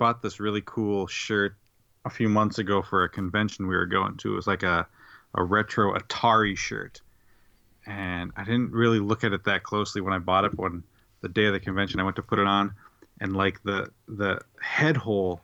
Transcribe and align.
bought 0.00 0.22
this 0.22 0.40
really 0.40 0.62
cool 0.64 1.06
shirt 1.06 1.54
a 2.04 2.10
few 2.10 2.28
months 2.28 2.58
ago 2.58 2.82
for 2.82 3.04
a 3.04 3.08
convention 3.08 3.68
we 3.68 3.76
were 3.76 3.86
going 3.86 4.16
to. 4.16 4.32
It 4.32 4.36
was 4.36 4.48
like 4.48 4.64
a 4.64 4.88
a 5.34 5.44
retro 5.44 5.96
Atari 5.96 6.56
shirt, 6.56 7.00
and 7.86 8.32
I 8.36 8.42
didn't 8.42 8.72
really 8.72 8.98
look 8.98 9.22
at 9.22 9.32
it 9.32 9.44
that 9.44 9.62
closely 9.62 10.00
when 10.00 10.12
I 10.12 10.18
bought 10.18 10.44
it. 10.44 10.56
But 10.56 10.62
when 10.62 10.82
the 11.20 11.28
day 11.28 11.44
of 11.44 11.52
the 11.52 11.60
convention, 11.60 12.00
I 12.00 12.02
went 12.02 12.16
to 12.16 12.22
put 12.22 12.40
it 12.40 12.46
on, 12.46 12.74
and 13.20 13.36
like 13.36 13.62
the 13.62 13.90
the 14.08 14.40
head 14.60 14.96
hole 14.96 15.40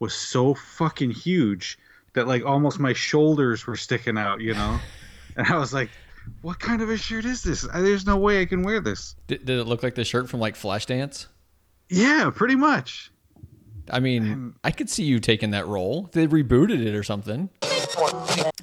was 0.00 0.14
so 0.14 0.54
fucking 0.54 1.12
huge 1.12 1.78
that 2.14 2.26
like 2.26 2.44
almost 2.44 2.80
my 2.80 2.94
shoulders 2.94 3.66
were 3.66 3.76
sticking 3.76 4.18
out, 4.18 4.40
you 4.40 4.54
know. 4.54 4.80
and 5.36 5.46
I 5.46 5.58
was 5.58 5.74
like, 5.74 5.90
"What 6.40 6.58
kind 6.58 6.80
of 6.82 6.88
a 6.88 6.96
shirt 6.96 7.26
is 7.26 7.42
this? 7.42 7.62
There's 7.62 8.06
no 8.06 8.16
way 8.16 8.40
I 8.40 8.46
can 8.46 8.62
wear 8.62 8.80
this." 8.80 9.14
Did, 9.26 9.44
did 9.44 9.58
it 9.58 9.64
look 9.64 9.82
like 9.82 9.94
the 9.94 10.04
shirt 10.04 10.30
from 10.30 10.40
like 10.40 10.54
Flashdance? 10.54 11.26
Yeah, 11.90 12.30
pretty 12.34 12.56
much. 12.56 13.11
I 13.92 14.00
mean, 14.00 14.32
um, 14.32 14.56
I 14.64 14.70
could 14.70 14.88
see 14.88 15.04
you 15.04 15.20
taking 15.20 15.50
that 15.50 15.66
role. 15.66 16.08
They 16.12 16.26
rebooted 16.26 16.84
it 16.84 16.94
or 16.94 17.02
something. 17.02 17.50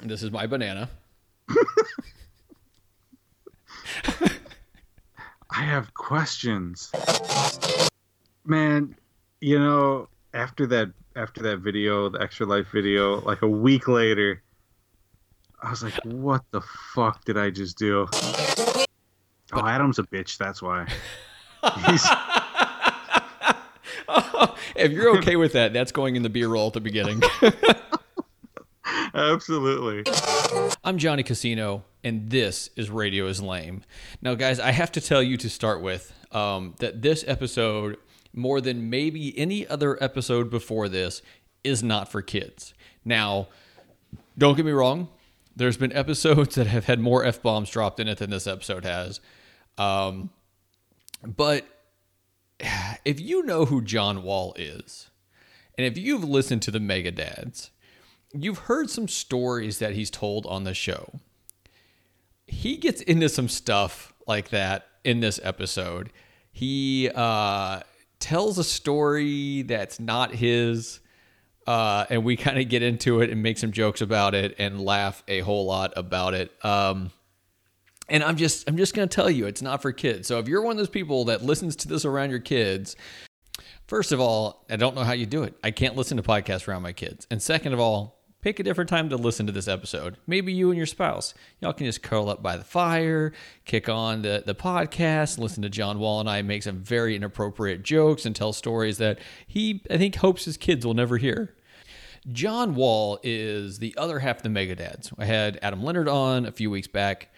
This 0.01 0.23
is 0.23 0.31
my 0.31 0.47
banana. 0.47 0.89
I 5.51 5.63
have 5.63 5.93
questions. 5.93 6.91
Man, 8.45 8.95
you 9.39 9.59
know, 9.59 10.07
after 10.33 10.65
that 10.67 10.91
after 11.15 11.43
that 11.43 11.57
video, 11.57 12.09
the 12.09 12.21
extra 12.21 12.45
life 12.45 12.67
video, 12.71 13.19
like 13.21 13.41
a 13.41 13.47
week 13.47 13.87
later, 13.87 14.41
I 15.61 15.69
was 15.69 15.83
like, 15.83 15.93
what 16.05 16.43
the 16.51 16.61
fuck 16.61 17.25
did 17.25 17.37
I 17.37 17.49
just 17.49 17.77
do? 17.77 18.07
Oh, 19.51 19.65
Adam's 19.67 19.99
a 19.99 20.03
bitch, 20.03 20.37
that's 20.37 20.61
why. 20.61 20.87
He's 21.87 22.07
if 24.75 24.91
you're 24.91 25.17
okay 25.17 25.35
with 25.35 25.53
that, 25.53 25.73
that's 25.73 25.91
going 25.91 26.15
in 26.15 26.23
the 26.23 26.29
beer 26.29 26.47
roll 26.47 26.67
at 26.67 26.73
the 26.73 26.81
beginning. 26.81 27.21
absolutely. 29.13 30.11
I'm 30.83 30.97
Johnny 30.97 31.23
Casino, 31.23 31.83
and 32.03 32.29
this 32.29 32.69
is 32.75 32.89
Radio 32.89 33.27
is 33.27 33.41
Lame. 33.41 33.83
Now, 34.21 34.35
guys, 34.35 34.59
I 34.59 34.71
have 34.71 34.91
to 34.93 35.01
tell 35.01 35.21
you 35.21 35.37
to 35.37 35.49
start 35.49 35.81
with 35.81 36.13
um, 36.31 36.75
that 36.79 37.01
this 37.01 37.23
episode, 37.27 37.97
more 38.33 38.61
than 38.61 38.89
maybe 38.89 39.37
any 39.37 39.67
other 39.67 40.01
episode 40.03 40.49
before 40.49 40.89
this, 40.89 41.21
is 41.63 41.83
not 41.83 42.11
for 42.11 42.21
kids. 42.21 42.73
Now, 43.05 43.47
don't 44.37 44.55
get 44.55 44.65
me 44.65 44.71
wrong, 44.71 45.09
there's 45.55 45.77
been 45.77 45.93
episodes 45.93 46.55
that 46.55 46.67
have 46.67 46.85
had 46.85 46.99
more 46.99 47.23
F 47.23 47.41
bombs 47.41 47.69
dropped 47.69 47.99
in 47.99 48.07
it 48.07 48.17
than 48.17 48.29
this 48.31 48.47
episode 48.47 48.85
has. 48.85 49.19
Um, 49.77 50.31
but 51.23 51.65
if 53.05 53.19
you 53.19 53.43
know 53.43 53.65
who 53.65 53.81
John 53.81 54.23
Wall 54.23 54.53
is, 54.57 55.09
and 55.77 55.85
if 55.85 55.97
you've 55.97 56.23
listened 56.23 56.61
to 56.63 56.71
the 56.71 56.79
Mega 56.79 57.11
Dads, 57.11 57.71
you've 58.33 58.59
heard 58.59 58.89
some 58.89 59.07
stories 59.07 59.79
that 59.79 59.93
he's 59.93 60.09
told 60.09 60.45
on 60.45 60.63
the 60.63 60.73
show. 60.73 61.19
He 62.45 62.77
gets 62.77 63.01
into 63.01 63.29
some 63.29 63.47
stuff 63.47 64.13
like 64.27 64.49
that 64.49 64.87
in 65.03 65.19
this 65.19 65.39
episode. 65.43 66.11
He 66.51 67.09
uh, 67.13 67.81
tells 68.19 68.57
a 68.57 68.63
story 68.63 69.61
that's 69.61 69.99
not 69.99 70.33
his, 70.35 70.99
uh, 71.67 72.05
and 72.09 72.23
we 72.23 72.35
kind 72.35 72.59
of 72.59 72.67
get 72.67 72.83
into 72.83 73.21
it 73.21 73.29
and 73.29 73.41
make 73.41 73.57
some 73.57 73.71
jokes 73.71 74.01
about 74.01 74.35
it 74.35 74.55
and 74.59 74.81
laugh 74.81 75.23
a 75.27 75.39
whole 75.39 75.65
lot 75.65 75.93
about 75.95 76.33
it. 76.33 76.51
Um, 76.65 77.11
and 78.09 78.23
I'm 78.23 78.37
just 78.37 78.67
I'm 78.69 78.77
just 78.77 78.93
going 78.93 79.07
to 79.07 79.13
tell 79.13 79.29
you 79.29 79.45
it's 79.45 79.61
not 79.61 79.81
for 79.81 79.91
kids. 79.91 80.27
So 80.27 80.39
if 80.39 80.47
you're 80.47 80.61
one 80.61 80.71
of 80.71 80.77
those 80.77 80.89
people 80.89 81.25
that 81.25 81.43
listens 81.43 81.75
to 81.77 81.87
this 81.87 82.05
around 82.05 82.29
your 82.29 82.39
kids, 82.39 82.95
first 83.87 84.11
of 84.11 84.19
all, 84.19 84.65
I 84.69 84.75
don't 84.75 84.95
know 84.95 85.03
how 85.03 85.13
you 85.13 85.25
do 85.25 85.43
it. 85.43 85.55
I 85.63 85.71
can't 85.71 85.95
listen 85.95 86.17
to 86.17 86.23
podcasts 86.23 86.67
around 86.67 86.81
my 86.81 86.93
kids. 86.93 87.27
And 87.29 87.41
second 87.41 87.73
of 87.73 87.79
all, 87.79 88.19
pick 88.41 88.59
a 88.59 88.63
different 88.63 88.89
time 88.89 89.09
to 89.09 89.17
listen 89.17 89.45
to 89.47 89.51
this 89.51 89.67
episode. 89.67 90.17
Maybe 90.25 90.53
you 90.53 90.69
and 90.69 90.77
your 90.77 90.85
spouse. 90.85 91.33
Y'all 91.59 91.73
can 91.73 91.85
just 91.85 92.01
curl 92.01 92.29
up 92.29 92.41
by 92.41 92.57
the 92.57 92.63
fire, 92.63 93.33
kick 93.65 93.89
on 93.89 94.21
the, 94.21 94.43
the 94.45 94.55
podcast, 94.55 95.37
listen 95.37 95.63
to 95.63 95.69
John 95.69 95.99
Wall 95.99 96.19
and 96.19 96.29
I 96.29 96.41
make 96.41 96.63
some 96.63 96.77
very 96.79 97.15
inappropriate 97.15 97.83
jokes 97.83 98.25
and 98.25 98.35
tell 98.35 98.53
stories 98.53 98.97
that 98.99 99.19
he, 99.47 99.83
I 99.89 99.97
think, 99.97 100.15
hopes 100.15 100.45
his 100.45 100.57
kids 100.57 100.85
will 100.85 100.93
never 100.93 101.17
hear. 101.17 101.55
John 102.31 102.75
Wall 102.75 103.19
is 103.23 103.79
the 103.79 103.95
other 103.97 104.19
half 104.19 104.37
of 104.37 104.43
the 104.43 104.49
Megadads. 104.49 105.11
I 105.17 105.25
had 105.25 105.57
Adam 105.61 105.83
Leonard 105.83 106.07
on 106.07 106.45
a 106.45 106.51
few 106.51 106.69
weeks 106.69 106.87
back 106.87 107.29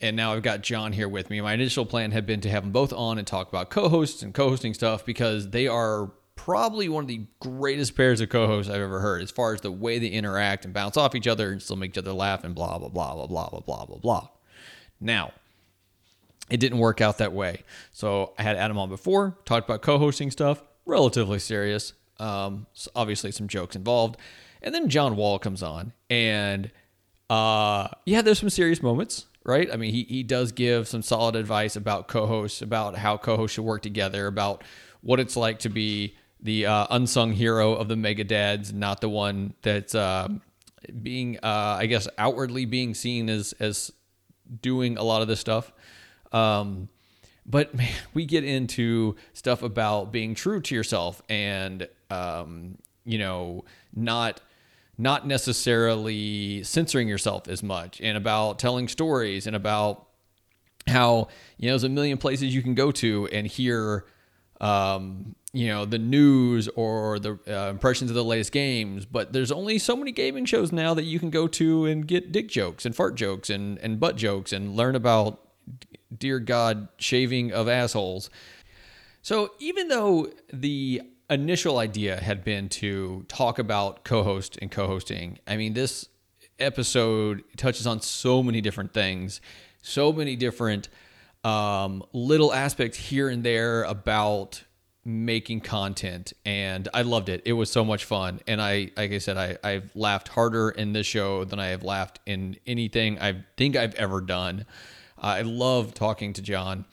and 0.00 0.16
now 0.16 0.32
I've 0.32 0.42
got 0.42 0.62
John 0.62 0.92
here 0.92 1.08
with 1.08 1.28
me. 1.30 1.40
My 1.40 1.52
initial 1.52 1.84
plan 1.84 2.10
had 2.10 2.26
been 2.26 2.40
to 2.42 2.50
have 2.50 2.62
them 2.62 2.72
both 2.72 2.92
on 2.92 3.18
and 3.18 3.26
talk 3.26 3.48
about 3.48 3.70
co-hosts 3.70 4.22
and 4.22 4.32
co-hosting 4.32 4.74
stuff 4.74 5.04
because 5.04 5.50
they 5.50 5.66
are 5.66 6.10
probably 6.36 6.88
one 6.88 7.04
of 7.04 7.08
the 7.08 7.26
greatest 7.38 7.94
pairs 7.94 8.20
of 8.22 8.30
co-hosts 8.30 8.72
I've 8.72 8.80
ever 8.80 9.00
heard 9.00 9.22
as 9.22 9.30
far 9.30 9.52
as 9.52 9.60
the 9.60 9.70
way 9.70 9.98
they 9.98 10.06
interact 10.06 10.64
and 10.64 10.72
bounce 10.72 10.96
off 10.96 11.14
each 11.14 11.26
other 11.26 11.52
and 11.52 11.60
still 11.60 11.76
make 11.76 11.90
each 11.90 11.98
other 11.98 12.12
laugh 12.12 12.44
and 12.44 12.54
blah 12.54 12.78
blah 12.78 12.88
blah 12.88 13.14
blah 13.14 13.26
blah 13.26 13.48
blah 13.50 13.60
blah 13.60 13.84
blah 13.84 13.98
blah. 13.98 14.28
Now, 15.00 15.32
it 16.48 16.58
didn't 16.58 16.78
work 16.78 17.02
out 17.02 17.18
that 17.18 17.32
way. 17.32 17.62
So 17.92 18.32
I 18.38 18.42
had 18.42 18.56
Adam 18.56 18.78
on 18.78 18.88
before, 18.88 19.36
talked 19.44 19.68
about 19.68 19.82
co-hosting 19.82 20.30
stuff, 20.30 20.62
relatively 20.86 21.38
serious. 21.38 21.92
Um, 22.18 22.66
so 22.72 22.90
obviously 22.96 23.32
some 23.32 23.48
jokes 23.48 23.76
involved, 23.76 24.16
and 24.62 24.74
then 24.74 24.88
John 24.88 25.16
Wall 25.16 25.38
comes 25.38 25.62
on, 25.62 25.92
and 26.08 26.70
uh, 27.28 27.88
yeah, 28.06 28.22
there's 28.22 28.38
some 28.38 28.50
serious 28.50 28.82
moments 28.82 29.26
right? 29.44 29.68
I 29.72 29.76
mean, 29.76 29.92
he, 29.92 30.04
he 30.04 30.22
does 30.22 30.52
give 30.52 30.88
some 30.88 31.02
solid 31.02 31.36
advice 31.36 31.76
about 31.76 32.08
co 32.08 32.26
hosts, 32.26 32.62
about 32.62 32.96
how 32.96 33.16
co 33.16 33.36
hosts 33.36 33.54
should 33.54 33.64
work 33.64 33.82
together, 33.82 34.26
about 34.26 34.62
what 35.00 35.20
it's 35.20 35.36
like 35.36 35.60
to 35.60 35.68
be 35.68 36.16
the 36.42 36.66
uh, 36.66 36.86
unsung 36.90 37.32
hero 37.32 37.74
of 37.74 37.88
the 37.88 37.96
Mega 37.96 38.24
Dads, 38.24 38.72
not 38.72 39.00
the 39.00 39.08
one 39.08 39.54
that's 39.62 39.94
uh, 39.94 40.28
being, 41.02 41.38
uh, 41.42 41.76
I 41.78 41.86
guess, 41.86 42.08
outwardly 42.18 42.64
being 42.64 42.94
seen 42.94 43.28
as, 43.28 43.52
as 43.60 43.92
doing 44.62 44.96
a 44.96 45.02
lot 45.02 45.22
of 45.22 45.28
this 45.28 45.40
stuff. 45.40 45.72
Um, 46.32 46.88
but 47.46 47.74
man, 47.74 47.92
we 48.14 48.26
get 48.26 48.44
into 48.44 49.16
stuff 49.32 49.62
about 49.62 50.12
being 50.12 50.34
true 50.34 50.60
to 50.60 50.74
yourself 50.74 51.22
and, 51.28 51.88
um, 52.10 52.78
you 53.04 53.18
know, 53.18 53.64
not 53.94 54.40
not 55.00 55.26
necessarily 55.26 56.62
censoring 56.62 57.08
yourself 57.08 57.48
as 57.48 57.62
much 57.62 58.00
and 58.00 58.16
about 58.16 58.58
telling 58.58 58.88
stories 58.88 59.46
and 59.46 59.56
about 59.56 60.06
how 60.86 61.28
you 61.58 61.66
know 61.66 61.72
there's 61.72 61.84
a 61.84 61.88
million 61.88 62.18
places 62.18 62.54
you 62.54 62.62
can 62.62 62.74
go 62.74 62.90
to 62.90 63.28
and 63.32 63.46
hear 63.46 64.04
um, 64.60 65.34
you 65.52 65.68
know 65.68 65.84
the 65.84 65.98
news 65.98 66.68
or 66.76 67.18
the 67.18 67.38
uh, 67.48 67.70
impressions 67.70 68.10
of 68.10 68.14
the 68.14 68.24
latest 68.24 68.52
games 68.52 69.06
but 69.06 69.32
there's 69.32 69.50
only 69.50 69.78
so 69.78 69.96
many 69.96 70.12
gaming 70.12 70.44
shows 70.44 70.72
now 70.72 70.94
that 70.94 71.04
you 71.04 71.18
can 71.18 71.30
go 71.30 71.46
to 71.46 71.86
and 71.86 72.06
get 72.06 72.32
dick 72.32 72.48
jokes 72.48 72.84
and 72.84 72.94
fart 72.94 73.14
jokes 73.14 73.50
and, 73.50 73.78
and 73.78 73.98
butt 73.98 74.16
jokes 74.16 74.52
and 74.52 74.76
learn 74.76 74.94
about 74.94 75.40
dear 76.16 76.38
god 76.38 76.88
shaving 76.98 77.52
of 77.52 77.68
assholes. 77.68 78.30
So 79.22 79.52
even 79.58 79.88
though 79.88 80.30
the 80.52 81.02
initial 81.30 81.78
idea 81.78 82.16
had 82.16 82.44
been 82.44 82.68
to 82.68 83.24
talk 83.28 83.58
about 83.58 84.04
co-host 84.04 84.58
and 84.60 84.70
co-hosting. 84.70 85.38
I 85.46 85.56
mean, 85.56 85.72
this 85.72 86.08
episode 86.58 87.42
touches 87.56 87.86
on 87.86 88.00
so 88.00 88.42
many 88.42 88.60
different 88.60 88.92
things, 88.92 89.40
so 89.80 90.12
many 90.12 90.36
different 90.36 90.88
um, 91.44 92.02
little 92.12 92.52
aspects 92.52 92.98
here 92.98 93.28
and 93.28 93.42
there 93.42 93.84
about 93.84 94.64
making 95.04 95.60
content 95.60 96.34
and 96.44 96.88
I 96.92 97.02
loved 97.02 97.30
it. 97.30 97.42
It 97.46 97.54
was 97.54 97.70
so 97.70 97.84
much 97.84 98.04
fun. 98.04 98.40
And 98.46 98.60
I 98.60 98.90
like 98.96 99.12
I 99.12 99.18
said, 99.18 99.38
I, 99.38 99.56
I've 99.64 99.90
laughed 99.96 100.28
harder 100.28 100.70
in 100.70 100.92
this 100.92 101.06
show 101.06 101.44
than 101.44 101.58
I 101.58 101.68
have 101.68 101.82
laughed 101.82 102.20
in 102.26 102.56
anything 102.66 103.18
I 103.18 103.44
think 103.56 103.76
I've 103.76 103.94
ever 103.94 104.20
done. 104.20 104.66
I 105.16 105.42
love 105.42 105.94
talking 105.94 106.34
to 106.34 106.42
John. 106.42 106.84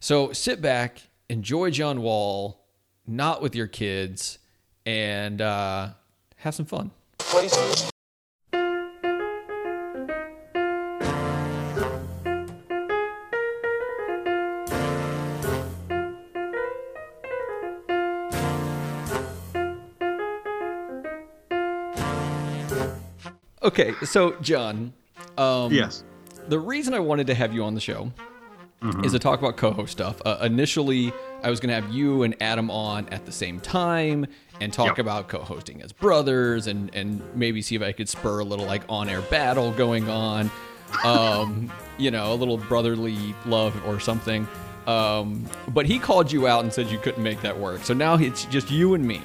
So 0.00 0.32
sit 0.32 0.60
back, 0.60 1.02
enjoy 1.28 1.70
John 1.70 2.02
Wall, 2.02 2.63
not 3.06 3.42
with 3.42 3.54
your 3.54 3.66
kids, 3.66 4.38
and 4.86 5.40
uh, 5.40 5.90
have 6.36 6.54
some 6.54 6.66
fun. 6.66 6.90
Okay, 23.62 23.94
so 24.04 24.32
John, 24.42 24.92
um, 25.38 25.72
yes, 25.72 26.04
the 26.48 26.58
reason 26.58 26.92
I 26.92 27.00
wanted 27.00 27.26
to 27.28 27.34
have 27.34 27.52
you 27.54 27.64
on 27.64 27.74
the 27.74 27.80
show 27.80 28.12
mm-hmm. 28.82 29.04
is 29.04 29.12
to 29.12 29.18
talk 29.18 29.40
about 29.40 29.56
co-host 29.56 29.90
stuff. 29.90 30.20
Uh, 30.24 30.38
initially, 30.42 31.12
I 31.44 31.50
was 31.50 31.60
going 31.60 31.68
to 31.68 31.74
have 31.74 31.94
you 31.94 32.22
and 32.22 32.34
Adam 32.40 32.70
on 32.70 33.06
at 33.10 33.26
the 33.26 33.32
same 33.32 33.60
time 33.60 34.26
and 34.60 34.72
talk 34.72 34.86
yep. 34.86 34.98
about 34.98 35.28
co-hosting 35.28 35.82
as 35.82 35.92
brothers 35.92 36.66
and 36.66 36.92
and 36.94 37.22
maybe 37.34 37.60
see 37.60 37.76
if 37.76 37.82
I 37.82 37.92
could 37.92 38.08
spur 38.08 38.40
a 38.40 38.44
little 38.44 38.64
like 38.64 38.82
on-air 38.88 39.20
battle 39.22 39.70
going 39.72 40.08
on. 40.08 40.50
Um, 41.04 41.70
you 41.98 42.10
know, 42.10 42.32
a 42.32 42.36
little 42.36 42.56
brotherly 42.56 43.34
love 43.44 43.80
or 43.86 44.00
something. 44.00 44.48
Um, 44.86 45.48
but 45.68 45.86
he 45.86 45.98
called 45.98 46.32
you 46.32 46.46
out 46.46 46.64
and 46.64 46.72
said 46.72 46.88
you 46.88 46.98
couldn't 46.98 47.22
make 47.22 47.40
that 47.42 47.58
work. 47.58 47.84
So 47.84 47.94
now 47.94 48.14
it's 48.14 48.46
just 48.46 48.70
you 48.70 48.94
and 48.94 49.06
me. 49.06 49.20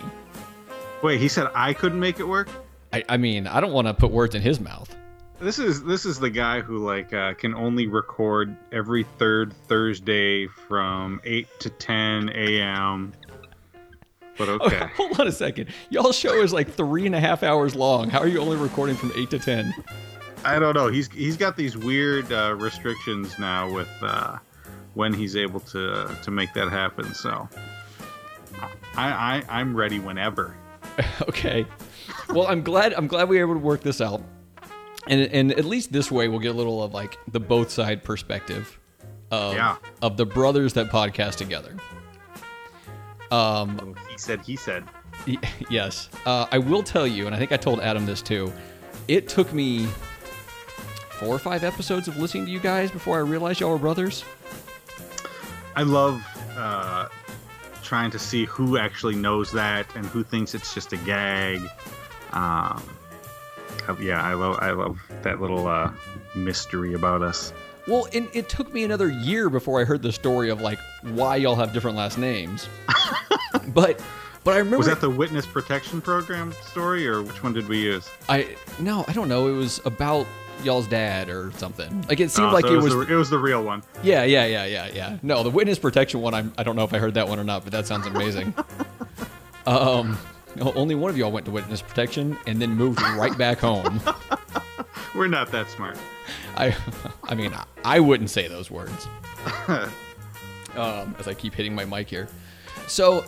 Wait, 1.01 1.19
he 1.19 1.30
said 1.30 1.50
I 1.56 1.74
couldn't 1.74 2.00
make 2.00 2.19
it 2.19 2.27
work. 2.27 2.50
I, 2.92 3.04
I 3.07 3.18
mean, 3.18 3.48
I 3.48 3.62
don't 3.62 3.71
want 3.71 3.88
to 3.88 3.94
put 3.94 4.12
words 4.12 4.36
in 4.36 4.42
his 4.42 4.60
mouth. 4.60 4.94
This 5.42 5.58
is 5.58 5.84
this 5.84 6.06
is 6.06 6.20
the 6.20 6.30
guy 6.30 6.60
who 6.60 6.80
like 6.80 7.14
uh, 7.14 7.34
can 7.34 7.56
only 7.56 7.88
record 7.88 8.56
every 8.74 9.06
third 9.18 9.54
Thursday 9.68 10.48
from 10.48 11.22
eight 11.24 11.48
to 11.60 11.70
ten 11.70 12.30
a.m. 12.36 13.14
But 14.38 14.50
okay, 14.50 14.82
Oh, 14.82 14.88
hold 14.96 15.20
on 15.20 15.28
a 15.28 15.32
second. 15.32 15.70
Y'all 15.90 16.12
show 16.12 16.34
is 16.42 16.52
like 16.52 16.70
three 16.70 17.06
and 17.06 17.16
a 17.16 17.20
half 17.22 17.42
hours 17.42 17.74
long. 17.74 18.10
How 18.10 18.20
are 18.20 18.28
you 18.28 18.40
only 18.40 18.58
recording 18.58 18.98
from 18.98 19.14
eight 19.16 19.30
to 19.30 19.40
ten? 19.40 19.74
I 20.44 20.60
don't 20.60 20.74
know. 20.74 20.88
He's 20.88 21.08
he's 21.10 21.38
got 21.38 21.56
these 21.56 21.78
weird 21.78 22.32
uh, 22.34 22.56
restrictions 22.58 23.40
now 23.40 23.72
with 23.72 23.90
uh, 24.02 24.40
when 24.94 25.14
he's 25.14 25.38
able 25.38 25.62
to 25.62 26.18
to 26.22 26.32
make 26.32 26.54
that 26.54 26.70
happen. 26.70 27.14
So 27.14 27.48
I, 28.96 29.42
I 29.42 29.44
I'm 29.48 29.74
ready 29.74 30.00
whenever. 30.00 30.56
okay. 31.24 31.66
Well, 32.30 32.48
I'm 32.48 32.62
glad 32.62 32.94
I'm 32.94 33.08
glad 33.08 33.30
we 33.30 33.38
were 33.38 33.44
able 33.44 33.54
to 33.54 33.66
work 33.66 33.82
this 33.82 34.02
out. 34.02 34.22
And 35.10 35.22
and 35.34 35.52
at 35.54 35.66
least 35.66 35.92
this 35.92 36.10
way 36.12 36.28
we'll 36.28 36.40
get 36.40 36.52
a 36.52 36.58
little 36.58 36.82
of 36.84 36.94
like 36.94 37.18
the 37.32 37.40
both 37.40 37.70
side 37.72 38.04
perspective 38.04 38.80
of 39.32 39.56
Yeah. 39.56 39.76
of 40.02 40.16
the 40.18 40.26
brothers 40.26 40.74
that 40.74 40.88
podcast 40.90 41.36
together. 41.36 41.76
Um 43.32 43.96
He 44.10 44.18
said 44.18 44.42
he 44.42 44.56
said. 44.56 44.84
y- 45.28 45.38
yes. 45.70 46.10
Uh, 46.26 46.46
I 46.52 46.58
will 46.58 46.84
tell 46.84 47.06
you, 47.08 47.26
and 47.26 47.36
I 47.36 47.40
think 47.40 47.52
I 47.52 47.58
told 47.58 47.80
Adam 47.82 48.06
this 48.06 48.22
too. 48.22 48.52
It 49.08 49.28
took 49.28 49.52
me 49.54 49.88
four 51.12 51.36
or 51.36 51.40
five 51.40 51.64
episodes 51.64 52.08
of 52.08 52.18
listening 52.18 52.46
to 52.46 52.52
you 52.52 52.60
guys 52.60 52.92
before 52.92 53.18
I 53.18 53.22
realized 53.22 53.60
y'all 53.60 53.72
were 53.72 53.78
brothers. 53.78 54.24
I 55.76 55.84
love 55.84 56.24
uh, 56.58 57.08
trying 57.84 58.12
to 58.12 58.20
see 58.20 58.46
who 58.46 58.78
actually 58.78 59.16
knows 59.16 59.52
that 59.52 59.86
and 59.96 60.06
who 60.06 60.24
thinks 60.24 60.54
it's 60.56 60.74
just 60.74 60.94
a 60.94 60.98
gag. 60.98 61.62
Um, 62.34 62.82
yeah, 64.00 64.22
I 64.24 64.34
love 64.34 64.58
I 64.62 64.72
love 64.72 65.00
that 65.24 65.42
little 65.42 65.68
uh, 65.68 65.92
mystery 66.36 66.94
about 66.94 67.22
us. 67.22 67.54
Well, 67.88 68.08
and 68.14 68.28
it 68.34 68.50
took 68.50 68.72
me 68.74 68.84
another 68.84 69.10
year 69.10 69.50
before 69.50 69.82
I 69.82 69.84
heard 69.84 70.02
the 70.02 70.12
story 70.12 70.50
of 70.50 70.62
like 70.62 70.78
why 71.02 71.38
y'all 71.38 71.56
have 71.56 71.74
different 71.74 71.98
last 71.98 72.18
names. 72.18 72.68
but 73.74 74.02
but 74.44 74.54
I 74.54 74.58
remember 74.58 74.78
Was 74.78 74.88
that 74.88 75.02
the 75.02 75.10
witness 75.10 75.46
protection 75.46 76.02
program 76.02 76.54
story, 76.64 77.08
or 77.08 77.22
which 77.24 77.42
one 77.44 77.54
did 77.54 77.68
we 77.68 77.82
use? 77.82 78.10
I 78.28 78.56
no, 78.80 79.06
I 79.08 79.14
don't 79.14 79.28
know. 79.28 79.48
It 79.48 79.54
was 79.58 79.82
about 79.86 80.28
y'all's 80.64 80.88
dad 80.88 81.30
or 81.30 81.52
something. 81.54 82.06
Like 82.10 82.20
it 82.20 82.30
seemed 82.32 82.50
Oh, 82.50 82.54
like 82.54 82.66
so 82.66 82.74
it 82.74 82.82
was. 82.82 82.94
the, 82.94 83.02
it 83.14 83.16
was 83.16 83.30
the 83.30 83.40
real 83.40 83.64
one. 83.64 83.82
yeah, 84.04 84.24
yeah, 84.24 84.46
yeah, 84.46 84.66
yeah, 84.66 84.90
yeah. 84.94 85.18
No, 85.24 85.42
the 85.42 85.50
witness 85.50 85.80
protection 85.80 86.22
one. 86.22 86.34
I'm, 86.34 86.54
I 86.58 86.64
don't 86.64 86.76
know 86.76 86.84
if 86.84 86.94
I 86.94 86.98
heard 87.00 87.14
that 87.16 87.28
one 87.28 87.40
or 87.40 87.44
not, 87.44 87.64
but 87.64 87.72
that 87.72 87.88
sounds 87.88 88.06
amazing. 88.08 88.54
um, 89.66 90.18
only 90.60 90.96
one 90.96 91.10
of 91.10 91.18
y'all 91.18 91.32
went 91.32 91.46
to 91.46 91.52
witness 91.52 91.82
protection 91.82 92.38
and 92.48 92.62
then 92.62 92.72
moved 92.72 93.02
right 93.02 93.38
back 93.38 93.60
home. 93.60 94.02
We're 95.16 95.28
not 95.28 95.52
that 95.52 95.70
smart. 95.70 95.98
I, 96.56 96.76
I 97.24 97.36
mean, 97.36 97.54
I, 97.84 98.00
wouldn't 98.00 98.30
say 98.30 98.48
those 98.48 98.70
words. 98.70 99.08
um, 99.68 101.16
as 101.20 101.28
I 101.28 101.34
keep 101.34 101.54
hitting 101.54 101.74
my 101.74 101.86
mic 101.86 102.10
here. 102.10 102.28
So, 102.88 103.26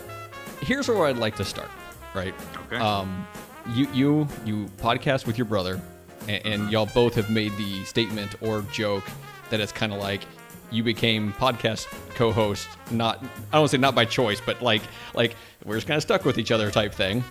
here's 0.62 0.88
where 0.88 1.06
I'd 1.06 1.18
like 1.18 1.36
to 1.38 1.46
start. 1.46 1.70
Right. 2.14 2.34
Okay. 2.68 2.78
Um, 2.78 3.26
you 3.74 3.88
you 3.94 4.28
you 4.44 4.66
podcast 4.78 5.26
with 5.26 5.38
your 5.38 5.46
brother, 5.46 5.80
and, 6.28 6.46
and 6.46 6.72
y'all 6.72 6.90
both 6.94 7.16
have 7.16 7.30
made 7.30 7.56
the 7.58 7.84
statement 7.86 8.36
or 8.42 8.64
joke 8.64 9.04
that 9.50 9.60
it's 9.60 9.72
kind 9.72 9.94
of 9.94 10.00
like 10.00 10.22
you 10.72 10.84
became 10.84 11.34
podcast 11.34 11.88
co-host. 12.16 12.68
Not 12.92 13.18
I 13.18 13.22
don't 13.54 13.62
want 13.62 13.72
to 13.72 13.78
say 13.78 13.82
not 13.82 13.96
by 13.96 14.06
choice, 14.06 14.42
but 14.46 14.62
like 14.62 14.82
like 15.14 15.36
we're 15.66 15.76
just 15.76 15.88
kind 15.88 15.98
of 15.98 16.04
stuck 16.04 16.26
with 16.26 16.38
each 16.38 16.52
other 16.52 16.72
type 16.72 16.94
thing 16.94 17.24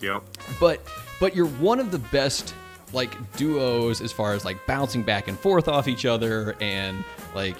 Yep. 0.00 0.22
but 0.60 0.80
but 1.20 1.34
you're 1.34 1.46
one 1.46 1.80
of 1.80 1.90
the 1.90 1.98
best 1.98 2.54
like 2.92 3.16
duos 3.36 4.00
as 4.02 4.12
far 4.12 4.34
as 4.34 4.44
like 4.44 4.58
bouncing 4.66 5.02
back 5.02 5.28
and 5.28 5.38
forth 5.38 5.68
off 5.68 5.88
each 5.88 6.04
other 6.04 6.54
and 6.60 7.02
like 7.34 7.56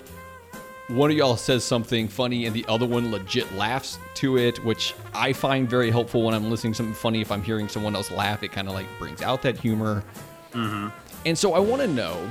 one 0.89 1.11
of 1.11 1.17
y'all 1.17 1.37
says 1.37 1.65
something 1.65 2.07
funny 2.09 2.45
and 2.47 2.55
the 2.55 2.65
other 2.69 2.87
one 2.87 3.11
legit 3.11 3.51
laughs 3.55 3.99
to 4.15 4.37
it 4.39 4.63
which 4.65 4.95
i 5.15 5.33
find 5.33 5.69
very 5.69 5.91
helpful 5.91 6.23
when 6.23 6.33
i'm 6.35 6.49
listening 6.51 6.73
to 6.75 6.77
something 6.77 6.95
funny 6.95 7.21
if 7.23 7.33
i'm 7.33 7.43
hearing 7.43 7.69
someone 7.69 7.97
else 7.97 8.11
laugh 8.11 8.43
it 8.45 8.53
kind 8.53 8.69
of 8.69 8.75
like 8.75 8.87
brings 8.99 9.21
out 9.23 9.41
that 9.43 9.59
humor 9.59 10.05
Mm-hmm. 10.53 10.89
and 11.25 11.37
so 11.37 11.55
i 11.55 11.59
want 11.59 11.83
to 11.83 11.89
know 11.89 12.31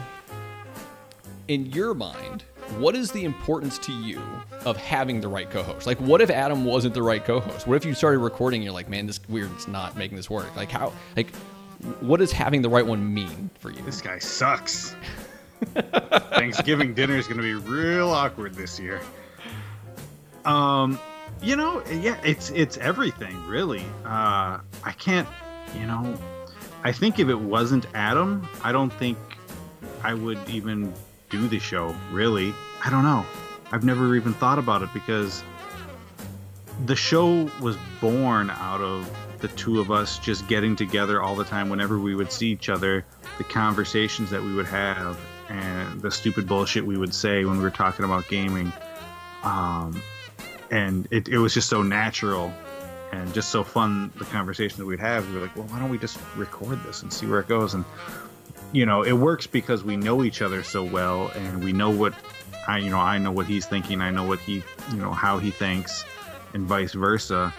in 1.47 1.65
your 1.67 1.93
mind 1.93 2.43
what 2.79 2.95
is 2.95 3.11
the 3.11 3.23
importance 3.23 3.77
to 3.77 3.91
you 3.91 4.21
of 4.65 4.75
having 4.77 5.21
the 5.21 5.27
right 5.27 5.49
co-host 5.49 5.85
like 5.85 5.99
what 5.99 6.21
if 6.21 6.29
adam 6.29 6.65
wasn't 6.65 6.93
the 6.93 7.01
right 7.03 7.23
co-host 7.23 7.67
what 7.67 7.75
if 7.75 7.85
you 7.85 7.93
started 7.93 8.19
recording 8.19 8.59
and 8.59 8.63
you're 8.63 8.73
like 8.73 8.89
man 8.89 9.05
this 9.05 9.19
weird 9.29 9.51
it's 9.53 9.67
not 9.67 9.95
making 9.95 10.17
this 10.17 10.29
work 10.29 10.53
like 10.55 10.71
how 10.71 10.91
like 11.15 11.33
what 11.99 12.17
does 12.17 12.31
having 12.31 12.61
the 12.61 12.69
right 12.69 12.85
one 12.85 13.13
mean 13.13 13.49
for 13.59 13.69
you 13.69 13.81
This 13.83 14.01
guy 14.01 14.19
sucks. 14.19 14.95
Thanksgiving 15.75 16.93
dinner 16.93 17.15
is 17.15 17.27
going 17.27 17.37
to 17.37 17.43
be 17.43 17.53
real 17.53 18.09
awkward 18.09 18.55
this 18.55 18.79
year. 18.79 19.01
Um, 20.45 20.99
you 21.41 21.55
know, 21.55 21.83
yeah, 21.91 22.19
it's 22.23 22.49
it's 22.51 22.77
everything 22.77 23.45
really. 23.47 23.83
Uh, 24.05 24.59
I 24.83 24.91
can't, 24.97 25.27
you 25.77 25.85
know, 25.85 26.17
I 26.83 26.91
think 26.91 27.19
if 27.19 27.29
it 27.29 27.39
wasn't 27.39 27.87
Adam, 27.93 28.47
I 28.63 28.71
don't 28.71 28.91
think 28.93 29.17
I 30.03 30.13
would 30.13 30.39
even 30.49 30.93
do 31.29 31.47
the 31.47 31.59
show. 31.59 31.95
Really, 32.11 32.53
I 32.83 32.89
don't 32.89 33.03
know. 33.03 33.25
I've 33.71 33.83
never 33.83 34.15
even 34.15 34.33
thought 34.33 34.59
about 34.59 34.81
it 34.83 34.89
because 34.93 35.43
the 36.85 36.95
show 36.95 37.49
was 37.61 37.77
born 38.01 38.49
out 38.49 38.81
of 38.81 39.09
the 39.39 39.47
two 39.49 39.79
of 39.79 39.91
us 39.91 40.19
just 40.19 40.47
getting 40.47 40.75
together 40.75 41.21
all 41.21 41.35
the 41.35 41.43
time 41.43 41.69
whenever 41.69 41.99
we 41.99 42.15
would 42.15 42.31
see 42.31 42.47
each 42.47 42.69
other 42.69 43.05
the 43.37 43.43
conversations 43.43 44.29
that 44.29 44.41
we 44.41 44.53
would 44.53 44.65
have 44.65 45.17
and 45.49 46.01
the 46.01 46.11
stupid 46.11 46.47
bullshit 46.47 46.85
we 46.85 46.97
would 46.97 47.13
say 47.13 47.45
when 47.45 47.57
we 47.57 47.63
were 47.63 47.69
talking 47.69 48.03
about 48.05 48.27
gaming 48.27 48.71
um, 49.43 50.01
and 50.71 51.07
it, 51.11 51.27
it 51.27 51.37
was 51.37 51.53
just 51.53 51.69
so 51.69 51.81
natural 51.81 52.51
and 53.11 53.33
just 53.33 53.49
so 53.49 53.63
fun 53.63 54.11
the 54.17 54.25
conversation 54.25 54.79
that 54.79 54.85
we'd 54.85 54.99
have 54.99 55.27
we 55.29 55.35
were 55.35 55.41
like 55.41 55.55
well 55.55 55.65
why 55.67 55.79
don't 55.79 55.89
we 55.89 55.97
just 55.97 56.17
record 56.35 56.81
this 56.83 57.03
and 57.03 57.13
see 57.13 57.25
where 57.25 57.39
it 57.39 57.47
goes 57.47 57.73
and 57.73 57.85
you 58.75 58.85
know 58.85 59.03
it 59.03 59.13
works 59.13 59.47
because 59.47 59.85
we 59.85 59.95
know 59.95 60.21
each 60.21 60.41
other 60.41 60.61
so 60.61 60.83
well 60.83 61.29
and 61.29 61.63
we 61.63 61.71
know 61.71 61.89
what 61.89 62.13
i 62.67 62.77
you 62.77 62.89
know 62.89 62.99
i 62.99 63.17
know 63.17 63.31
what 63.31 63.47
he's 63.47 63.65
thinking 63.65 64.01
i 64.01 64.11
know 64.11 64.27
what 64.27 64.39
he 64.39 64.55
you 64.91 64.97
know 64.97 65.11
how 65.11 65.37
he 65.37 65.49
thinks 65.49 66.03
and 66.53 66.65
vice 66.65 66.91
versa 66.91 67.53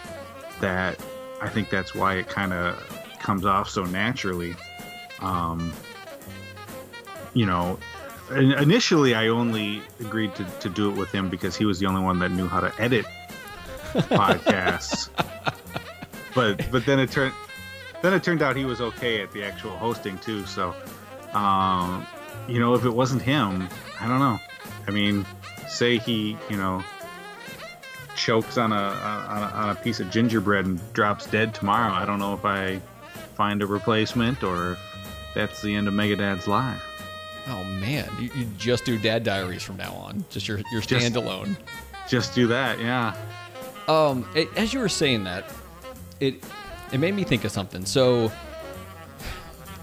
that 0.61 1.01
i 1.41 1.49
think 1.49 1.71
that's 1.71 1.95
why 1.95 2.17
it 2.17 2.29
kind 2.29 2.53
of 2.53 2.77
comes 3.19 3.47
off 3.47 3.69
so 3.69 3.85
naturally. 3.85 4.55
Um 5.21 5.73
you 7.33 7.47
know 7.47 7.79
initially 8.31 9.15
i 9.15 9.29
only 9.29 9.83
agreed 10.01 10.35
to, 10.35 10.45
to 10.61 10.69
do 10.69 10.91
it 10.91 10.99
with 10.99 11.11
him 11.13 11.31
because 11.31 11.57
he 11.57 11.65
was 11.65 11.79
the 11.79 11.87
only 11.87 12.03
one 12.03 12.19
that 12.19 12.31
knew 12.31 12.47
how 12.47 12.61
to 12.61 12.73
edit 12.79 13.07
podcasts. 13.95 15.09
But 16.35 16.71
but 16.71 16.85
then 16.85 16.99
it 17.01 17.11
turned 17.11 17.33
then 18.03 18.13
it 18.13 18.23
turned 18.23 18.43
out 18.43 18.57
he 18.57 18.67
was 18.67 18.83
okay 18.83 19.23
at 19.23 19.33
the 19.33 19.43
actual 19.43 19.71
hosting 19.71 20.19
too 20.19 20.45
so 20.45 20.75
um 21.37 22.07
you 22.49 22.59
know 22.59 22.75
if 22.75 22.85
it 22.85 22.91
wasn't 22.91 23.21
him 23.23 23.69
i 24.01 24.07
don't 24.09 24.19
know. 24.21 24.39
I 24.89 24.91
mean 24.91 25.27
say 25.69 25.99
he 25.99 26.37
you 26.49 26.57
know 26.57 26.83
chokes 28.15 28.57
on 28.57 28.73
a 28.73 28.77
on 28.77 29.43
a, 29.43 29.47
on 29.55 29.69
a 29.71 29.75
piece 29.75 30.01
of 30.01 30.11
gingerbread 30.11 30.65
and 30.65 30.81
drops 30.95 31.27
dead 31.27 31.55
tomorrow 31.55 31.93
i 31.93 32.05
don't 32.07 32.19
know 32.19 32.33
if 32.35 32.45
i 32.45 32.81
find 33.35 33.63
a 33.63 33.67
replacement 33.67 34.43
or 34.43 34.73
if 34.73 34.79
that's 35.35 35.61
the 35.61 35.75
end 35.75 35.87
of 35.87 35.93
megadad's 35.93 36.49
life. 36.49 36.83
Oh 37.49 37.63
man. 37.65 38.09
You, 38.19 38.31
you 38.35 38.47
just 38.57 38.87
do 38.87 38.99
dad 38.99 39.23
diaries 39.23 39.63
from 39.63 39.77
now 39.77 39.93
on. 39.93 40.25
Just 40.31 40.49
your 40.49 40.63
your 40.73 40.81
Just- 40.81 41.05
standalone. 41.15 41.55
just 42.09 42.35
do 42.35 42.47
that 42.47 42.81
yeah. 42.81 43.15
Um, 43.87 44.27
it, 44.35 44.49
as 44.57 44.73
you 44.73 44.81
were 44.81 44.89
saying 44.89 45.25
that, 45.25 45.45
it 46.21 46.43
it 46.91 46.99
made 46.99 47.15
me 47.15 47.23
think 47.25 47.45
of 47.45 47.51
something. 47.53 47.85
So, 47.85 48.33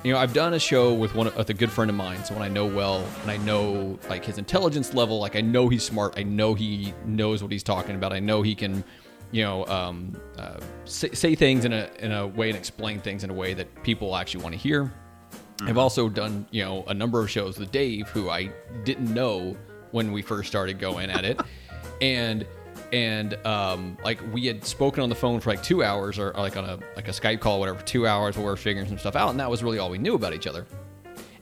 you 0.04 0.12
know, 0.12 0.20
I've 0.20 0.34
done 0.34 0.54
a 0.54 0.60
show 0.60 0.94
with 0.94 1.16
one 1.16 1.34
with 1.36 1.50
a 1.50 1.54
good 1.54 1.72
friend 1.72 1.90
of 1.90 1.96
mine, 1.96 2.24
someone 2.26 2.46
I 2.46 2.50
know 2.50 2.66
well, 2.66 3.08
and 3.22 3.32
I 3.32 3.38
know 3.38 3.98
like 4.10 4.26
his 4.26 4.38
intelligence 4.38 4.94
level. 4.94 5.20
Like 5.20 5.36
I 5.36 5.42
know 5.42 5.70
he's 5.70 5.84
smart. 5.84 6.16
I 6.18 6.24
know 6.24 6.54
he 6.54 6.94
knows 7.06 7.42
what 7.42 7.52
he's 7.52 7.64
talking 7.64 7.96
about. 7.96 8.12
I 8.12 8.20
know 8.20 8.42
he 8.42 8.54
can, 8.54 8.84
you 9.32 9.44
know, 9.44 9.66
um, 9.68 10.14
uh, 10.38 10.60
say, 10.84 11.10
say 11.12 11.36
things 11.36 11.64
in 11.64 11.72
a 11.72 11.90
in 12.00 12.12
a 12.12 12.28
way 12.28 12.50
and 12.50 12.58
explain 12.58 13.00
things 13.00 13.24
in 13.24 13.30
a 13.30 13.34
way 13.34 13.54
that 13.54 13.84
people 13.84 14.16
actually 14.16 14.44
want 14.44 14.54
to 14.54 14.60
hear. 14.60 14.94
I've 15.62 15.78
also 15.78 16.10
done, 16.10 16.46
you 16.52 16.66
know, 16.66 16.84
a 16.88 16.94
number 16.94 17.22
of 17.22 17.30
shows 17.30 17.58
with 17.58 17.72
Dave, 17.72 18.10
who 18.10 18.30
I 18.30 18.52
didn't 18.84 19.14
know 19.14 19.56
when 19.92 20.12
we 20.12 20.22
first 20.22 20.50
started 20.50 20.80
going 20.80 21.10
at 21.10 21.24
it, 21.24 21.40
and 22.02 22.46
and 22.94 23.34
um, 23.46 23.98
like 24.04 24.20
we 24.32 24.46
had 24.46 24.64
spoken 24.64 25.02
on 25.02 25.10
the 25.10 25.16
phone 25.16 25.40
for 25.40 25.50
like 25.50 25.64
two 25.64 25.84
hours, 25.84 26.20
or, 26.20 26.32
like 26.34 26.56
on 26.56 26.64
a 26.64 26.78
like 26.96 27.08
a 27.08 27.12
Skype 27.12 27.40
call, 27.40 27.60
whatever, 27.60 27.82
two 27.82 28.06
hours, 28.06 28.38
where 28.38 28.46
we 28.46 28.52
were 28.52 28.56
figuring 28.56 28.88
some 28.88 29.00
stuff 29.00 29.16
out, 29.16 29.32
and 29.32 29.40
that 29.40 29.50
was 29.50 29.64
really 29.64 29.80
all 29.80 29.90
we 29.90 29.98
knew 29.98 30.14
about 30.14 30.34
each 30.34 30.46
other. 30.46 30.68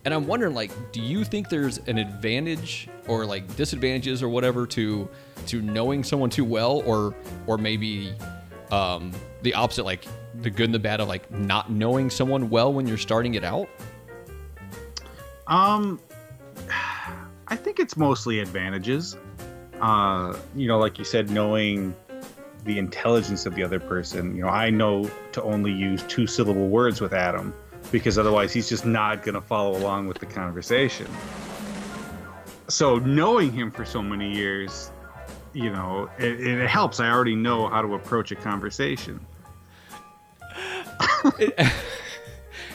And 0.05 0.13
I'm 0.13 0.25
wondering, 0.25 0.55
like, 0.55 0.72
do 0.93 1.01
you 1.01 1.25
think 1.25 1.50
there's 1.50 1.77
an 1.79 1.98
advantage 1.98 2.88
or 3.05 3.25
like 3.25 3.53
disadvantages 3.58 4.24
or 4.24 4.29
whatever 4.29 4.65
to 4.67 5.10
to 5.48 5.62
knowing 5.62 6.05
someone 6.05 6.29
too 6.29 6.46
well, 6.46 6.81
or 6.86 7.13
or 7.48 7.58
maybe 7.58 8.13
um, 8.72 9.12
the 9.41 9.53
opposite, 9.53 9.84
like 9.84 10.05
the 10.36 10.50
good 10.50 10.65
and 10.65 10.74
the 10.74 10.79
bad 10.79 11.01
of 11.01 11.10
like 11.10 11.29
not 11.31 11.70
knowing 11.70 12.10
someone 12.10 12.50
well 12.50 12.72
when 12.72 12.88
you're 12.88 12.98
starting 12.98 13.34
it 13.34 13.43
out? 13.43 13.67
Um, 15.48 16.00
I 17.50 17.58
think 17.58 17.81
it's 17.81 17.98
mostly 17.98 18.39
advantages. 18.39 19.17
Uh, 19.82 20.38
you 20.56 20.68
know, 20.68 20.78
like 20.78 21.00
you 21.00 21.06
said, 21.06 21.30
knowing 21.30 21.96
the 22.66 22.78
intelligence 22.78 23.46
of 23.46 23.56
the 23.56 23.64
other 23.64 23.80
person. 23.80 24.36
You 24.36 24.44
know, 24.44 24.50
I 24.50 24.70
know 24.70 25.10
to 25.32 25.42
only 25.44 25.72
use 25.72 26.04
two 26.04 26.28
syllable 26.28 26.68
words 26.68 27.02
with 27.02 27.14
Adam 27.14 27.54
because 27.92 28.18
otherwise 28.18 28.54
he's 28.54 28.70
just 28.70 28.86
not 28.86 29.24
going 29.24 29.36
to 29.36 29.42
follow 29.42 29.76
along 29.78 30.08
with 30.08 30.20
the 30.20 30.28
conversation. 30.28 31.08
So 32.68 33.00
knowing 33.00 33.52
him 33.52 33.72
for 33.72 33.84
so 33.84 34.02
many 34.02 34.34
years, 34.34 34.92
you 35.54 35.72
know, 35.72 36.10
it, 36.18 36.40
it 36.40 36.68
helps. 36.68 37.00
I 37.00 37.10
already 37.10 37.36
know 37.36 37.68
how 37.68 37.82
to 37.82 37.96
approach 37.96 38.32
a 38.32 38.36
conversation. 38.36 39.20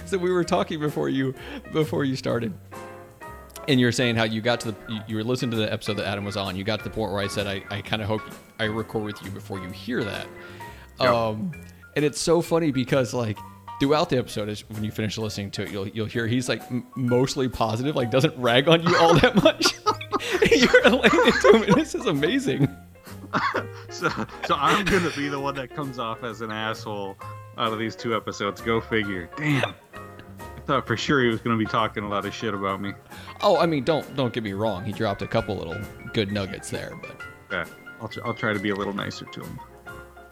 so 0.04 0.18
we 0.18 0.30
were 0.30 0.44
talking 0.44 0.80
before 0.80 1.08
you 1.08 1.34
before 1.72 2.04
you 2.04 2.16
started 2.16 2.52
and 3.68 3.80
you're 3.80 3.92
saying 3.92 4.16
how 4.16 4.24
you 4.24 4.40
got 4.40 4.60
to 4.60 4.72
the 4.72 5.04
you 5.06 5.16
were 5.16 5.24
listening 5.24 5.50
to 5.52 5.56
the 5.56 5.72
episode 5.72 5.94
that 5.94 6.06
Adam 6.06 6.24
was 6.24 6.36
on. 6.36 6.56
You 6.56 6.64
got 6.64 6.78
to 6.78 6.84
the 6.84 6.90
point 6.90 7.12
where 7.12 7.20
I 7.20 7.26
said 7.26 7.46
I, 7.46 7.62
I 7.70 7.82
kind 7.82 8.02
of 8.02 8.08
hope 8.08 8.22
I 8.58 8.64
record 8.64 9.04
with 9.04 9.22
you 9.24 9.30
before 9.30 9.58
you 9.58 9.68
hear 9.70 10.02
that. 10.04 10.26
Yep. 11.00 11.08
Um, 11.08 11.52
and 11.94 12.04
it's 12.04 12.20
so 12.20 12.40
funny 12.40 12.70
because 12.70 13.12
like 13.14 13.38
throughout 13.80 14.10
the 14.10 14.18
episode, 14.18 14.48
is 14.48 14.68
when 14.70 14.84
you 14.84 14.90
finish 14.90 15.18
listening 15.18 15.50
to 15.52 15.62
it, 15.62 15.70
you'll 15.70 15.88
you'll 15.88 16.06
hear 16.06 16.26
he's 16.26 16.48
like 16.48 16.62
m- 16.70 16.86
mostly 16.94 17.48
positive, 17.48 17.96
like 17.96 18.10
doesn't 18.10 18.36
rag 18.38 18.68
on 18.68 18.82
you 18.82 18.96
all 18.96 19.14
that 19.14 19.42
much. 19.42 19.74
you're 20.50 20.90
laying 20.90 21.26
into 21.26 21.52
him, 21.52 21.62
and 21.62 21.74
this 21.74 21.94
is 21.94 22.06
amazing. 22.06 22.68
so 23.90 24.08
so 24.46 24.54
I'm 24.54 24.84
gonna 24.84 25.10
be 25.10 25.28
the 25.28 25.40
one 25.40 25.54
that 25.56 25.74
comes 25.74 25.98
off 25.98 26.24
as 26.24 26.40
an 26.40 26.50
asshole 26.50 27.16
out 27.58 27.72
of 27.72 27.78
these 27.78 27.96
two 27.96 28.14
episodes. 28.14 28.60
Go 28.60 28.80
figure. 28.80 29.28
Damn 29.36 29.74
thought 30.66 30.86
for 30.86 30.96
sure 30.96 31.22
he 31.22 31.28
was 31.28 31.40
going 31.40 31.56
to 31.56 31.64
be 31.64 31.70
talking 31.70 32.02
a 32.02 32.08
lot 32.08 32.26
of 32.26 32.34
shit 32.34 32.52
about 32.52 32.80
me. 32.80 32.92
Oh, 33.40 33.58
I 33.58 33.66
mean, 33.66 33.84
don't 33.84 34.16
don't 34.16 34.32
get 34.32 34.42
me 34.42 34.52
wrong. 34.52 34.84
He 34.84 34.92
dropped 34.92 35.22
a 35.22 35.26
couple 35.26 35.56
little 35.56 35.78
good 36.12 36.32
nuggets 36.32 36.70
there, 36.70 36.98
but 37.00 37.20
yeah, 37.50 37.64
I'll 38.00 38.10
I'll 38.24 38.34
try 38.34 38.52
to 38.52 38.58
be 38.58 38.70
a 38.70 38.74
little 38.74 38.92
nicer 38.92 39.24
to 39.24 39.40
him. 39.40 39.60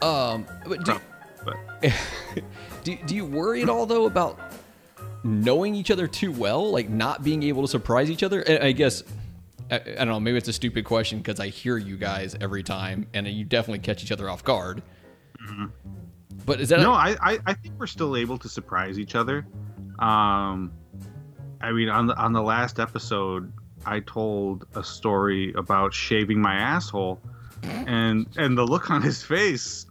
Um, 0.01 0.45
but 0.67 0.83
do, 0.83 0.99
but 1.43 1.55
do 2.83 2.97
do 3.05 3.15
you 3.15 3.25
worry 3.25 3.63
at 3.63 3.69
all 3.69 3.85
though 3.85 4.05
about 4.05 4.39
knowing 5.23 5.73
each 5.73 5.89
other 5.89 6.07
too 6.07 6.31
well, 6.31 6.69
like 6.69 6.89
not 6.89 7.23
being 7.23 7.41
able 7.43 7.61
to 7.63 7.67
surprise 7.67 8.11
each 8.11 8.23
other? 8.23 8.43
I 8.61 8.71
guess 8.73 9.03
I, 9.71 9.75
I 9.75 9.79
don't 9.79 10.07
know. 10.07 10.19
Maybe 10.19 10.37
it's 10.37 10.47
a 10.47 10.53
stupid 10.53 10.85
question 10.85 11.19
because 11.19 11.39
I 11.39 11.47
hear 11.47 11.77
you 11.77 11.97
guys 11.97 12.35
every 12.39 12.63
time, 12.63 13.07
and 13.13 13.27
you 13.27 13.45
definitely 13.45 13.79
catch 13.79 14.03
each 14.03 14.11
other 14.11 14.29
off 14.29 14.43
guard. 14.43 14.83
Mm-hmm. 15.41 15.65
But 16.45 16.61
is 16.61 16.69
that 16.69 16.79
no? 16.79 16.91
A- 16.91 16.95
I, 16.95 17.17
I 17.21 17.39
I 17.45 17.53
think 17.53 17.75
we're 17.79 17.87
still 17.87 18.15
able 18.15 18.37
to 18.39 18.49
surprise 18.49 18.99
each 18.99 19.15
other. 19.15 19.47
Um, 19.99 20.71
I 21.61 21.71
mean, 21.71 21.89
on 21.89 22.07
the 22.07 22.15
on 22.15 22.33
the 22.33 22.41
last 22.41 22.79
episode, 22.79 23.51
I 23.85 24.01
told 24.01 24.65
a 24.75 24.83
story 24.83 25.53
about 25.53 25.93
shaving 25.93 26.41
my 26.41 26.55
asshole, 26.55 27.21
and 27.63 28.27
and 28.37 28.57
the 28.57 28.65
look 28.65 28.91
on 28.91 29.01
his 29.01 29.23
face, 29.23 29.85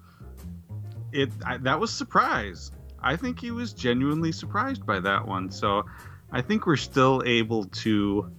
it 1.13 1.31
I, 1.45 1.57
that 1.59 1.81
was 1.81 1.93
surprise. 1.93 2.71
I 3.03 3.17
think 3.17 3.41
he 3.41 3.51
was 3.51 3.73
genuinely 3.73 4.33
surprised 4.33 4.87
by 4.87 5.01
that 5.01 5.27
one. 5.27 5.51
So, 5.51 5.85
I 6.33 6.41
think 6.41 6.67
we're 6.67 6.77
still 6.77 7.23
able 7.27 7.65
to 7.67 8.31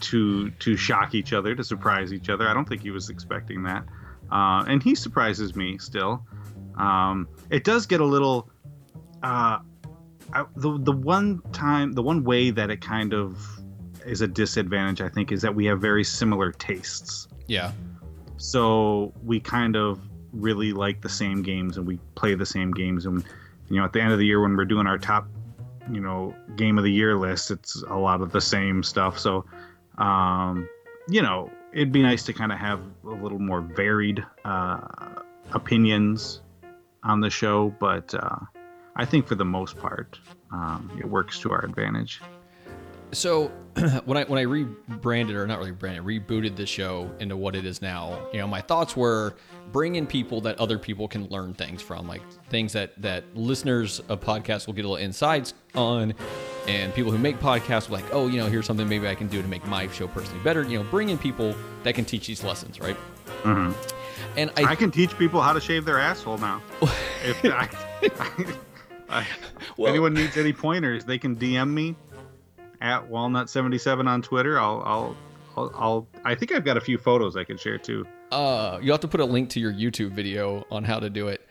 to 0.00 0.50
to 0.50 0.76
shock 0.76 1.14
each 1.14 1.32
other, 1.32 1.54
to 1.54 1.64
surprise 1.64 2.12
each 2.12 2.28
other. 2.28 2.48
I 2.48 2.54
don't 2.54 2.68
think 2.68 2.82
he 2.82 2.90
was 2.90 3.10
expecting 3.10 3.62
that, 3.64 3.84
uh, 4.32 4.64
and 4.66 4.82
he 4.82 4.94
surprises 4.94 5.54
me 5.54 5.78
still. 5.78 6.24
Um, 6.76 7.28
it 7.50 7.64
does 7.64 7.86
get 7.86 8.00
a 8.00 8.04
little. 8.04 8.50
Uh, 9.22 9.58
I, 10.32 10.44
the 10.56 10.78
the 10.78 10.92
one 10.92 11.42
time, 11.52 11.92
the 11.92 12.02
one 12.02 12.24
way 12.24 12.50
that 12.50 12.70
it 12.70 12.80
kind 12.80 13.12
of 13.12 13.38
is 14.04 14.20
a 14.20 14.28
disadvantage, 14.28 15.00
I 15.00 15.08
think, 15.08 15.32
is 15.32 15.42
that 15.42 15.54
we 15.54 15.66
have 15.66 15.80
very 15.80 16.04
similar 16.04 16.52
tastes. 16.52 17.28
Yeah. 17.46 17.72
So 18.36 19.12
we 19.22 19.40
kind 19.40 19.76
of 19.76 20.00
really 20.32 20.72
like 20.72 21.00
the 21.00 21.08
same 21.08 21.42
games, 21.42 21.76
and 21.76 21.86
we 21.86 21.98
play 22.14 22.34
the 22.34 22.46
same 22.46 22.70
games, 22.72 23.06
and 23.06 23.24
you 23.68 23.76
know, 23.76 23.84
at 23.84 23.92
the 23.92 24.00
end 24.00 24.12
of 24.12 24.18
the 24.18 24.26
year 24.26 24.40
when 24.40 24.56
we're 24.56 24.64
doing 24.64 24.86
our 24.86 24.98
top, 24.98 25.28
you 25.90 26.00
know, 26.00 26.34
game 26.56 26.78
of 26.78 26.84
the 26.84 26.92
year 26.92 27.16
list, 27.16 27.50
it's 27.50 27.82
a 27.88 27.96
lot 27.96 28.20
of 28.20 28.32
the 28.32 28.40
same 28.40 28.82
stuff. 28.82 29.18
So, 29.18 29.44
um, 29.98 30.68
you 31.08 31.22
know, 31.22 31.50
it'd 31.72 31.92
be 31.92 32.02
nice 32.02 32.24
to 32.24 32.32
kind 32.32 32.52
of 32.52 32.58
have 32.58 32.80
a 33.04 33.10
little 33.10 33.38
more 33.38 33.60
varied 33.60 34.24
uh, 34.44 34.80
opinions 35.52 36.40
on 37.02 37.20
the 37.20 37.30
show, 37.30 37.74
but. 37.80 38.14
Uh, 38.14 38.38
I 38.96 39.04
think 39.04 39.26
for 39.26 39.34
the 39.34 39.44
most 39.44 39.76
part, 39.76 40.18
um, 40.52 40.90
it 40.98 41.06
works 41.06 41.38
to 41.40 41.52
our 41.52 41.64
advantage. 41.64 42.20
So 43.12 43.48
when 44.04 44.16
I 44.16 44.24
when 44.24 44.38
I 44.38 44.42
rebranded 44.42 45.36
or 45.36 45.46
not 45.46 45.58
really 45.58 45.72
branded, 45.72 46.04
rebooted 46.04 46.56
the 46.56 46.66
show 46.66 47.10
into 47.18 47.36
what 47.36 47.56
it 47.56 47.64
is 47.64 47.82
now, 47.82 48.18
you 48.32 48.38
know, 48.38 48.46
my 48.46 48.60
thoughts 48.60 48.96
were 48.96 49.34
bring 49.72 49.96
in 49.96 50.06
people 50.06 50.40
that 50.42 50.58
other 50.58 50.78
people 50.78 51.08
can 51.08 51.26
learn 51.28 51.54
things 51.54 51.82
from, 51.82 52.06
like 52.06 52.22
things 52.48 52.72
that 52.72 53.00
that 53.00 53.24
listeners 53.36 54.00
of 54.08 54.20
podcasts 54.20 54.66
will 54.66 54.74
get 54.74 54.84
a 54.84 54.88
little 54.88 55.04
insights 55.04 55.54
on, 55.74 56.14
and 56.68 56.94
people 56.94 57.10
who 57.10 57.18
make 57.18 57.38
podcasts 57.40 57.88
will 57.88 57.96
like, 57.96 58.12
oh, 58.12 58.26
you 58.28 58.38
know, 58.38 58.46
here's 58.46 58.66
something 58.66 58.88
maybe 58.88 59.08
I 59.08 59.14
can 59.14 59.28
do 59.28 59.42
to 59.42 59.48
make 59.48 59.64
my 59.66 59.88
show 59.88 60.06
personally 60.08 60.42
better. 60.44 60.62
You 60.62 60.78
know, 60.78 60.84
bring 60.90 61.08
in 61.08 61.18
people 61.18 61.54
that 61.82 61.94
can 61.94 62.04
teach 62.04 62.26
these 62.26 62.44
lessons, 62.44 62.80
right? 62.80 62.96
Mm-hmm. 63.42 63.72
And 64.36 64.50
I, 64.56 64.72
I, 64.72 64.74
can 64.76 64.90
teach 64.90 65.16
people 65.18 65.40
how 65.40 65.52
to 65.52 65.60
shave 65.60 65.84
their 65.84 65.98
asshole 65.98 66.38
now. 66.38 66.62
if 67.24 67.44
I, 67.44 67.68
I 68.02 68.54
well, 69.76 69.90
anyone 69.90 70.14
needs 70.14 70.36
any 70.36 70.52
pointers, 70.52 71.04
they 71.04 71.18
can 71.18 71.36
DM 71.36 71.70
me 71.70 71.96
at 72.80 73.08
walnut77 73.08 74.08
on 74.08 74.22
Twitter. 74.22 74.58
I'll, 74.58 74.82
I'll, 74.84 75.16
I'll, 75.56 75.72
I'll, 75.74 76.08
i 76.24 76.34
think 76.34 76.52
I've 76.52 76.64
got 76.64 76.76
a 76.76 76.80
few 76.80 76.98
photos 76.98 77.36
I 77.36 77.44
can 77.44 77.56
share 77.56 77.78
too. 77.78 78.06
Uh, 78.30 78.78
you 78.80 78.90
have 78.92 79.00
to 79.00 79.08
put 79.08 79.20
a 79.20 79.24
link 79.24 79.50
to 79.50 79.60
your 79.60 79.72
YouTube 79.72 80.12
video 80.12 80.64
on 80.70 80.84
how 80.84 81.00
to 81.00 81.10
do 81.10 81.28
it. 81.28 81.46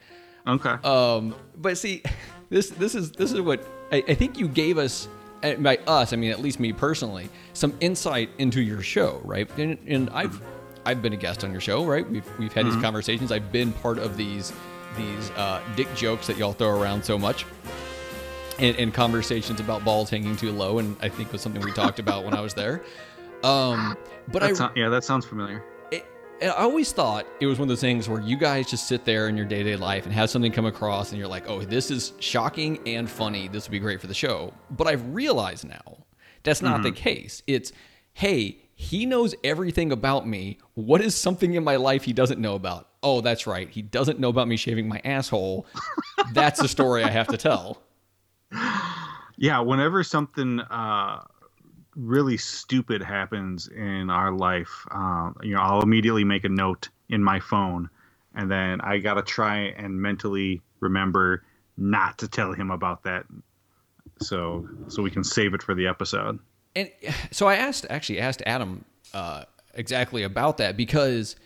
Okay. 0.46 0.76
Um, 0.82 1.34
but 1.56 1.76
see, 1.78 2.02
this, 2.48 2.70
this 2.70 2.94
is, 2.94 3.12
this 3.12 3.32
is 3.32 3.40
what 3.40 3.64
I, 3.92 4.02
I 4.08 4.14
think 4.14 4.38
you 4.38 4.48
gave 4.48 4.78
us 4.78 5.08
by 5.40 5.78
us, 5.86 6.12
I 6.12 6.16
mean, 6.16 6.30
at 6.30 6.40
least 6.40 6.60
me 6.60 6.72
personally, 6.72 7.28
some 7.54 7.74
insight 7.80 8.30
into 8.38 8.60
your 8.60 8.82
show, 8.82 9.20
right? 9.24 9.48
And, 9.58 9.78
and 9.86 10.10
I've, 10.10 10.40
I've 10.84 11.02
been 11.02 11.12
a 11.12 11.16
guest 11.16 11.44
on 11.44 11.52
your 11.52 11.60
show, 11.60 11.84
right? 11.84 12.08
We've, 12.08 12.26
we've 12.38 12.52
had 12.52 12.66
mm-hmm. 12.66 12.74
these 12.74 12.82
conversations. 12.82 13.32
I've 13.32 13.50
been 13.52 13.72
part 13.72 13.98
of 13.98 14.16
these 14.16 14.52
these 14.96 15.30
uh, 15.32 15.62
dick 15.76 15.92
jokes 15.94 16.26
that 16.26 16.36
y'all 16.36 16.52
throw 16.52 16.80
around 16.80 17.04
so 17.04 17.18
much. 17.18 17.46
And, 18.58 18.76
and, 18.76 18.92
conversations 18.92 19.58
about 19.58 19.86
balls 19.86 20.10
hanging 20.10 20.36
too 20.36 20.52
low, 20.52 20.80
and 20.80 20.94
I 21.00 21.08
think 21.08 21.32
was 21.32 21.40
something 21.40 21.62
we 21.62 21.72
talked 21.72 21.98
about 21.98 22.26
when 22.26 22.34
I 22.34 22.42
was 22.42 22.52
there. 22.52 22.82
Um, 23.42 23.96
but 24.28 24.42
I, 24.42 24.50
not, 24.50 24.76
yeah, 24.76 24.90
that 24.90 25.02
sounds 25.02 25.24
familiar. 25.24 25.64
It, 25.90 26.04
I 26.42 26.48
always 26.48 26.92
thought 26.92 27.26
it 27.40 27.46
was 27.46 27.58
one 27.58 27.64
of 27.64 27.68
those 27.70 27.80
things 27.80 28.06
where 28.06 28.20
you 28.20 28.36
guys 28.36 28.68
just 28.68 28.86
sit 28.86 29.06
there 29.06 29.28
in 29.28 29.36
your 29.36 29.46
day 29.46 29.62
to 29.62 29.70
day 29.70 29.76
life 29.76 30.04
and 30.04 30.12
have 30.12 30.28
something 30.28 30.52
come 30.52 30.66
across, 30.66 31.10
and 31.10 31.18
you're 31.18 31.26
like, 31.26 31.48
"Oh, 31.48 31.62
this 31.62 31.90
is 31.90 32.12
shocking 32.18 32.80
and 32.86 33.08
funny. 33.08 33.48
This 33.48 33.66
would 33.66 33.72
be 33.72 33.78
great 33.78 33.98
for 33.98 34.08
the 34.08 34.14
show." 34.14 34.52
But 34.70 34.86
I've 34.86 35.14
realized 35.14 35.66
now 35.66 36.04
that's 36.42 36.60
not 36.60 36.74
mm-hmm. 36.74 36.82
the 36.84 36.92
case. 36.92 37.42
It's, 37.46 37.72
hey, 38.12 38.58
he 38.80 39.04
knows 39.04 39.34
everything 39.44 39.92
about 39.92 40.26
me. 40.26 40.56
What 40.72 41.02
is 41.02 41.14
something 41.14 41.52
in 41.52 41.62
my 41.62 41.76
life 41.76 42.02
he 42.02 42.14
doesn't 42.14 42.40
know 42.40 42.54
about? 42.54 42.88
Oh, 43.02 43.20
that's 43.20 43.46
right. 43.46 43.68
He 43.68 43.82
doesn't 43.82 44.18
know 44.18 44.30
about 44.30 44.48
me 44.48 44.56
shaving 44.56 44.88
my 44.88 45.02
asshole. 45.04 45.66
that's 46.32 46.58
the 46.58 46.66
story 46.66 47.04
I 47.04 47.10
have 47.10 47.28
to 47.28 47.36
tell. 47.36 47.82
Yeah, 49.36 49.60
whenever 49.60 50.02
something 50.02 50.60
uh, 50.60 51.22
really 51.94 52.38
stupid 52.38 53.02
happens 53.02 53.68
in 53.68 54.08
our 54.08 54.32
life, 54.32 54.86
uh, 54.90 55.32
you 55.42 55.54
know, 55.54 55.60
I'll 55.60 55.82
immediately 55.82 56.24
make 56.24 56.44
a 56.44 56.48
note 56.48 56.88
in 57.10 57.22
my 57.22 57.38
phone, 57.38 57.90
and 58.34 58.50
then 58.50 58.80
I 58.80 58.96
gotta 58.96 59.22
try 59.22 59.74
and 59.76 60.00
mentally 60.00 60.62
remember 60.80 61.44
not 61.76 62.16
to 62.18 62.28
tell 62.28 62.54
him 62.54 62.70
about 62.70 63.02
that, 63.04 63.26
so 64.22 64.66
so 64.88 65.02
we 65.02 65.10
can 65.10 65.22
save 65.22 65.52
it 65.52 65.62
for 65.62 65.74
the 65.74 65.86
episode 65.86 66.38
and 66.76 66.90
so 67.30 67.46
I 67.46 67.56
asked, 67.56 67.86
actually 67.90 68.20
asked 68.20 68.42
Adam 68.46 68.84
uh, 69.14 69.44
exactly 69.74 70.22
about 70.22 70.58
that 70.58 70.76
because, 70.76 71.36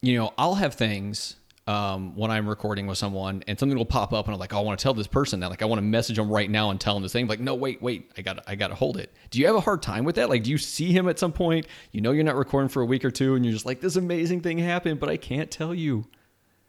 you 0.00 0.18
know, 0.18 0.32
I'll 0.36 0.54
have 0.54 0.74
things 0.74 1.36
um, 1.66 2.16
when 2.16 2.30
I'm 2.30 2.48
recording 2.48 2.86
with 2.86 2.98
someone 2.98 3.44
and 3.46 3.58
something 3.58 3.78
will 3.78 3.84
pop 3.84 4.12
up 4.12 4.26
and 4.26 4.34
I'm 4.34 4.40
like, 4.40 4.52
oh, 4.52 4.58
I 4.58 4.60
want 4.62 4.78
to 4.78 4.82
tell 4.82 4.94
this 4.94 5.06
person 5.06 5.40
that, 5.40 5.50
like, 5.50 5.62
I 5.62 5.64
want 5.64 5.78
to 5.78 5.84
message 5.84 6.16
them 6.16 6.28
right 6.28 6.50
now 6.50 6.70
and 6.70 6.80
tell 6.80 6.94
them 6.94 7.02
the 7.02 7.08
same. 7.08 7.28
Like, 7.28 7.40
no, 7.40 7.54
wait, 7.54 7.80
wait, 7.80 8.10
I 8.16 8.22
got, 8.22 8.42
I 8.48 8.56
got 8.56 8.68
to 8.68 8.74
hold 8.74 8.96
it. 8.96 9.12
Do 9.30 9.38
you 9.38 9.46
have 9.46 9.54
a 9.54 9.60
hard 9.60 9.80
time 9.80 10.04
with 10.04 10.16
that? 10.16 10.28
Like, 10.28 10.42
do 10.42 10.50
you 10.50 10.58
see 10.58 10.92
him 10.92 11.08
at 11.08 11.18
some 11.18 11.32
point? 11.32 11.66
You 11.92 12.00
know, 12.00 12.10
you're 12.10 12.24
not 12.24 12.36
recording 12.36 12.68
for 12.68 12.82
a 12.82 12.86
week 12.86 13.04
or 13.04 13.10
two, 13.10 13.36
and 13.36 13.44
you're 13.44 13.54
just 13.54 13.66
like, 13.66 13.80
this 13.80 13.96
amazing 13.96 14.40
thing 14.40 14.58
happened, 14.58 14.98
but 14.98 15.08
I 15.08 15.16
can't 15.16 15.50
tell 15.50 15.74
you. 15.74 16.04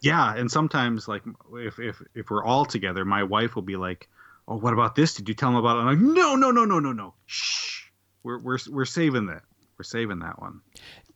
Yeah, 0.00 0.34
and 0.36 0.50
sometimes, 0.50 1.08
like, 1.08 1.22
if 1.54 1.78
if 1.78 2.02
if 2.14 2.28
we're 2.28 2.44
all 2.44 2.66
together, 2.66 3.06
my 3.06 3.22
wife 3.22 3.54
will 3.54 3.62
be 3.62 3.76
like, 3.76 4.08
oh, 4.48 4.56
what 4.56 4.72
about 4.72 4.94
this? 4.94 5.14
Did 5.14 5.28
you 5.28 5.34
tell 5.34 5.50
him 5.50 5.56
about 5.56 5.76
it? 5.76 5.80
I'm 5.80 5.86
like, 5.86 5.98
no, 6.16 6.34
no, 6.36 6.50
no, 6.50 6.64
no, 6.64 6.78
no, 6.78 6.92
no. 6.92 7.14
Shh. 7.26 7.84
We're 8.22 8.38
we're 8.38 8.58
we're 8.70 8.84
saving 8.84 9.26
that. 9.26 9.42
We're 9.78 9.84
saving 9.84 10.20
that 10.20 10.40
one. 10.40 10.60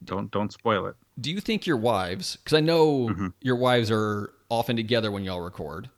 don't 0.04 0.30
don't 0.30 0.52
spoil 0.52 0.86
it. 0.86 0.96
Do 1.20 1.30
you 1.30 1.40
think 1.40 1.66
your 1.66 1.76
wives? 1.76 2.36
Because 2.36 2.54
I 2.56 2.60
know 2.60 3.08
Mm-hmm. 3.08 3.28
your 3.40 3.56
wives 3.56 3.90
are 3.90 4.32
often 4.50 4.76
together 4.76 5.10
when 5.10 5.24
y'all 5.24 5.40
record. 5.40 5.88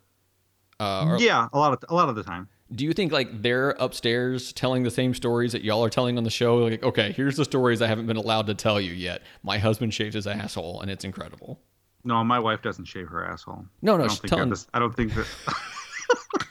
Uh, 0.78 1.04
or- 1.06 1.18
yeah, 1.18 1.48
a 1.52 1.58
lot 1.58 1.72
of 1.72 1.84
a 1.88 1.94
lot 1.94 2.08
of 2.08 2.14
the 2.16 2.22
time. 2.22 2.48
Do 2.72 2.84
you 2.84 2.92
think 2.92 3.10
like 3.10 3.42
they're 3.42 3.70
upstairs 3.80 4.52
telling 4.52 4.84
the 4.84 4.90
same 4.92 5.12
stories 5.12 5.50
that 5.52 5.64
y'all 5.64 5.82
are 5.84 5.90
telling 5.90 6.16
on 6.16 6.22
the 6.22 6.30
show? 6.30 6.58
Like, 6.58 6.82
okay, 6.84 7.10
here's 7.12 7.36
the 7.36 7.44
stories 7.44 7.82
I 7.82 7.88
haven't 7.88 8.06
been 8.06 8.16
allowed 8.16 8.46
to 8.46 8.54
tell 8.54 8.80
you 8.80 8.92
yet. 8.92 9.22
My 9.42 9.58
husband 9.58 9.92
shaved 9.92 10.14
his 10.14 10.28
asshole, 10.28 10.80
and 10.80 10.88
it's 10.88 11.04
incredible. 11.04 11.58
No, 12.04 12.22
my 12.22 12.38
wife 12.38 12.62
doesn't 12.62 12.84
shave 12.84 13.08
her 13.08 13.26
asshole. 13.26 13.64
No, 13.82 13.96
no, 13.96 14.04
I 14.04 14.06
don't 14.06 14.16
think 14.20 14.28
telling- 14.30 14.48
they're 14.50 14.58
I 14.72 14.78
don't 14.78 14.94
think 14.94 15.12
that. 15.14 15.26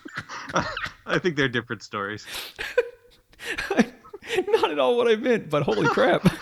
I 1.05 1.19
think 1.19 1.35
they're 1.35 1.47
different 1.49 1.83
stories. 1.83 2.25
Not 4.47 4.71
at 4.71 4.79
all 4.79 4.95
what 4.97 5.07
I 5.09 5.15
meant, 5.15 5.49
but 5.49 5.63
holy 5.63 5.87
crap! 5.87 6.25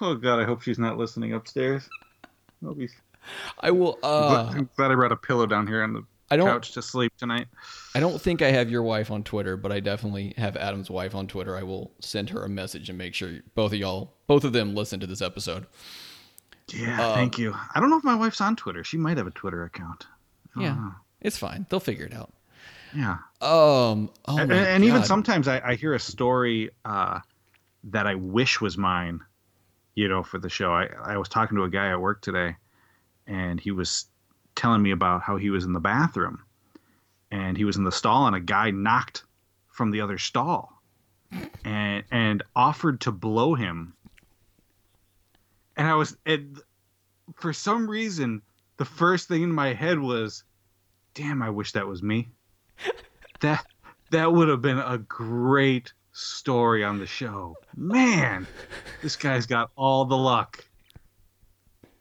Oh 0.00 0.14
God, 0.16 0.40
I 0.40 0.44
hope 0.44 0.60
she's 0.60 0.78
not 0.78 0.98
listening 0.98 1.32
upstairs. 1.32 1.88
I 3.60 3.70
will. 3.70 3.98
Uh, 4.02 4.50
I'm 4.54 4.68
glad 4.76 4.90
I 4.90 4.94
brought 4.96 5.12
a 5.12 5.16
pillow 5.16 5.46
down 5.46 5.66
here 5.66 5.82
on 5.82 5.92
the 5.94 6.02
I 6.30 6.36
don't. 6.36 6.46
couch 6.48 6.72
to 6.72 6.82
sleep 6.82 7.12
tonight. 7.16 7.46
I 7.94 8.00
don't 8.00 8.20
think 8.20 8.42
I 8.42 8.50
have 8.50 8.70
your 8.70 8.82
wife 8.82 9.10
on 9.10 9.22
Twitter, 9.22 9.56
but 9.56 9.70
I 9.72 9.80
definitely 9.80 10.34
have 10.36 10.56
Adam's 10.56 10.90
wife 10.90 11.14
on 11.14 11.26
Twitter. 11.26 11.56
I 11.56 11.62
will 11.62 11.92
send 12.00 12.28
her 12.30 12.42
a 12.44 12.48
message 12.48 12.88
and 12.88 12.98
make 12.98 13.14
sure 13.14 13.30
both 13.54 13.72
of 13.72 13.78
y'all, 13.78 14.12
both 14.26 14.44
of 14.44 14.52
them, 14.52 14.74
listen 14.74 14.98
to 15.00 15.06
this 15.06 15.22
episode. 15.22 15.66
Yeah, 16.72 17.08
Um, 17.08 17.14
thank 17.14 17.38
you. 17.38 17.54
I 17.74 17.80
don't 17.80 17.88
know 17.88 17.98
if 17.98 18.04
my 18.04 18.16
wife's 18.16 18.40
on 18.40 18.56
Twitter. 18.56 18.82
She 18.84 18.96
might 18.96 19.16
have 19.16 19.26
a 19.28 19.30
Twitter 19.32 19.64
account. 19.64 20.06
Yeah, 20.56 20.92
it's 21.20 21.38
fine. 21.38 21.66
They'll 21.68 21.80
figure 21.80 22.06
it 22.06 22.14
out. 22.14 22.32
Yeah. 22.94 23.18
Um. 23.40 24.10
Oh 24.26 24.38
and, 24.38 24.52
and 24.52 24.84
even 24.84 25.02
sometimes 25.02 25.48
I, 25.48 25.60
I 25.64 25.74
hear 25.74 25.94
a 25.94 26.00
story 26.00 26.70
uh, 26.84 27.20
that 27.84 28.06
I 28.06 28.14
wish 28.14 28.60
was 28.60 28.78
mine, 28.78 29.20
you 29.94 30.08
know, 30.08 30.22
for 30.22 30.38
the 30.38 30.48
show. 30.48 30.72
I, 30.72 30.88
I 31.02 31.16
was 31.16 31.28
talking 31.28 31.56
to 31.56 31.64
a 31.64 31.70
guy 31.70 31.90
at 31.90 32.00
work 32.00 32.22
today, 32.22 32.56
and 33.26 33.58
he 33.58 33.72
was 33.72 34.06
telling 34.54 34.82
me 34.82 34.92
about 34.92 35.22
how 35.22 35.36
he 35.36 35.50
was 35.50 35.64
in 35.64 35.72
the 35.72 35.80
bathroom, 35.80 36.42
and 37.30 37.56
he 37.56 37.64
was 37.64 37.76
in 37.76 37.84
the 37.84 37.92
stall, 37.92 38.26
and 38.26 38.36
a 38.36 38.40
guy 38.40 38.70
knocked 38.70 39.24
from 39.68 39.90
the 39.90 40.00
other 40.00 40.18
stall, 40.18 40.80
and 41.64 42.04
and 42.10 42.42
offered 42.54 43.00
to 43.02 43.12
blow 43.12 43.54
him. 43.54 43.94
And 45.76 45.88
I 45.88 45.94
was, 45.94 46.16
and 46.24 46.60
for 47.34 47.52
some 47.52 47.90
reason, 47.90 48.42
the 48.76 48.84
first 48.84 49.28
thing 49.28 49.42
in 49.42 49.52
my 49.52 49.72
head 49.72 49.98
was, 49.98 50.44
"Damn, 51.14 51.42
I 51.42 51.50
wish 51.50 51.72
that 51.72 51.86
was 51.86 52.02
me." 52.02 52.28
that 53.40 53.64
that 54.10 54.32
would 54.32 54.48
have 54.48 54.62
been 54.62 54.78
a 54.78 54.98
great 54.98 55.92
story 56.12 56.84
on 56.84 56.98
the 56.98 57.06
show. 57.06 57.56
Man, 57.76 58.46
this 59.02 59.16
guy's 59.16 59.46
got 59.46 59.70
all 59.76 60.04
the 60.04 60.16
luck. 60.16 60.64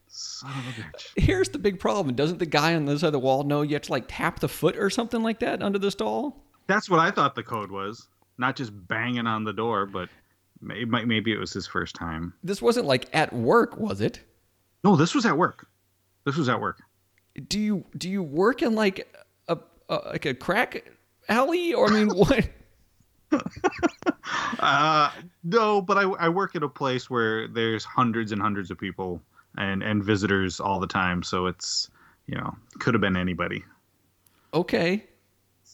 Son 0.08 0.51
of 0.51 0.77
a 0.77 0.82
bitch. 0.82 1.08
Here's 1.15 1.50
the 1.50 1.58
big 1.58 1.80
problem. 1.80 2.15
Doesn't 2.15 2.38
the 2.38 2.46
guy 2.46 2.75
on 2.75 2.86
the 2.86 2.92
other 2.92 3.00
side 3.00 3.08
of 3.08 3.13
the 3.13 3.20
wall 3.20 3.44
know 3.44 3.63
you 3.63 3.74
have 3.74 3.82
to 3.84 3.92
like 3.92 4.06
tap 4.08 4.39
the 4.39 4.48
foot 4.48 4.77
or 4.77 4.89
something 4.89 5.24
like 5.24 5.39
that 5.39 5.63
under 5.63 5.80
the 5.80 5.89
stall? 5.89 6.44
That's 6.68 6.89
what 6.89 7.00
I 7.00 7.10
thought 7.12 7.34
the 7.36 7.44
code 7.44 7.72
was. 7.72 8.08
Not 8.38 8.56
just 8.56 8.72
banging 8.88 9.25
on 9.27 9.44
the 9.44 9.53
door, 9.53 9.86
but 9.88 10.10
may- 10.62 10.86
might- 10.86 11.08
maybe 11.08 11.32
it 11.34 11.39
was 11.39 11.51
his 11.53 11.65
first 11.65 11.96
time. 11.96 12.34
This 12.44 12.62
wasn't 12.62 12.86
like 12.86 13.10
at 13.13 13.34
work, 13.34 13.77
was 13.77 14.01
it? 14.01 14.22
No, 14.84 14.96
this 14.96 15.15
was 15.15 15.25
at 15.25 15.38
work. 15.38 15.68
This 16.25 16.38
was 16.38 16.50
at 16.50 16.60
work. 16.60 16.82
Do 17.48 17.60
you 17.60 17.86
do 17.98 18.10
you 18.10 18.24
work 18.24 18.62
in 18.62 18.75
like 18.75 19.08
a, 19.48 19.58
a 19.89 19.96
like 19.96 20.25
a 20.25 20.34
crack 20.34 20.92
alley 21.30 21.74
or 21.74 21.88
I 21.88 21.92
mean 21.92 22.10
what? 22.15 22.50
Uh, 24.60 25.12
no, 25.44 25.82
but 25.82 25.98
I, 25.98 26.03
I 26.03 26.30
work 26.30 26.56
at 26.56 26.63
a 26.63 26.70
place 26.70 27.10
where 27.10 27.48
there's 27.50 27.84
hundreds 27.84 28.32
and 28.32 28.42
hundreds 28.42 28.72
of 28.72 28.77
people 28.77 29.22
and, 29.58 29.84
and 29.84 30.01
visitors 30.01 30.60
all 30.62 30.80
the 30.80 30.88
time. 30.88 31.22
So 31.24 31.48
it's, 31.48 31.89
you 32.27 32.36
know, 32.36 32.56
could 32.80 32.94
have 32.94 33.01
been 33.01 33.18
anybody. 33.18 33.63
Okay. 34.53 35.03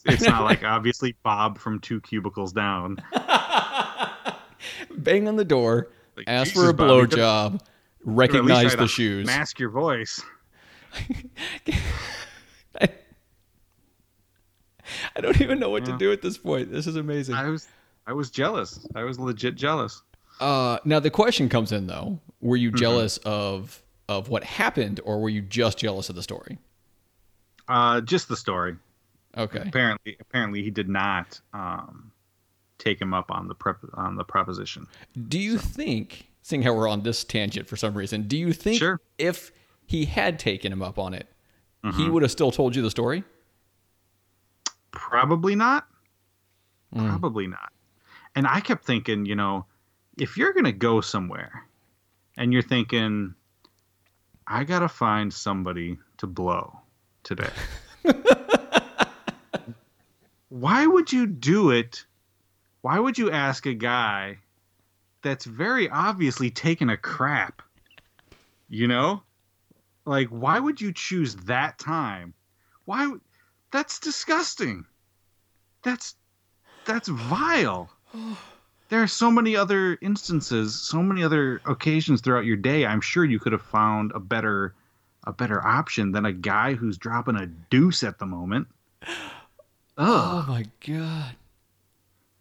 It's 0.06 0.24
not 0.24 0.44
like 0.44 0.64
obviously 0.64 1.16
Bob 1.24 1.60
from 1.60 1.80
two 1.80 2.02
cubicles 2.02 2.52
down. 2.52 2.98
Bang 4.98 5.28
on 5.28 5.36
the 5.36 5.46
door, 5.46 5.90
Like, 6.18 6.28
ask 6.28 6.52
Jesus, 6.52 6.64
for 6.64 6.70
a 6.70 6.74
blowjob, 6.74 7.52
could 7.52 7.62
at 7.62 7.62
least 8.02 8.06
recognize 8.06 8.76
the 8.76 8.88
shoes. 8.88 9.28
Mask 9.28 9.60
your 9.60 9.70
voice. 9.70 10.22
I, 12.82 12.90
I 15.16 15.22
don't 15.22 15.40
even 15.42 15.60
know 15.60 15.70
what 15.70 15.86
to 15.86 15.98
do 15.98 16.12
at 16.12 16.22
this 16.22 16.38
point. 16.38 16.72
This 16.72 16.88
is 16.88 16.96
amazing. 16.96 17.36
I 17.36 17.50
was 17.50 17.68
I 18.08 18.14
was 18.14 18.30
jealous. 18.32 18.86
I 18.96 19.04
was 19.04 19.20
legit 19.20 19.56
jealous. 19.56 20.02
Uh, 20.40 20.80
now 20.86 21.00
the 21.00 21.10
question 21.12 21.50
comes 21.50 21.72
in 21.72 21.88
though: 21.88 22.20
Were 22.42 22.56
Mm-hmm. 22.58 22.64
you 22.64 22.72
jealous 22.72 23.18
of 23.20 23.82
of 24.08 24.30
what 24.30 24.44
happened, 24.44 25.00
or 25.04 25.20
were 25.22 25.30
you 25.30 25.42
just 25.42 25.78
jealous 25.78 26.10
of 26.10 26.16
the 26.16 26.24
story? 26.24 26.58
Uh, 27.68 28.02
just 28.02 28.28
the 28.30 28.36
story. 28.38 28.76
Okay. 29.38 29.62
Apparently, 29.68 30.18
apparently 30.20 30.64
he 30.64 30.72
did 30.72 30.90
not 30.90 31.40
um, 31.54 32.12
take 32.80 33.00
him 33.00 33.14
up 33.14 33.30
on 33.30 33.48
the 33.48 33.54
prep 33.54 33.78
on 33.94 34.16
the 34.16 34.24
proposition. 34.24 34.88
Do 35.28 35.38
you 35.38 35.60
think, 35.60 36.30
seeing 36.42 36.64
how 36.64 36.74
we're 36.74 36.88
on 36.88 37.04
this 37.04 37.24
tangent 37.24 37.68
for 37.68 37.76
some 37.76 37.94
reason, 37.94 38.24
do 38.24 38.36
you 38.38 38.54
think 38.54 38.80
Sure. 38.80 39.00
if 39.20 39.52
he 39.90 40.06
had 40.06 40.38
taken 40.38 40.72
him 40.72 40.84
up 40.84 41.00
on 41.00 41.16
it, 41.16 41.28
he 41.82 41.90
Mm-hmm. 41.90 42.12
would 42.12 42.22
have 42.22 42.32
still 42.32 42.52
told 42.52 42.76
you 42.76 42.82
the 42.84 42.92
story? 42.92 43.24
Probably 44.92 45.56
not. 45.56 45.88
Mm. 46.94 47.10
Probably 47.10 47.48
not. 47.48 47.72
And 48.36 48.46
I 48.46 48.60
kept 48.60 48.86
thinking, 48.86 49.26
you 49.26 49.36
know, 49.36 49.66
if 50.18 50.38
you're 50.38 50.54
gonna 50.54 50.72
go 50.72 51.02
somewhere, 51.02 51.66
and 52.38 52.54
you're 52.54 52.62
thinking, 52.62 53.34
I 54.46 54.64
gotta 54.64 54.88
find 54.90 55.34
somebody 55.34 55.98
to 56.18 56.28
blow 56.28 56.80
today. 57.24 57.50
Why 60.50 60.86
would 60.86 61.12
you 61.12 61.26
do 61.28 61.72
it? 61.72 62.06
Why 62.82 63.00
would 63.00 63.18
you 63.18 63.32
ask 63.32 63.66
a 63.66 63.74
guy 63.74 64.38
that's 65.22 65.46
very 65.46 65.90
obviously 65.90 66.50
taking 66.50 66.90
a 66.90 66.98
crap? 66.98 67.62
You 68.70 68.88
know? 68.88 69.24
Like, 70.10 70.28
why 70.30 70.60
would 70.60 70.82
you 70.82 70.92
choose 70.92 71.36
that 71.36 71.78
time? 71.78 72.34
Why? 72.86 73.14
That's 73.72 74.00
disgusting. 74.00 74.86
That's 75.84 76.16
that's 76.86 77.08
vile. 77.08 77.90
There 78.90 79.04
are 79.04 79.08
so 79.08 79.30
many 79.30 79.56
other 79.56 80.00
instances, 80.02 80.74
so 80.74 81.04
many 81.04 81.24
other 81.24 81.62
occasions 81.68 82.22
throughout 82.22 82.46
your 82.46 82.58
day. 82.58 82.88
I'm 82.88 83.02
sure 83.02 83.24
you 83.24 83.38
could 83.38 83.52
have 83.52 83.62
found 83.62 84.12
a 84.16 84.20
better 84.20 84.74
a 85.26 85.32
better 85.32 85.64
option 85.64 86.12
than 86.12 86.26
a 86.26 86.34
guy 86.34 86.74
who's 86.74 86.98
dropping 86.98 87.36
a 87.36 87.46
deuce 87.46 88.04
at 88.04 88.18
the 88.18 88.26
moment. 88.26 88.68
Oh 90.02 90.46
my 90.48 90.64
god. 90.88 91.36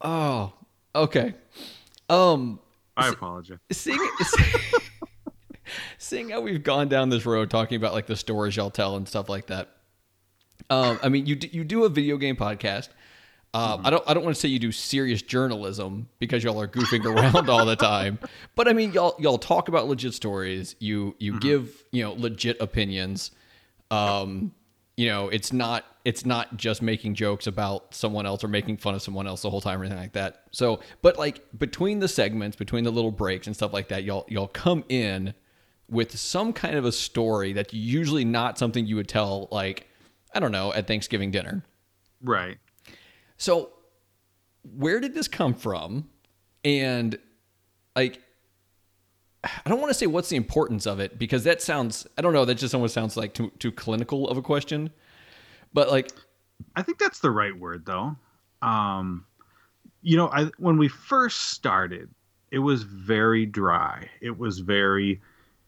Oh. 0.00 0.52
Okay. 0.94 1.34
Um. 2.08 2.60
I 2.96 3.08
apologize. 3.08 3.58
seeing 3.72 3.98
seeing 5.98 6.30
how 6.30 6.40
we've 6.40 6.62
gone 6.62 6.88
down 6.88 7.10
this 7.10 7.26
road 7.26 7.50
talking 7.50 7.76
about 7.76 7.92
like 7.92 8.06
the 8.06 8.16
stories 8.16 8.56
y'all 8.56 8.70
tell 8.70 8.96
and 8.96 9.06
stuff 9.06 9.28
like 9.28 9.46
that. 9.48 9.68
Um, 10.70 10.98
I 11.02 11.08
mean, 11.08 11.26
you 11.26 11.36
do, 11.36 11.48
you 11.50 11.64
do 11.64 11.84
a 11.84 11.88
video 11.88 12.16
game 12.16 12.36
podcast. 12.36 12.88
Um, 13.54 13.80
I 13.84 13.90
don't 13.90 14.04
I 14.06 14.12
don't 14.12 14.24
want 14.24 14.36
to 14.36 14.40
say 14.40 14.48
you 14.48 14.58
do 14.58 14.70
serious 14.70 15.22
journalism 15.22 16.08
because 16.18 16.44
y'all 16.44 16.60
are 16.60 16.68
goofing 16.68 17.04
around 17.04 17.48
all 17.48 17.64
the 17.64 17.76
time. 17.76 18.18
But 18.54 18.68
I 18.68 18.74
mean, 18.74 18.92
y'all 18.92 19.16
y'all 19.18 19.38
talk 19.38 19.68
about 19.68 19.88
legit 19.88 20.14
stories. 20.14 20.76
You 20.80 21.16
you 21.18 21.40
give 21.40 21.82
you 21.90 22.04
know 22.04 22.12
legit 22.12 22.60
opinions. 22.60 23.30
Um, 23.90 24.52
you 24.98 25.08
know, 25.08 25.28
it's 25.28 25.50
not 25.50 25.86
it's 26.04 26.26
not 26.26 26.58
just 26.58 26.82
making 26.82 27.14
jokes 27.14 27.46
about 27.46 27.94
someone 27.94 28.26
else 28.26 28.44
or 28.44 28.48
making 28.48 28.76
fun 28.76 28.94
of 28.94 29.00
someone 29.00 29.26
else 29.26 29.42
the 29.42 29.50
whole 29.50 29.62
time 29.62 29.80
or 29.80 29.84
anything 29.84 30.02
like 30.02 30.12
that. 30.12 30.42
So, 30.50 30.80
but 31.00 31.18
like 31.18 31.42
between 31.58 32.00
the 32.00 32.08
segments, 32.08 32.54
between 32.54 32.84
the 32.84 32.90
little 32.90 33.12
breaks 33.12 33.46
and 33.46 33.56
stuff 33.56 33.72
like 33.72 33.88
that, 33.88 34.04
y'all 34.04 34.26
y'all 34.28 34.48
come 34.48 34.84
in 34.90 35.32
with 35.90 36.16
some 36.18 36.52
kind 36.52 36.76
of 36.76 36.84
a 36.84 36.92
story 36.92 37.52
that's 37.52 37.72
usually 37.72 38.24
not 38.24 38.58
something 38.58 38.86
you 38.86 38.96
would 38.96 39.08
tell 39.08 39.48
like 39.50 39.86
I 40.34 40.40
don't 40.40 40.52
know 40.52 40.72
at 40.72 40.86
Thanksgiving 40.86 41.30
dinner. 41.30 41.64
Right. 42.22 42.58
So, 43.36 43.70
where 44.76 45.00
did 45.00 45.14
this 45.14 45.28
come 45.28 45.54
from? 45.54 46.08
And 46.64 47.18
like, 47.96 48.20
I 49.44 49.68
don't 49.68 49.80
want 49.80 49.90
to 49.90 49.94
say 49.94 50.06
what's 50.06 50.28
the 50.28 50.36
importance 50.36 50.86
of 50.86 51.00
it 51.00 51.18
because 51.18 51.44
that 51.44 51.62
sounds 51.62 52.06
I 52.18 52.22
don't 52.22 52.32
know 52.32 52.44
that 52.44 52.56
just 52.56 52.74
almost 52.74 52.94
sounds 52.94 53.16
like 53.16 53.34
too 53.34 53.52
too 53.58 53.72
clinical 53.72 54.28
of 54.28 54.36
a 54.36 54.42
question. 54.42 54.90
But 55.72 55.90
like, 55.90 56.10
I 56.76 56.82
think 56.82 56.98
that's 56.98 57.20
the 57.20 57.30
right 57.30 57.56
word 57.56 57.86
though. 57.86 58.16
Um 58.60 59.24
you 60.02 60.16
know, 60.16 60.28
I 60.28 60.50
when 60.58 60.76
we 60.76 60.88
first 60.88 61.50
started, 61.50 62.10
it 62.50 62.58
was 62.58 62.82
very 62.82 63.46
dry. 63.46 64.08
It 64.20 64.36
was 64.36 64.58
very 64.58 65.20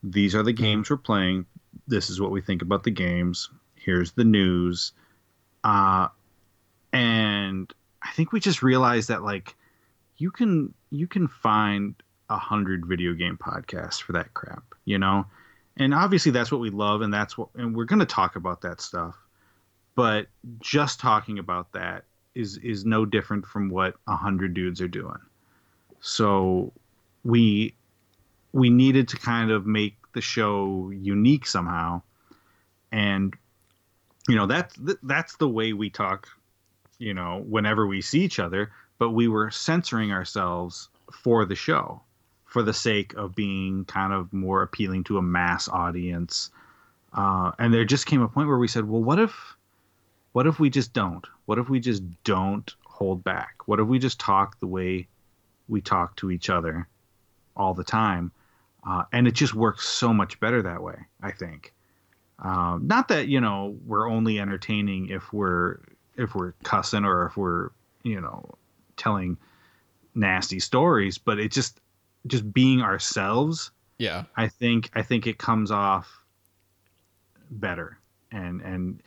these 0.03 0.35
are 0.35 0.43
the 0.43 0.53
games 0.53 0.91
we're 0.91 0.97
playing. 0.97 1.47
This 1.87 2.11
is 2.11 2.21
what 2.21 2.31
we 2.31 2.41
think 2.41 2.63
about 2.63 2.85
the 2.85 2.91
games. 2.91 3.51
Here's 3.75 4.13
the 4.13 4.25
news. 4.25 4.93
Uh 5.65 6.09
and 6.93 7.73
I 8.03 8.11
think 8.13 8.33
we 8.33 8.41
just 8.41 8.63
realized 8.63 9.09
that 9.09 9.23
like 9.23 9.55
you 10.17 10.31
can 10.31 10.75
you 10.91 11.07
can 11.07 11.29
find 11.29 11.95
a 12.29 12.37
hundred 12.37 12.87
video 12.87 13.15
game 13.15 13.37
podcasts 13.37 14.01
for 14.01 14.13
that 14.13 14.33
crap, 14.35 14.63
you 14.85 14.99
know, 14.99 15.27
and 15.77 15.95
obviously 15.95 16.31
that's 16.33 16.53
what 16.53 16.61
we 16.61 16.71
love, 16.71 17.01
and 17.03 17.13
that's 17.13 17.37
what, 17.37 17.49
and 17.55 17.75
we're 17.75 17.85
gonna 17.85 18.07
talk 18.07 18.37
about 18.37 18.61
that 18.63 18.81
stuff, 18.81 19.17
but 19.95 20.27
just 20.61 21.01
talking 21.01 21.39
about 21.39 21.73
that 21.73 22.05
is 22.35 22.57
is 22.59 22.85
no 22.85 23.05
different 23.05 23.47
from 23.47 23.69
what 23.69 23.97
a 24.07 24.17
hundred 24.17 24.55
dudes 24.55 24.81
are 24.81 24.89
doing. 24.89 25.19
So 26.01 26.73
we 27.25 27.75
we 28.53 28.71
needed 28.71 29.09
to 29.09 29.17
kind 29.17 29.51
of 29.51 29.67
make 29.67 29.97
the 30.13 30.21
show 30.21 30.91
unique 30.91 31.47
somehow, 31.47 32.03
and 32.91 33.35
you 34.29 34.37
know 34.37 34.47
that's 34.47 34.77
that's 35.03 35.37
the 35.37 35.49
way 35.49 35.73
we 35.73 35.91
talk, 35.91 36.29
you 36.99 37.15
know, 37.15 37.45
whenever 37.49 37.87
we 37.87 38.01
see 38.01 38.21
each 38.21 38.39
other. 38.39 38.73
But 38.99 39.11
we 39.11 39.29
were 39.29 39.51
censoring 39.51 40.13
ourselves 40.13 40.91
for 41.11 41.45
the 41.45 41.55
show, 41.55 42.03
for 42.45 42.63
the 42.63 42.75
sake 42.75 43.15
of 43.15 43.35
being 43.35 43.85
kind 43.87 44.13
of 44.13 44.33
more 44.33 44.63
appealing 44.63 45.05
to 45.05 45.19
a 45.19 45.23
mass 45.23 45.69
audience. 45.69 46.51
Uh, 47.13 47.53
and 47.59 47.73
there 47.73 47.85
just 47.85 48.07
came 48.07 48.23
a 48.23 48.29
point 48.29 48.49
where 48.49 48.59
we 48.59 48.69
said, 48.69 48.89
well, 48.89 49.03
what 49.03 49.19
if, 49.19 49.57
what 50.33 50.47
if 50.47 50.61
we 50.61 50.71
just 50.71 50.93
don't? 50.93 51.27
What 51.47 51.59
if 51.59 51.69
we 51.69 51.81
just 51.81 52.03
don't 52.25 52.73
hold 52.85 53.25
back? 53.25 53.55
What 53.67 53.81
if 53.81 53.87
we 53.89 53.99
just 53.99 54.21
talk 54.21 54.59
the 54.61 54.67
way 54.67 55.09
we 55.69 55.81
talk 55.81 56.15
to 56.17 56.31
each 56.31 56.51
other 56.51 56.87
all 57.57 57.75
the 57.75 57.85
time? 57.85 58.31
Uh, 58.87 59.05
and 59.13 59.29
it 59.29 59.35
just 59.35 59.55
works 59.55 59.87
so 59.87 60.13
much 60.13 60.41
better 60.41 60.63
that 60.63 60.83
way, 60.83 60.97
I 61.23 61.33
think. 61.33 61.75
Um, 62.39 62.87
not 62.87 63.09
that 63.09 63.29
you 63.29 63.41
know 63.41 63.77
we're 63.87 64.09
only 64.09 64.41
entertaining 64.41 65.09
if 65.09 65.33
we're 65.33 65.79
if 66.17 66.35
we're 66.35 66.53
cussing 66.63 67.05
or 67.05 67.27
if 67.27 67.37
we're 67.37 67.71
you 68.03 68.21
know 68.21 68.45
telling 68.97 69.37
nasty 70.15 70.59
stories, 70.59 71.19
but 71.19 71.39
it 71.39 71.53
just 71.53 71.81
just 72.27 72.51
being 72.53 72.81
ourselves. 72.81 73.71
Yeah, 73.99 74.25
I 74.37 74.49
think 74.49 74.91
I 74.95 75.03
think 75.03 75.27
it 75.27 75.37
comes 75.37 75.71
off 75.71 76.25
better, 77.51 77.99
and 78.33 78.63
and 78.63 79.03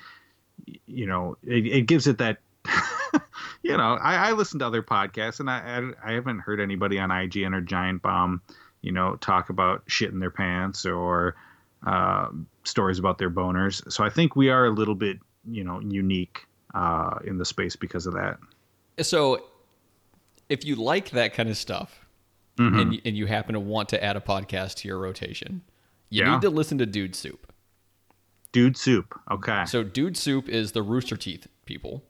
you 0.85 1.07
know 1.07 1.37
it, 1.43 1.65
it 1.65 1.81
gives 1.87 2.05
it 2.07 2.19
that. 2.19 2.37
you 3.63 3.75
know, 3.75 3.97
I, 4.01 4.29
I 4.29 4.31
listen 4.31 4.59
to 4.59 4.65
other 4.65 4.81
podcasts, 4.81 5.39
and 5.39 5.49
I, 5.49 5.91
I, 6.03 6.11
I 6.11 6.13
haven't 6.13 6.39
heard 6.39 6.61
anybody 6.61 6.97
on 6.97 7.09
IGN 7.09 7.53
or 7.53 7.61
Giant 7.61 8.01
Bomb, 8.01 8.41
you 8.83 8.91
know, 8.91 9.15
talk 9.15 9.49
about 9.49 9.81
shit 9.87 10.11
in 10.11 10.19
their 10.19 10.29
pants 10.29 10.85
or 10.85 11.35
uh, 11.87 12.27
stories 12.63 12.99
about 12.99 13.17
their 13.17 13.31
boners. 13.31 13.91
So 13.91 14.03
I 14.03 14.09
think 14.09 14.35
we 14.35 14.49
are 14.49 14.65
a 14.65 14.69
little 14.69 14.93
bit, 14.93 15.17
you 15.49 15.63
know, 15.63 15.79
unique 15.79 16.45
uh, 16.75 17.17
in 17.25 17.37
the 17.37 17.45
space 17.45 17.75
because 17.75 18.05
of 18.05 18.13
that. 18.13 18.37
So 18.99 19.43
if 20.49 20.65
you 20.65 20.75
like 20.75 21.11
that 21.11 21.33
kind 21.33 21.49
of 21.49 21.57
stuff 21.57 22.05
mm-hmm. 22.57 22.77
and, 22.77 23.01
and 23.05 23.17
you 23.17 23.25
happen 23.25 23.53
to 23.53 23.59
want 23.59 23.89
to 23.89 24.03
add 24.03 24.17
a 24.17 24.21
podcast 24.21 24.75
to 24.75 24.87
your 24.87 24.99
rotation, 24.99 25.61
you 26.09 26.23
yeah. 26.23 26.33
need 26.33 26.41
to 26.41 26.49
listen 26.49 26.77
to 26.77 26.85
Dude 26.85 27.15
Soup. 27.15 27.51
Dude 28.51 28.77
Soup. 28.77 29.19
Okay. 29.31 29.63
So 29.65 29.81
Dude 29.81 30.17
Soup 30.17 30.47
is 30.47 30.73
the 30.73 30.83
Rooster 30.83 31.17
Teeth 31.17 31.47
people. 31.65 32.03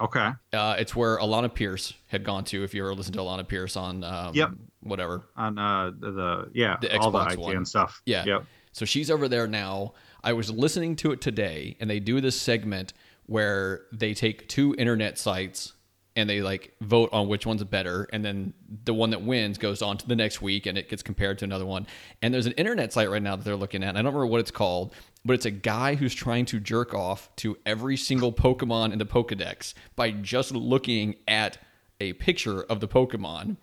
Okay. 0.00 0.30
Uh, 0.52 0.76
it's 0.78 0.96
where 0.96 1.18
Alanah 1.18 1.54
Pearce 1.54 1.94
had 2.08 2.24
gone 2.24 2.44
to. 2.46 2.64
If 2.64 2.74
you 2.74 2.82
ever 2.84 2.94
listened 2.94 3.14
to 3.14 3.20
Alanah 3.20 3.46
Pearce 3.46 3.76
on, 3.76 4.02
um, 4.02 4.34
yep, 4.34 4.50
whatever 4.80 5.22
on 5.36 5.58
uh, 5.58 5.92
the, 5.98 6.10
the 6.10 6.50
yeah 6.52 6.76
the 6.80 6.98
all 6.98 7.12
Xbox 7.12 7.34
the 7.34 7.40
one 7.40 7.56
and 7.56 7.68
stuff. 7.68 8.02
Yeah. 8.04 8.24
Yep. 8.24 8.44
So 8.72 8.84
she's 8.84 9.10
over 9.10 9.28
there 9.28 9.46
now. 9.46 9.94
I 10.24 10.32
was 10.32 10.50
listening 10.50 10.96
to 10.96 11.12
it 11.12 11.20
today, 11.20 11.76
and 11.78 11.88
they 11.88 12.00
do 12.00 12.20
this 12.20 12.40
segment 12.40 12.92
where 13.26 13.82
they 13.92 14.14
take 14.14 14.48
two 14.48 14.74
internet 14.78 15.18
sites 15.18 15.74
and 16.16 16.28
they 16.30 16.42
like 16.42 16.74
vote 16.80 17.10
on 17.12 17.28
which 17.28 17.46
one's 17.46 17.64
better 17.64 18.06
and 18.12 18.24
then 18.24 18.52
the 18.84 18.94
one 18.94 19.10
that 19.10 19.22
wins 19.22 19.58
goes 19.58 19.82
on 19.82 19.96
to 19.96 20.06
the 20.06 20.14
next 20.14 20.40
week 20.42 20.66
and 20.66 20.78
it 20.78 20.88
gets 20.88 21.02
compared 21.02 21.38
to 21.38 21.44
another 21.44 21.66
one 21.66 21.86
and 22.22 22.32
there's 22.32 22.46
an 22.46 22.52
internet 22.52 22.92
site 22.92 23.10
right 23.10 23.22
now 23.22 23.34
that 23.34 23.44
they're 23.44 23.56
looking 23.56 23.82
at 23.82 23.90
and 23.90 23.98
i 23.98 24.02
don't 24.02 24.12
remember 24.12 24.26
what 24.26 24.40
it's 24.40 24.50
called 24.50 24.94
but 25.24 25.34
it's 25.34 25.46
a 25.46 25.50
guy 25.50 25.94
who's 25.94 26.14
trying 26.14 26.44
to 26.46 26.60
jerk 26.60 26.94
off 26.94 27.34
to 27.36 27.56
every 27.64 27.96
single 27.96 28.32
pokemon 28.32 28.92
in 28.92 28.98
the 28.98 29.06
pokedex 29.06 29.74
by 29.96 30.10
just 30.10 30.52
looking 30.52 31.16
at 31.26 31.58
a 32.00 32.12
picture 32.14 32.62
of 32.62 32.80
the 32.80 32.88
pokemon. 32.88 33.56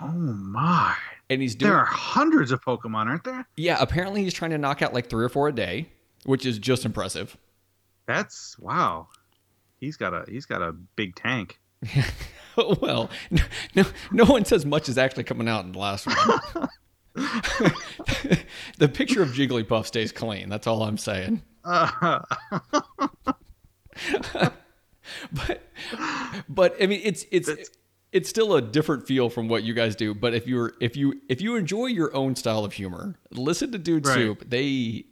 Oh 0.00 0.08
my. 0.08 0.94
And 1.30 1.42
he's 1.42 1.54
doing 1.54 1.70
there 1.70 1.78
are 1.78 1.86
hundreds 1.86 2.50
of 2.52 2.60
pokemon 2.62 3.06
aren't 3.06 3.24
there? 3.24 3.46
Yeah 3.56 3.76
apparently 3.80 4.22
he's 4.22 4.34
trying 4.34 4.50
to 4.52 4.58
knock 4.58 4.82
out 4.82 4.94
like 4.94 5.08
three 5.08 5.24
or 5.24 5.28
four 5.28 5.48
a 5.48 5.52
day 5.52 5.88
which 6.24 6.44
is 6.44 6.58
just 6.58 6.84
impressive. 6.84 7.36
That's 8.06 8.58
wow. 8.58 9.08
He's 9.78 9.96
got 9.96 10.14
a 10.14 10.24
he's 10.30 10.46
got 10.46 10.62
a 10.62 10.72
big 10.72 11.14
tank. 11.14 11.58
Well, 12.56 13.10
no, 13.74 13.84
no 14.10 14.24
one 14.24 14.44
says 14.44 14.64
much 14.64 14.88
is 14.88 14.96
actually 14.98 15.24
coming 15.24 15.48
out 15.48 15.64
in 15.64 15.72
the 15.72 15.78
last 15.78 16.06
one. 16.06 16.68
the 18.78 18.88
picture 18.88 19.22
of 19.22 19.30
Jigglypuff 19.30 19.86
stays 19.86 20.12
clean. 20.12 20.48
That's 20.48 20.66
all 20.66 20.82
I'm 20.82 20.98
saying. 20.98 21.42
Uh, 21.64 22.20
but, 25.32 25.62
but 26.48 26.76
I 26.80 26.86
mean, 26.86 27.00
it's 27.02 27.24
it's 27.30 27.50
it's 28.12 28.28
still 28.28 28.54
a 28.56 28.62
different 28.62 29.06
feel 29.06 29.30
from 29.30 29.48
what 29.48 29.64
you 29.64 29.72
guys 29.74 29.96
do. 29.96 30.14
But 30.14 30.34
if 30.34 30.46
you're 30.46 30.74
if 30.80 30.96
you 30.96 31.20
if 31.28 31.40
you 31.40 31.56
enjoy 31.56 31.86
your 31.86 32.14
own 32.14 32.36
style 32.36 32.64
of 32.64 32.74
humor, 32.74 33.14
listen 33.30 33.72
to 33.72 33.78
Dude 33.78 34.06
right. 34.06 34.14
Soup. 34.14 34.44
They 34.48 35.06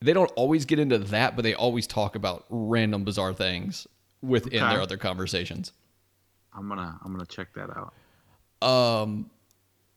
they 0.00 0.12
don't 0.12 0.30
always 0.36 0.64
get 0.64 0.78
into 0.78 0.98
that, 0.98 1.34
but 1.34 1.42
they 1.42 1.54
always 1.54 1.86
talk 1.86 2.14
about 2.14 2.44
random 2.48 3.04
bizarre 3.04 3.32
things 3.32 3.86
within 4.22 4.62
okay. 4.62 4.72
their 4.72 4.82
other 4.82 4.96
conversations. 4.96 5.72
I'm 6.54 6.68
gonna 6.68 6.98
I'm 7.04 7.12
gonna 7.12 7.26
check 7.26 7.48
that 7.54 7.70
out. 7.70 7.92
Um, 8.66 9.30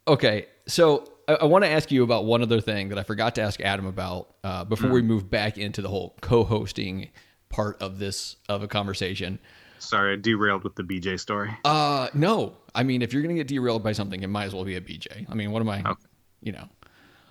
okay, 0.08 0.48
so 0.68 1.08
I, 1.28 1.34
I 1.34 1.46
want 1.46 1.64
to 1.64 1.70
ask 1.70 1.92
you 1.92 2.04
about 2.04 2.26
one 2.26 2.42
other 2.42 2.62
thing 2.62 2.90
that 2.90 2.98
I 2.98 3.04
forgot 3.04 3.36
to 3.36 3.42
ask 3.42 3.60
Adam 3.62 3.86
about 3.86 4.36
uh, 4.44 4.64
before 4.64 4.90
mm. 4.90 4.94
we 4.94 5.02
move 5.02 5.30
back 5.30 5.58
into 5.58 5.82
the 5.82 5.90
whole 5.90 6.16
co-hosting 6.22 7.10
part 7.50 7.82
of 7.82 8.00
this 8.00 8.38
of 8.50 8.64
a 8.64 8.68
conversation. 8.68 9.40
Sorry, 9.80 10.14
I 10.14 10.16
derailed 10.16 10.64
with 10.64 10.76
the 10.76 10.84
BJ 10.84 11.20
story. 11.20 11.56
Uh, 11.64 12.10
no. 12.14 12.58
I 12.74 12.84
mean, 12.84 13.02
if 13.02 13.14
you're 13.14 13.22
gonna 13.22 13.36
get 13.36 13.48
derailed 13.48 13.84
by 13.84 13.92
something, 13.92 14.22
it 14.22 14.28
might 14.28 14.46
as 14.46 14.54
well 14.54 14.64
be 14.64 14.76
a 14.76 14.82
BJ. 14.82 15.26
I 15.30 15.34
mean, 15.36 15.52
what 15.52 15.62
am 15.62 15.70
I? 15.70 15.80
Okay. 15.82 16.06
You 16.42 16.52
know. 16.54 16.70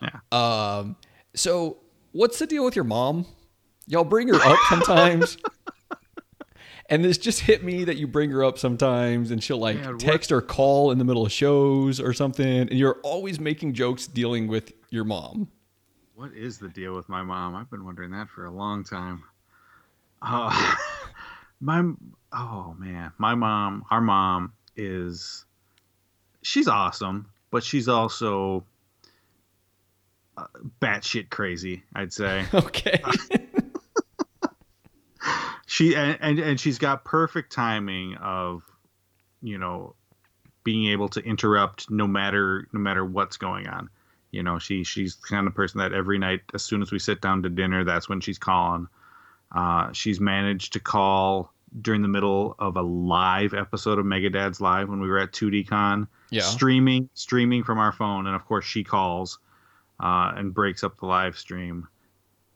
Yeah. 0.02 0.20
Um. 0.78 0.96
So, 1.35 1.78
what's 2.12 2.38
the 2.38 2.46
deal 2.46 2.64
with 2.64 2.76
your 2.76 2.85
mom? 2.85 3.26
Y'all 3.87 4.04
bring 4.04 4.28
her 4.28 4.35
up 4.35 4.59
sometimes. 4.68 5.38
And 6.88 7.05
this 7.05 7.18
just 7.18 7.40
hit 7.40 7.64
me 7.64 7.85
that 7.85 7.96
you 7.96 8.07
bring 8.07 8.31
her 8.31 8.44
up 8.44 8.59
sometimes 8.59 9.31
and 9.31 9.42
she'll 9.42 9.59
like 9.59 9.81
Man, 9.81 9.99
text 9.99 10.31
or 10.31 10.40
call 10.40 10.90
in 10.92 10.99
the 10.99 11.05
middle 11.05 11.27
of 11.27 11.33
shows 11.33 12.01
or 12.01 12.12
something. 12.12 12.46
And 12.46 12.72
you're 12.72 12.99
always 13.03 13.40
making 13.40 13.75
jokes 13.75 14.07
dealing 14.07 14.46
with 14.46 14.72
your 14.90 15.05
mom. 15.05 15.49
What 16.14 16.33
is 16.33 16.59
the 16.59 16.68
deal 16.68 16.94
with 16.94 17.09
my 17.09 17.22
mom? 17.22 17.55
I've 17.55 17.70
been 17.70 17.85
wondering 17.85 18.12
that 18.12 18.29
for 18.29 18.44
a 18.46 18.51
long 18.51 18.85
time. 18.85 19.25
Uh, 20.22 20.77
my, 21.61 21.83
oh 22.33 22.75
man, 22.79 23.12
my 23.18 23.35
mom, 23.35 23.85
our 23.90 24.01
mom 24.01 24.53
is, 24.77 25.44
she's 26.42 26.68
awesome, 26.68 27.27
but 27.51 27.64
she's 27.64 27.88
also 27.88 28.64
uh, 30.37 30.46
batshit 30.81 31.31
crazy, 31.31 31.83
I'd 31.94 32.12
say. 32.12 32.44
Okay. 32.55 33.03
She 35.76 35.94
and, 35.94 36.16
and 36.22 36.38
and 36.38 36.58
she's 36.58 36.78
got 36.78 37.04
perfect 37.04 37.52
timing 37.52 38.14
of 38.16 38.62
you 39.42 39.58
know 39.58 39.94
being 40.64 40.86
able 40.90 41.06
to 41.10 41.20
interrupt 41.20 41.90
no 41.90 42.06
matter 42.06 42.66
no 42.72 42.80
matter 42.80 43.04
what's 43.04 43.36
going 43.36 43.68
on 43.68 43.90
you 44.30 44.42
know 44.42 44.58
she 44.58 44.84
she's 44.84 45.16
the 45.16 45.26
kind 45.28 45.46
of 45.46 45.54
person 45.54 45.78
that 45.78 45.92
every 45.92 46.18
night 46.18 46.40
as 46.54 46.64
soon 46.64 46.80
as 46.80 46.90
we 46.90 46.98
sit 46.98 47.20
down 47.20 47.42
to 47.42 47.50
dinner 47.50 47.84
that's 47.84 48.08
when 48.08 48.20
she's 48.20 48.38
calling 48.38 48.88
uh, 49.54 49.92
she's 49.92 50.18
managed 50.18 50.72
to 50.72 50.80
call 50.80 51.52
during 51.82 52.00
the 52.00 52.08
middle 52.08 52.54
of 52.58 52.76
a 52.76 52.82
live 52.82 53.52
episode 53.52 53.98
of 53.98 54.06
Megadad's 54.06 54.60
Live 54.60 54.88
when 54.88 55.00
we 55.00 55.08
were 55.08 55.18
at 55.18 55.32
2DCon, 55.32 56.08
yeah. 56.30 56.42
streaming 56.42 57.08
streaming 57.14 57.62
from 57.62 57.78
our 57.78 57.92
phone, 57.92 58.26
and 58.26 58.34
of 58.34 58.44
course 58.44 58.64
she 58.64 58.82
calls 58.82 59.38
uh, 60.00 60.32
and 60.34 60.52
breaks 60.52 60.82
up 60.82 60.98
the 60.98 61.06
live 61.06 61.38
stream. 61.38 61.86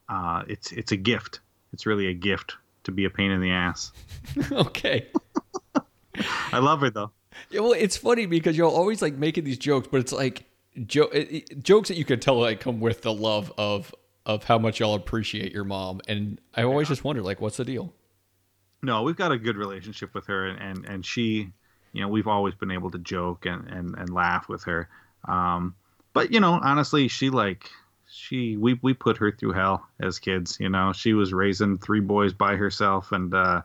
Uh, 0.09 0.43
it's 0.49 0.73
it's 0.73 0.91
a 0.91 0.97
gift. 0.97 1.39
It's 1.71 1.85
really 1.85 2.07
a 2.07 2.13
gift 2.13 2.57
to 2.83 2.91
be 2.91 3.05
a 3.05 3.09
pain 3.09 3.31
in 3.31 3.41
the 3.41 3.51
ass. 3.51 3.91
okay. 4.51 5.07
I 6.51 6.59
love 6.59 6.81
her 6.81 6.89
though. 6.89 7.11
Yeah, 7.49 7.61
well, 7.61 7.73
it's 7.73 7.97
funny 7.97 8.25
because 8.25 8.57
you're 8.57 8.69
always 8.69 9.01
like 9.01 9.15
making 9.15 9.43
these 9.43 9.57
jokes, 9.57 9.87
but 9.91 9.99
it's 9.99 10.11
like 10.11 10.45
jo- 10.85 11.09
it, 11.13 11.31
it, 11.31 11.63
jokes 11.63 11.87
that 11.89 11.97
you 11.97 12.05
can 12.05 12.19
tell 12.19 12.39
like 12.39 12.59
come 12.59 12.79
with 12.79 13.01
the 13.01 13.13
love 13.13 13.51
of 13.57 13.93
of 14.25 14.43
how 14.43 14.57
much 14.57 14.79
y'all 14.79 14.93
appreciate 14.93 15.51
your 15.51 15.63
mom. 15.63 16.01
And 16.07 16.39
I 16.55 16.63
always 16.63 16.87
yeah. 16.87 16.93
just 16.93 17.03
wonder 17.03 17.21
like, 17.21 17.41
what's 17.41 17.57
the 17.57 17.65
deal? 17.65 17.93
No, 18.83 19.03
we've 19.03 19.15
got 19.15 19.31
a 19.31 19.37
good 19.37 19.57
relationship 19.57 20.13
with 20.13 20.27
her, 20.27 20.47
and 20.47 20.59
and, 20.59 20.85
and 20.85 21.05
she, 21.05 21.51
you 21.93 22.01
know, 22.01 22.07
we've 22.07 22.27
always 22.27 22.55
been 22.55 22.71
able 22.71 22.91
to 22.91 22.97
joke 22.97 23.45
and 23.45 23.67
and, 23.67 23.95
and 23.95 24.09
laugh 24.09 24.49
with 24.49 24.63
her. 24.63 24.89
Um, 25.27 25.75
but 26.13 26.31
you 26.31 26.39
know, 26.39 26.59
honestly, 26.61 27.07
she 27.07 27.29
like 27.29 27.69
she 28.11 28.57
we 28.57 28.79
we 28.81 28.93
put 28.93 29.17
her 29.17 29.31
through 29.31 29.53
hell 29.53 29.87
as 29.99 30.19
kids. 30.19 30.57
You 30.59 30.69
know, 30.69 30.93
she 30.93 31.13
was 31.13 31.33
raising 31.33 31.77
three 31.77 32.01
boys 32.01 32.33
by 32.33 32.55
herself, 32.55 33.11
and 33.11 33.33
uh, 33.33 33.61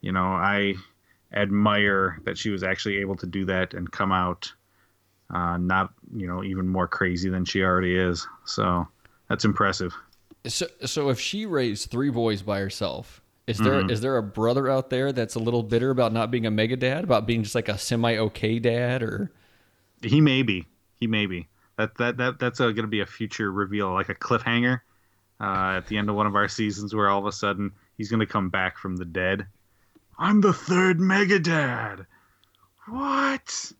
you 0.00 0.12
know, 0.12 0.26
I 0.26 0.74
admire 1.32 2.20
that 2.24 2.38
she 2.38 2.50
was 2.50 2.62
actually 2.62 2.98
able 2.98 3.16
to 3.16 3.26
do 3.26 3.46
that 3.46 3.74
and 3.74 3.90
come 3.90 4.12
out 4.12 4.52
uh, 5.30 5.56
not 5.56 5.92
you 6.14 6.26
know 6.26 6.44
even 6.44 6.68
more 6.68 6.88
crazy 6.88 7.30
than 7.30 7.44
she 7.44 7.62
already 7.62 7.96
is. 7.96 8.26
So 8.44 8.86
that's 9.28 9.44
impressive. 9.44 9.94
So, 10.46 10.66
so 10.84 11.08
if 11.10 11.20
she 11.20 11.46
raised 11.46 11.90
three 11.90 12.10
boys 12.10 12.42
by 12.42 12.58
herself, 12.60 13.22
is 13.46 13.60
there 13.60 13.80
is 13.82 14.00
Mm-hmm. 14.00 14.02
there 14.02 14.16
a 14.16 14.22
brother 14.22 14.68
out 14.68 14.90
there 14.90 15.12
that's 15.12 15.34
a 15.34 15.38
little 15.38 15.62
bitter 15.62 15.90
about 15.90 16.12
not 16.12 16.30
being 16.30 16.46
a 16.46 16.50
mega 16.50 16.76
dad, 16.76 17.04
about 17.04 17.26
being 17.26 17.42
just 17.42 17.54
like 17.54 17.68
a 17.68 17.78
semi 17.78 18.16
okay 18.16 18.58
dad, 18.58 19.02
or 19.02 19.30
He 20.02 20.20
may 20.20 20.42
be. 20.42 20.66
He 21.00 21.06
may 21.06 21.26
be. 21.26 21.48
That 21.82 21.96
that 21.96 22.16
that 22.18 22.38
that's 22.38 22.60
going 22.60 22.76
to 22.76 22.86
be 22.86 23.00
a 23.00 23.06
future 23.06 23.50
reveal, 23.50 23.92
like 23.92 24.08
a 24.08 24.14
cliffhanger 24.14 24.80
uh, 25.40 25.74
at 25.76 25.88
the 25.88 25.98
end 25.98 26.08
of 26.08 26.14
one 26.14 26.28
of 26.28 26.36
our 26.36 26.46
seasons, 26.46 26.94
where 26.94 27.08
all 27.08 27.18
of 27.18 27.26
a 27.26 27.32
sudden 27.32 27.72
he's 27.96 28.08
going 28.08 28.20
to 28.20 28.26
come 28.26 28.50
back 28.50 28.78
from 28.78 28.96
the 28.96 29.04
dead. 29.04 29.46
I'm 30.16 30.40
the 30.40 30.52
third 30.52 30.98
Megadad. 30.98 32.06
What? 32.86 33.72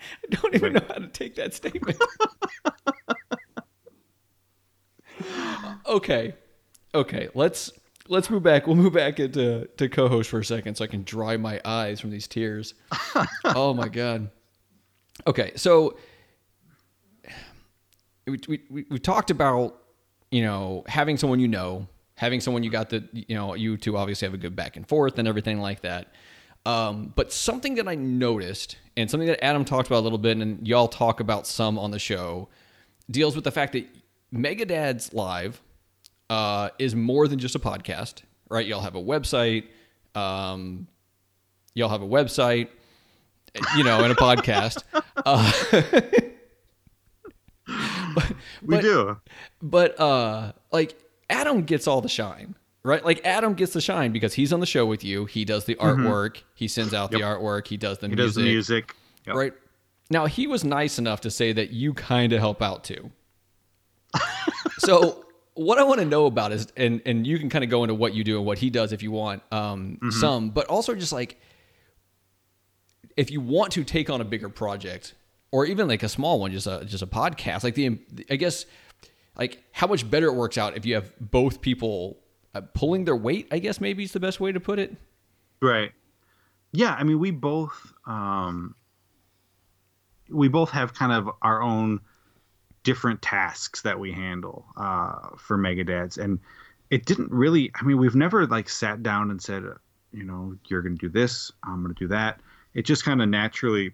I 0.00 0.34
don't 0.34 0.54
even 0.54 0.74
know 0.74 0.84
how 0.86 0.94
to 0.94 1.08
take 1.08 1.36
that 1.36 1.54
statement. 1.54 1.96
okay, 5.86 6.34
okay. 6.94 7.28
Let's 7.34 7.72
let's 8.08 8.28
move 8.28 8.42
back. 8.42 8.66
We'll 8.66 8.76
move 8.76 8.92
back 8.92 9.18
into 9.18 9.66
to 9.78 9.88
co-host 9.88 10.28
for 10.28 10.40
a 10.40 10.44
second, 10.44 10.74
so 10.74 10.84
I 10.84 10.88
can 10.88 11.04
dry 11.04 11.38
my 11.38 11.58
eyes 11.64 12.00
from 12.00 12.10
these 12.10 12.26
tears. 12.26 12.74
oh 13.46 13.72
my 13.72 13.88
god. 13.88 14.30
Okay, 15.26 15.52
so 15.56 15.98
we, 18.26 18.40
we, 18.70 18.86
we, 18.90 18.98
talked 18.98 19.30
about 19.30 19.82
you 20.30 20.42
know 20.42 20.84
having 20.86 21.16
someone 21.16 21.40
you 21.40 21.48
know, 21.48 21.86
having 22.14 22.40
someone 22.40 22.62
you 22.62 22.70
got 22.70 22.90
the 22.90 23.08
you 23.12 23.34
know 23.34 23.54
you 23.54 23.76
two 23.76 23.96
obviously 23.96 24.26
have 24.26 24.34
a 24.34 24.38
good 24.38 24.56
back 24.56 24.76
and 24.76 24.88
forth 24.88 25.18
and 25.18 25.26
everything 25.26 25.60
like 25.60 25.80
that. 25.82 26.12
Um, 26.66 27.12
but 27.16 27.32
something 27.32 27.76
that 27.76 27.88
I 27.88 27.94
noticed 27.94 28.76
and 28.96 29.10
something 29.10 29.28
that 29.28 29.42
Adam 29.42 29.64
talked 29.64 29.88
about 29.88 30.00
a 30.00 30.04
little 30.04 30.18
bit, 30.18 30.36
and 30.36 30.66
y'all 30.66 30.88
talk 30.88 31.20
about 31.20 31.46
some 31.46 31.78
on 31.78 31.90
the 31.90 31.98
show, 31.98 32.48
deals 33.10 33.34
with 33.34 33.44
the 33.44 33.50
fact 33.50 33.72
that 33.72 33.86
Megadad's 34.32 35.12
Live 35.14 35.62
uh, 36.28 36.70
is 36.78 36.94
more 36.94 37.26
than 37.28 37.38
just 37.38 37.54
a 37.54 37.58
podcast, 37.58 38.22
right? 38.50 38.66
Y'all 38.66 38.82
have 38.82 38.94
a 38.94 39.02
website. 39.02 39.64
Um, 40.14 40.86
y'all 41.74 41.88
have 41.88 42.02
a 42.02 42.08
website, 42.08 42.68
you 43.76 43.84
know, 43.84 44.02
and 44.02 44.12
a 44.12 44.16
podcast. 44.16 44.82
Uh, 45.26 45.52
but, 48.14 48.28
We 48.62 48.76
but- 48.76 48.82
do. 48.82 49.16
but 49.62 50.00
uh 50.00 50.52
like 50.72 50.98
Adam 51.28 51.62
gets 51.62 51.86
all 51.86 52.00
the 52.00 52.08
shine, 52.08 52.54
right? 52.82 53.04
Like 53.04 53.24
Adam 53.24 53.54
gets 53.54 53.72
the 53.72 53.80
shine 53.80 54.12
because 54.12 54.34
he's 54.34 54.52
on 54.52 54.60
the 54.60 54.66
show 54.66 54.84
with 54.86 55.04
you. 55.04 55.26
He 55.26 55.44
does 55.44 55.64
the 55.64 55.76
artwork. 55.76 56.42
He 56.54 56.66
sends 56.68 56.92
out 56.94 57.10
the 57.10 57.20
artwork. 57.20 57.66
He 57.68 57.76
does 57.76 57.98
the 57.98 58.08
Mm-hmm. 58.08 58.16
He 58.16 58.22
music. 58.22 58.26
does 58.26 58.34
the 58.34 58.50
music. 58.50 58.96
Yep. 59.26 59.36
Right. 59.36 59.52
Now 60.10 60.26
he 60.26 60.46
was 60.48 60.64
nice 60.64 60.98
enough 60.98 61.20
to 61.22 61.30
say 61.30 61.52
that 61.52 61.70
you 61.70 61.94
kind 61.94 62.32
of 62.32 62.40
help 62.40 62.60
out 62.62 62.82
too. 62.84 63.10
so 64.78 65.24
what 65.54 65.78
I 65.78 65.84
want 65.84 66.00
to 66.00 66.06
know 66.06 66.26
about 66.26 66.50
is, 66.52 66.66
and 66.76 67.00
and 67.06 67.24
you 67.26 67.38
can 67.38 67.48
kind 67.48 67.62
of 67.62 67.70
go 67.70 67.84
into 67.84 67.94
what 67.94 68.12
you 68.14 68.24
do 68.24 68.38
and 68.38 68.46
what 68.46 68.58
he 68.58 68.70
does 68.70 68.92
if 68.92 69.02
you 69.02 69.10
want, 69.12 69.42
um, 69.52 69.98
Mm-hmm. 70.02 70.10
some, 70.10 70.50
but 70.50 70.66
also 70.66 70.94
just 70.94 71.12
like 71.12 71.38
if 73.16 73.30
you 73.30 73.40
want 73.40 73.72
to 73.74 73.84
take 73.84 74.08
on 74.10 74.20
a 74.20 74.24
bigger 74.24 74.48
project 74.48 75.14
or 75.52 75.66
even 75.66 75.88
like 75.88 76.02
a 76.02 76.08
small 76.08 76.40
one, 76.40 76.52
just 76.52 76.66
a 76.66 76.84
just 76.84 77.02
a 77.02 77.06
podcast, 77.06 77.64
like 77.64 77.74
the 77.74 77.98
I 78.30 78.36
guess 78.36 78.66
like 79.36 79.62
how 79.72 79.86
much 79.86 80.08
better 80.08 80.26
it 80.26 80.34
works 80.34 80.58
out 80.58 80.76
if 80.76 80.84
you 80.84 80.94
have 80.94 81.12
both 81.20 81.60
people 81.60 82.18
uh, 82.54 82.60
pulling 82.74 83.04
their 83.04 83.16
weight. 83.16 83.48
I 83.50 83.58
guess 83.58 83.80
maybe 83.80 84.04
is 84.04 84.12
the 84.12 84.20
best 84.20 84.40
way 84.40 84.52
to 84.52 84.60
put 84.60 84.78
it. 84.78 84.94
Right. 85.60 85.92
Yeah, 86.72 86.94
I 86.94 87.02
mean, 87.02 87.18
we 87.18 87.30
both 87.30 87.92
um, 88.06 88.74
we 90.28 90.48
both 90.48 90.70
have 90.70 90.94
kind 90.94 91.12
of 91.12 91.30
our 91.42 91.62
own 91.62 92.00
different 92.82 93.20
tasks 93.20 93.82
that 93.82 93.98
we 93.98 94.12
handle 94.12 94.64
uh, 94.76 95.30
for 95.36 95.58
Megadads, 95.58 96.16
and 96.16 96.38
it 96.90 97.06
didn't 97.06 97.30
really. 97.30 97.72
I 97.74 97.84
mean, 97.84 97.98
we've 97.98 98.14
never 98.14 98.46
like 98.46 98.68
sat 98.68 99.02
down 99.02 99.30
and 99.30 99.42
said, 99.42 99.64
you 100.12 100.24
know, 100.24 100.54
you're 100.68 100.82
going 100.82 100.96
to 100.96 101.08
do 101.08 101.12
this, 101.12 101.50
I'm 101.64 101.82
going 101.82 101.94
to 101.94 101.98
do 101.98 102.08
that. 102.08 102.40
It 102.74 102.82
just 102.82 103.04
kind 103.04 103.20
of 103.20 103.28
naturally 103.28 103.92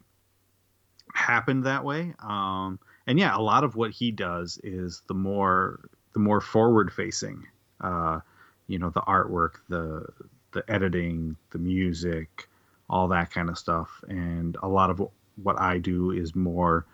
happened 1.17 1.65
that 1.65 1.85
way. 1.85 2.15
Um, 2.21 2.79
and 3.07 3.19
yeah, 3.19 3.37
a 3.37 3.41
lot 3.41 3.65
of 3.65 3.77
what 3.77 3.91
he 3.91 4.11
does 4.11 4.61
is 4.63 5.03
the 5.09 5.15
more 5.15 5.89
the 6.13 6.21
more 6.21 6.41
forward 6.41 6.93
facing. 6.93 7.47
Uh, 7.81 8.21
you 8.69 8.79
know, 8.79 8.91
the 8.91 9.03
artwork, 9.03 9.57
the 9.69 10.07
the 10.53 10.65
editing, 10.69 11.37
the 11.51 11.59
music, 11.59 12.49
all 12.89 13.09
that 13.09 13.31
kind 13.31 13.49
of 13.49 13.59
stuff. 13.59 14.03
And 14.09 14.57
a 14.63 14.69
lot 14.69 14.91
of 14.91 15.03
what 15.43 15.61
I 15.61 15.79
do 15.79 16.11
is 16.11 16.35
more 16.35 16.87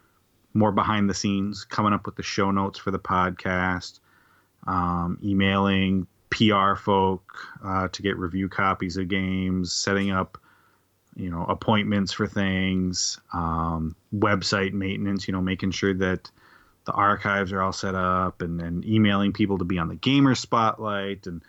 more 0.55 0.73
behind 0.73 1.09
the 1.09 1.15
scenes, 1.15 1.65
coming 1.65 1.93
up 1.93 2.05
with 2.05 2.17
the 2.17 2.23
show 2.23 2.51
notes 2.51 2.79
for 2.79 2.91
the 2.91 2.99
podcast, 2.99 4.01
um, 4.67 5.19
emailing 5.25 6.07
PR 6.29 6.75
folk 6.75 7.23
uh, 7.65 7.89
to 7.89 8.03
get 8.03 8.19
review 8.19 8.49
copies 8.49 8.97
of 8.97 9.09
games, 9.09 9.73
setting 9.73 10.11
up 10.11 10.39
you 11.17 11.31
know 11.31 11.45
appointments 11.45 12.13
for 12.13 12.27
things, 12.27 13.21
um, 13.33 13.97
website 14.15 14.73
maintenance. 14.73 15.29
You 15.29 15.33
know, 15.33 15.43
making 15.43 15.73
sure 15.73 15.95
that 15.95 16.31
the 16.85 16.93
archives 16.93 17.53
are 17.53 17.63
all 17.63 17.73
set 17.73 17.95
up, 17.95 18.43
and, 18.43 18.61
and 18.61 18.85
emailing 18.85 19.33
people 19.33 19.59
to 19.59 19.65
be 19.65 19.79
on 19.79 19.89
the 19.89 19.95
gamer 19.95 20.35
spotlight 20.35 21.27
and 21.27 21.43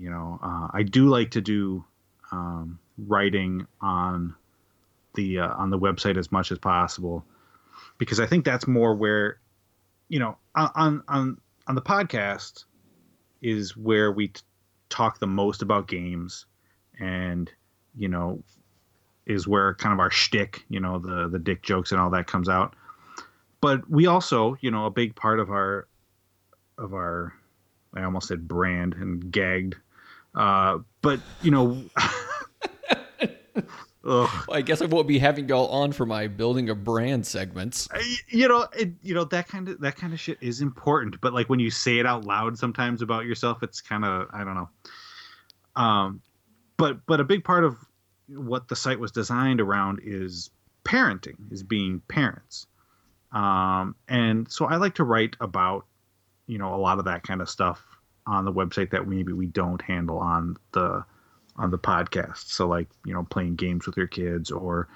you 0.00 0.10
know 0.10 0.40
uh, 0.42 0.68
i 0.72 0.82
do 0.82 1.06
like 1.06 1.32
to 1.32 1.40
do 1.40 1.84
um, 2.32 2.78
writing 2.98 3.66
on 3.80 4.34
the 5.14 5.38
uh, 5.38 5.48
on 5.48 5.70
the 5.70 5.78
website 5.78 6.16
as 6.16 6.32
much 6.32 6.50
as 6.50 6.58
possible 6.58 7.24
because 7.98 8.18
i 8.18 8.26
think 8.26 8.44
that's 8.44 8.66
more 8.66 8.94
where 8.94 9.38
you 10.08 10.18
know 10.18 10.36
on 10.54 11.02
on 11.06 11.38
on 11.66 11.74
the 11.74 11.82
podcast 11.82 12.64
is 13.42 13.76
where 13.76 14.10
we 14.10 14.28
t- 14.28 14.40
talk 14.88 15.18
the 15.18 15.26
most 15.26 15.62
about 15.62 15.86
games 15.86 16.46
and 16.98 17.50
you 17.94 18.08
know 18.08 18.42
is 19.26 19.46
where 19.46 19.74
kind 19.74 19.92
of 19.92 20.00
our 20.00 20.10
shtick, 20.10 20.64
you 20.68 20.80
know, 20.80 20.98
the 20.98 21.28
the 21.28 21.38
dick 21.38 21.62
jokes 21.62 21.92
and 21.92 22.00
all 22.00 22.10
that 22.10 22.26
comes 22.26 22.48
out. 22.48 22.74
But 23.60 23.88
we 23.90 24.06
also, 24.06 24.56
you 24.60 24.70
know, 24.70 24.86
a 24.86 24.90
big 24.90 25.14
part 25.14 25.38
of 25.40 25.50
our 25.50 25.86
of 26.78 26.94
our 26.94 27.34
I 27.94 28.02
almost 28.04 28.28
said 28.28 28.46
brand 28.48 28.94
and 28.94 29.30
gagged. 29.30 29.76
Uh, 30.34 30.78
but 31.02 31.20
you 31.42 31.50
know, 31.50 31.82
ugh, 34.06 34.48
I 34.50 34.62
guess 34.62 34.80
I 34.80 34.86
won't 34.86 35.08
be 35.08 35.18
having 35.18 35.48
y'all 35.48 35.68
on 35.68 35.92
for 35.92 36.06
my 36.06 36.26
building 36.28 36.70
a 36.70 36.74
brand 36.74 37.26
segments. 37.26 37.88
I- 37.92 38.16
you 38.28 38.48
know, 38.48 38.66
it, 38.76 38.92
you 39.02 39.14
know 39.14 39.24
that 39.24 39.48
kind 39.48 39.68
of 39.68 39.80
that 39.80 39.96
kind 39.96 40.12
of 40.12 40.20
shit 40.20 40.38
is 40.40 40.60
important. 40.60 41.20
But 41.20 41.34
like 41.34 41.48
when 41.48 41.60
you 41.60 41.70
say 41.70 41.98
it 41.98 42.06
out 42.06 42.24
loud, 42.24 42.58
sometimes 42.58 43.02
about 43.02 43.26
yourself, 43.26 43.62
it's 43.62 43.80
kind 43.80 44.04
of 44.04 44.28
I 44.32 44.44
don't 44.44 44.54
know. 44.54 44.68
Um, 45.76 46.22
but 46.76 47.04
but 47.06 47.20
a 47.20 47.24
big 47.24 47.44
part 47.44 47.64
of 47.64 47.76
what 48.34 48.68
the 48.68 48.76
site 48.76 49.00
was 49.00 49.12
designed 49.12 49.60
around 49.60 50.00
is 50.02 50.50
parenting, 50.84 51.52
is 51.52 51.62
being 51.62 52.00
parents. 52.08 52.66
Um, 53.32 53.94
and 54.08 54.50
so 54.50 54.66
I 54.66 54.76
like 54.76 54.96
to 54.96 55.04
write 55.04 55.36
about, 55.40 55.86
you 56.46 56.58
know, 56.58 56.74
a 56.74 56.76
lot 56.76 56.98
of 56.98 57.04
that 57.04 57.22
kind 57.22 57.40
of 57.40 57.48
stuff 57.48 57.82
on 58.26 58.44
the 58.44 58.52
website 58.52 58.90
that 58.90 59.06
maybe 59.06 59.32
we 59.32 59.46
don't 59.46 59.80
handle 59.82 60.18
on 60.18 60.56
the 60.72 61.04
on 61.56 61.70
the 61.70 61.78
podcast. 61.78 62.48
So 62.48 62.66
like, 62.66 62.88
you 63.04 63.12
know, 63.12 63.24
playing 63.24 63.56
games 63.56 63.86
with 63.86 63.96
your 63.96 64.06
kids 64.06 64.50
or 64.50 64.88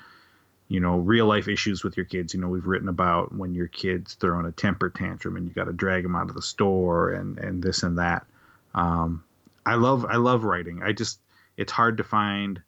you 0.69 0.81
know, 0.81 0.97
real 0.97 1.27
life 1.27 1.47
issues 1.47 1.85
with 1.85 1.97
your 1.97 2.07
kids. 2.07 2.33
You 2.33 2.41
know, 2.41 2.49
we've 2.49 2.67
written 2.67 2.89
about 2.89 3.35
when 3.35 3.55
your 3.55 3.69
kid's 3.69 4.15
throwing 4.15 4.47
a 4.47 4.53
temper 4.53 4.89
tantrum 4.89 5.37
and 5.37 5.47
you 5.47 5.53
got 5.53 5.65
to 5.65 5.73
drag 5.73 6.03
them 6.03 6.17
out 6.17 6.29
of 6.29 6.35
the 6.35 6.43
store 6.43 7.11
and 7.11 7.39
and 7.39 7.63
this 7.63 7.83
and 7.83 7.99
that. 7.99 8.27
Um, 8.75 9.23
I 9.67 9.75
love 9.75 10.05
I 10.07 10.17
love 10.17 10.45
writing. 10.45 10.83
I 10.83 10.93
just 10.93 11.21
it's 11.57 11.73
hard 11.73 11.99
to 11.99 12.05
find 12.05 12.63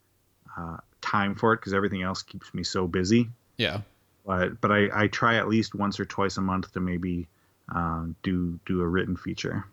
uh, 0.57 0.79
time 1.01 1.35
for 1.35 1.53
it 1.53 1.59
because 1.59 1.75
everything 1.75 2.03
else 2.03 2.23
keeps 2.23 2.53
me 2.55 2.63
so 2.63 2.87
busy. 2.87 3.29
Yeah. 3.57 3.81
But 4.25 4.61
but 4.61 4.73
I, 4.73 4.89
I 4.93 5.07
try 5.09 5.37
at 5.37 5.49
least 5.49 5.75
once 5.75 6.01
or 6.01 6.05
twice 6.05 6.37
a 6.37 6.41
month 6.41 6.73
to 6.73 6.81
maybe 6.81 7.29
um, 7.75 8.17
do 8.23 8.59
do 8.67 8.81
a 8.81 8.87
written 8.87 9.17
feature. 9.17 9.65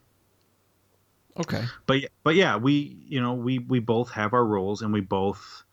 Okay. 1.38 1.66
But 1.88 2.02
yeah- 2.02 2.08
but 2.24 2.36
yeah, 2.36 2.58
we 2.58 2.98
you 3.08 3.20
know 3.22 3.34
we 3.34 3.60
we 3.60 3.80
both 3.80 4.12
have 4.12 4.34
our 4.34 4.46
roles 4.46 4.82
and 4.84 4.94
we 4.94 5.02
both, 5.02 5.64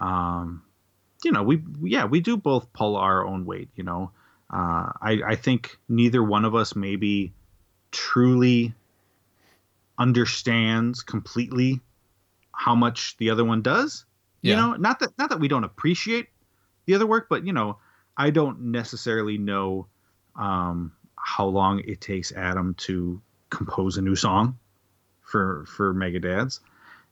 um, 0.00 0.62
you 1.24 1.32
know 1.32 1.42
we 1.42 1.62
yeah 1.82 2.04
we 2.04 2.20
do 2.20 2.36
both 2.36 2.70
pull 2.74 2.96
our 2.96 3.24
own 3.24 3.46
weight. 3.46 3.70
You 3.76 3.84
know, 3.84 4.10
uh, 4.50 4.92
I 5.00 5.22
I 5.26 5.34
think 5.36 5.78
neither 5.88 6.22
one 6.22 6.44
of 6.44 6.54
us 6.54 6.76
maybe 6.76 7.32
truly 7.92 8.74
understands 9.98 11.02
completely 11.02 11.80
how 12.52 12.74
much 12.74 13.16
the 13.16 13.30
other 13.30 13.44
one 13.44 13.62
does. 13.62 14.04
You 14.42 14.56
know, 14.56 14.72
not 14.74 15.00
that 15.00 15.10
not 15.18 15.30
that 15.30 15.40
we 15.40 15.48
don't 15.48 15.64
appreciate 15.64 16.28
the 16.86 16.94
other 16.94 17.06
work, 17.06 17.28
but 17.28 17.46
you 17.46 17.52
know, 17.52 17.78
I 18.16 18.30
don't 18.30 18.60
necessarily 18.72 19.38
know 19.38 19.86
um, 20.36 20.92
how 21.16 21.46
long 21.46 21.80
it 21.80 22.00
takes 22.00 22.32
Adam 22.32 22.74
to 22.74 23.20
compose 23.50 23.96
a 23.96 24.02
new 24.02 24.16
song 24.16 24.58
for 25.22 25.64
for 25.66 25.94
Megadads, 25.94 26.60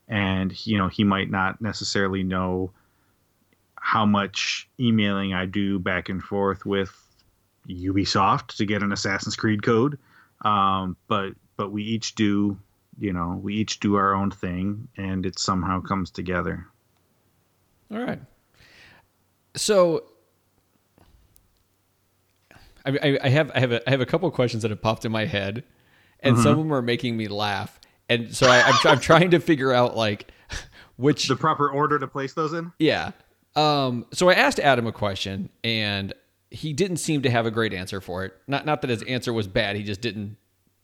and 0.07 0.65
you 0.65 0.77
know 0.77 0.87
he 0.87 1.03
might 1.03 1.29
not 1.29 1.61
necessarily 1.61 2.23
know 2.23 2.71
how 3.75 4.05
much 4.05 4.67
emailing 4.79 5.33
I 5.33 5.45
do 5.45 5.77
back 5.77 6.09
and 6.09 6.23
forth 6.23 6.65
with 6.65 6.91
Ubisoft 7.69 8.55
to 8.57 8.65
get 8.65 8.81
an 8.81 8.91
Assassin's 8.91 9.35
Creed 9.35 9.61
code. 9.61 9.99
Um, 10.41 10.97
but 11.07 11.33
but 11.57 11.71
we 11.71 11.83
each 11.83 12.15
do, 12.15 12.57
you 12.99 13.13
know, 13.13 13.39
we 13.41 13.55
each 13.55 13.79
do 13.79 13.95
our 13.95 14.13
own 14.13 14.31
thing, 14.31 14.87
and 14.97 15.25
it 15.25 15.39
somehow 15.39 15.81
comes 15.81 16.11
together. 16.11 16.67
All 17.91 17.99
right. 17.99 18.19
So, 19.55 20.03
I, 22.85 23.17
I 23.23 23.29
have 23.29 23.51
I 23.55 23.59
have 23.59 23.71
a, 23.71 23.87
I 23.87 23.91
have 23.91 24.01
a 24.01 24.05
couple 24.05 24.27
of 24.27 24.33
questions 24.35 24.63
that 24.63 24.71
have 24.71 24.81
popped 24.81 25.05
in 25.05 25.11
my 25.11 25.25
head, 25.25 25.63
and 26.19 26.37
some 26.37 26.51
of 26.53 26.57
them 26.57 26.73
are 26.73 26.81
making 26.81 27.17
me 27.17 27.27
laugh. 27.27 27.79
And 28.09 28.35
so 28.35 28.47
I, 28.47 28.61
I'm, 28.61 28.75
I'm 28.85 28.99
trying 28.99 29.31
to 29.31 29.39
figure 29.39 29.71
out 29.71 29.95
like 29.95 30.31
which 30.97 31.27
The 31.27 31.35
proper 31.35 31.69
order 31.69 31.97
to 31.97 32.07
place 32.07 32.33
those 32.33 32.53
in? 32.53 32.71
yeah. 32.79 33.11
Um. 33.55 34.05
So 34.11 34.29
I 34.29 34.33
asked 34.33 34.59
Adam 34.59 34.85
a 34.85 34.91
question, 34.91 35.49
and 35.63 36.13
he 36.51 36.73
didn't 36.73 36.97
seem 36.97 37.21
to 37.23 37.29
have 37.29 37.45
a 37.45 37.51
great 37.51 37.73
answer 37.73 38.01
for 38.01 38.25
it. 38.25 38.33
Not 38.47 38.65
not 38.65 38.81
that 38.81 38.89
his 38.89 39.01
answer 39.03 39.31
was 39.33 39.47
bad. 39.47 39.75
He 39.77 39.83
just 39.83 40.01
didn't. 40.01 40.37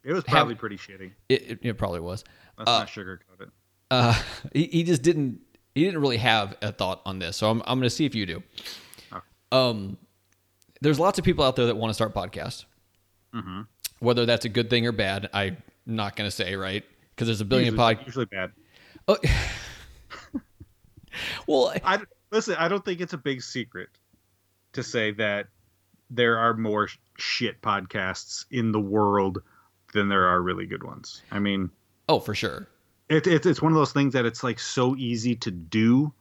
It 0.03 0.13
was 0.13 0.23
probably 0.23 0.55
pretty 0.55 0.77
shitty. 0.77 1.11
It, 1.29 1.51
it, 1.51 1.59
it 1.61 1.77
probably 1.77 1.99
was. 1.99 2.23
Let's 2.57 2.67
not 2.67 2.87
sugarcoat 2.87 3.41
it. 3.41 3.49
Uh, 3.91 4.19
he, 4.53 4.63
he 4.67 4.83
just 4.83 5.03
didn't 5.03 5.41
he 5.75 5.83
didn't 5.83 6.01
really 6.01 6.17
have 6.17 6.55
a 6.61 6.71
thought 6.71 7.01
on 7.05 7.19
this. 7.19 7.37
So 7.37 7.49
I'm 7.49 7.61
I'm 7.65 7.79
going 7.79 7.83
to 7.83 7.89
see 7.89 8.05
if 8.05 8.15
you 8.15 8.25
do. 8.25 8.43
Um, 9.51 9.97
there's 10.81 10.99
lots 10.99 11.19
of 11.19 11.25
people 11.25 11.43
out 11.43 11.55
there 11.55 11.65
that 11.67 11.75
want 11.75 11.89
to 11.89 11.93
start 11.93 12.13
podcasts. 12.13 12.65
Whether 13.99 14.25
that's 14.25 14.45
a 14.45 14.49
good 14.49 14.69
thing 14.69 14.85
or 14.87 14.91
bad, 14.91 15.29
I'm 15.33 15.57
not 15.85 16.15
going 16.15 16.27
to 16.27 16.35
say 16.35 16.55
right 16.55 16.83
because 17.15 17.27
there's 17.27 17.41
a 17.41 17.45
billion 17.45 17.73
Usually, 17.73 17.95
pod. 17.95 18.05
usually 18.05 18.25
bad. 18.25 18.51
Oh, 19.07 19.17
well, 21.47 21.73
I 21.83 21.99
listen. 22.31 22.55
I 22.57 22.67
don't 22.67 22.83
think 22.83 22.99
it's 22.99 23.13
a 23.13 23.17
big 23.17 23.41
secret 23.41 23.89
to 24.73 24.83
say 24.83 25.11
that 25.11 25.47
there 26.09 26.37
are 26.37 26.53
more 26.55 26.89
shit 27.17 27.61
podcasts 27.61 28.45
in 28.51 28.71
the 28.71 28.79
world 28.79 29.41
than 29.93 30.09
there 30.09 30.25
are 30.27 30.41
really 30.41 30.65
good 30.65 30.83
ones. 30.83 31.21
I 31.31 31.39
mean, 31.39 31.69
oh 32.09 32.19
for 32.19 32.35
sure. 32.35 32.67
It, 33.11 33.27
it, 33.27 33.45
it's 33.45 33.61
one 33.61 33.73
of 33.73 33.77
those 33.77 33.91
things 33.91 34.13
that 34.13 34.25
it's 34.25 34.41
like 34.41 34.57
so 34.57 34.95
easy 34.95 35.35
to 35.35 35.51
do, 35.51 36.13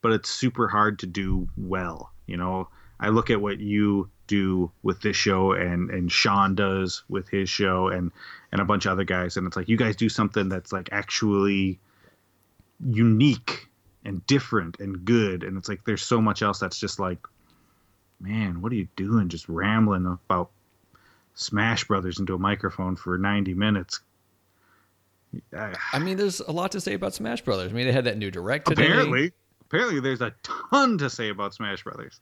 but 0.00 0.12
it's 0.12 0.30
super 0.30 0.66
hard 0.66 0.98
to 1.00 1.06
do 1.06 1.46
well. 1.58 2.10
You 2.26 2.38
know, 2.38 2.68
I 2.98 3.10
look 3.10 3.28
at 3.28 3.40
what 3.40 3.60
you 3.60 4.10
do 4.26 4.70
with 4.82 5.00
this 5.02 5.16
show 5.16 5.52
and 5.52 5.90
and 5.90 6.10
Sean 6.10 6.54
does 6.54 7.02
with 7.08 7.28
his 7.28 7.50
show 7.50 7.88
and 7.88 8.12
and 8.50 8.62
a 8.62 8.64
bunch 8.64 8.86
of 8.86 8.92
other 8.92 9.04
guys, 9.04 9.36
and 9.36 9.46
it's 9.46 9.56
like 9.56 9.68
you 9.68 9.76
guys 9.76 9.94
do 9.94 10.08
something 10.08 10.48
that's 10.48 10.72
like 10.72 10.88
actually 10.90 11.78
unique 12.80 13.68
and 14.02 14.26
different 14.26 14.80
and 14.80 15.04
good, 15.04 15.42
and 15.42 15.58
it's 15.58 15.68
like 15.68 15.84
there's 15.84 16.02
so 16.02 16.22
much 16.22 16.40
else 16.40 16.58
that's 16.58 16.80
just 16.80 16.98
like, 16.98 17.26
man, 18.20 18.62
what 18.62 18.72
are 18.72 18.76
you 18.76 18.88
doing? 18.96 19.28
Just 19.28 19.50
rambling 19.50 20.06
about 20.06 20.50
Smash 21.34 21.84
Brothers 21.84 22.18
into 22.18 22.34
a 22.34 22.38
microphone 22.38 22.96
for 22.96 23.18
90 23.18 23.52
minutes. 23.52 24.00
I- 25.56 25.74
I 25.92 25.98
mean, 25.98 26.16
there's 26.16 26.40
a 26.40 26.52
lot 26.52 26.72
to 26.72 26.80
say 26.80 26.94
about 26.94 27.14
Smash 27.14 27.42
Brothers. 27.42 27.70
I 27.70 27.74
mean, 27.74 27.86
they 27.86 27.92
had 27.92 28.04
that 28.04 28.16
new 28.18 28.30
direct 28.30 28.68
today. 28.68 28.86
apparently 28.86 29.32
apparently 29.66 30.00
there's 30.00 30.22
a 30.22 30.32
ton 30.42 30.96
to 30.98 31.10
say 31.10 31.28
about 31.28 31.52
smash 31.52 31.84
brothers. 31.84 32.20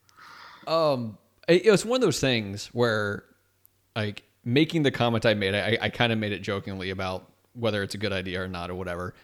Um 0.66 1.16
it, 1.46 1.66
it 1.66 1.70
was 1.70 1.84
one 1.84 1.96
of 1.96 2.02
those 2.02 2.18
things 2.18 2.66
where 2.72 3.22
like 3.94 4.24
making 4.44 4.82
the 4.82 4.90
comment 4.90 5.24
i 5.24 5.34
made 5.34 5.54
i, 5.54 5.78
I 5.80 5.88
kind 5.90 6.12
of 6.12 6.18
made 6.18 6.32
it 6.32 6.40
jokingly 6.40 6.90
about 6.90 7.30
whether 7.52 7.82
it's 7.84 7.94
a 7.94 7.98
good 7.98 8.12
idea 8.12 8.42
or 8.42 8.48
not 8.48 8.70
or 8.70 8.74
whatever. 8.74 9.14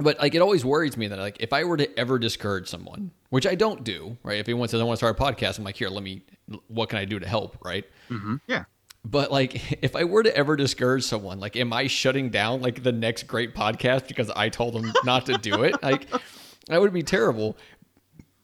But 0.00 0.20
like 0.20 0.34
it 0.36 0.38
always 0.40 0.64
worries 0.64 0.96
me 0.96 1.08
that 1.08 1.18
like 1.18 1.38
if 1.40 1.52
i 1.52 1.64
were 1.64 1.76
to 1.76 1.98
ever 1.98 2.20
discourage 2.20 2.68
someone 2.68 3.10
which 3.30 3.46
i 3.48 3.56
don't 3.56 3.82
do 3.82 4.16
right? 4.22 4.38
If 4.38 4.48
anyone 4.48 4.68
says 4.68 4.80
i 4.80 4.84
want 4.84 5.00
to 5.00 5.04
start 5.04 5.18
a 5.18 5.22
podcast 5.22 5.58
i'm 5.58 5.64
like 5.64 5.76
here 5.76 5.88
let 5.88 6.04
me 6.04 6.22
what 6.68 6.88
can 6.88 6.98
i 7.00 7.04
do 7.04 7.18
to 7.18 7.26
help? 7.26 7.58
Right? 7.64 7.84
Yeah 8.46 8.64
but 9.04 9.30
like 9.30 9.82
if 9.82 9.94
i 9.96 10.04
were 10.04 10.22
to 10.22 10.36
ever 10.36 10.56
discourage 10.56 11.04
someone 11.04 11.38
like 11.40 11.56
am 11.56 11.72
i 11.72 11.86
shutting 11.86 12.30
down 12.30 12.60
like 12.60 12.82
the 12.82 12.92
next 12.92 13.24
great 13.24 13.54
podcast 13.54 14.08
because 14.08 14.30
i 14.36 14.48
told 14.48 14.74
them 14.74 14.92
not 15.04 15.26
to 15.26 15.34
do 15.38 15.62
it 15.62 15.80
like 15.82 16.06
that 16.68 16.80
would 16.80 16.92
be 16.92 17.02
terrible 17.02 17.56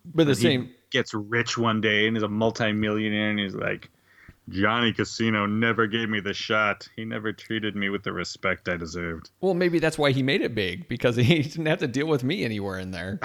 but 0.05 0.27
the 0.27 0.35
he 0.35 0.41
same 0.41 0.71
gets 0.91 1.13
rich 1.15 1.59
one 1.59 1.81
day 1.81 2.07
and 2.07 2.17
is 2.17 2.23
a 2.23 2.29
multimillionaire 2.29 3.31
and 3.31 3.39
he's 3.39 3.55
like 3.55 3.91
johnny 4.51 4.93
casino 4.93 5.47
never 5.47 5.87
gave 5.87 6.09
me 6.09 6.21
the 6.21 6.35
shot 6.35 6.87
he 6.97 7.05
never 7.05 7.33
treated 7.33 7.75
me 7.75 7.89
with 7.89 8.03
the 8.03 8.13
respect 8.13 8.69
i 8.69 8.77
deserved 8.77 9.31
Well, 9.41 9.55
maybe 9.55 9.79
that's 9.79 9.97
why 9.99 10.11
he 10.13 10.23
made 10.23 10.43
it 10.43 10.55
big 10.55 10.87
because 10.87 11.17
he 11.31 11.43
didn't 11.43 11.67
have 11.67 11.79
to 11.81 11.89
deal 11.89 12.07
with 12.07 12.23
me 12.23 12.45
anywhere 12.45 12.79
in 12.79 12.91
there. 12.91 13.19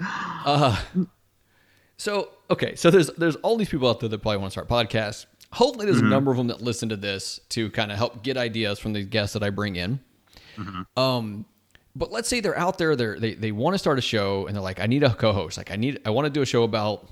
uh, 0.00 0.80
so 1.96 2.30
okay, 2.50 2.74
so 2.76 2.90
there's 2.90 3.08
there's 3.14 3.36
all 3.36 3.56
these 3.56 3.68
people 3.68 3.88
out 3.88 4.00
there 4.00 4.08
that 4.08 4.18
probably 4.18 4.38
want 4.38 4.52
to 4.52 4.60
start 4.60 4.68
podcasts. 4.68 5.26
Hopefully, 5.52 5.86
there's 5.86 5.98
a 5.98 6.02
number 6.10 6.30
of 6.30 6.36
them 6.36 6.48
that 6.48 6.60
listen 6.60 6.88
to 6.90 6.96
this 6.96 7.40
to 7.50 7.70
kind 7.70 7.90
of 7.90 7.98
help 7.98 8.22
get 8.22 8.36
ideas 8.36 8.78
from 8.78 8.92
the 8.92 9.02
guests 9.02 9.32
that 9.32 9.42
I 9.42 9.50
bring 9.50 9.76
in. 9.76 10.00
Um, 10.96 11.44
but 11.96 12.12
let's 12.12 12.28
say 12.28 12.40
they're 12.40 12.58
out 12.58 12.78
there, 12.78 12.94
they're, 12.96 13.18
they 13.18 13.34
they 13.34 13.50
want 13.52 13.74
to 13.74 13.78
start 13.78 13.98
a 13.98 14.02
show 14.02 14.46
and 14.46 14.54
they're 14.54 14.62
like, 14.62 14.78
I 14.78 14.86
need 14.86 15.02
a 15.02 15.14
co-host. 15.14 15.56
Like, 15.56 15.70
I 15.70 15.76
need 15.76 16.00
I 16.04 16.10
want 16.10 16.26
to 16.26 16.30
do 16.30 16.42
a 16.42 16.46
show 16.46 16.62
about 16.64 17.08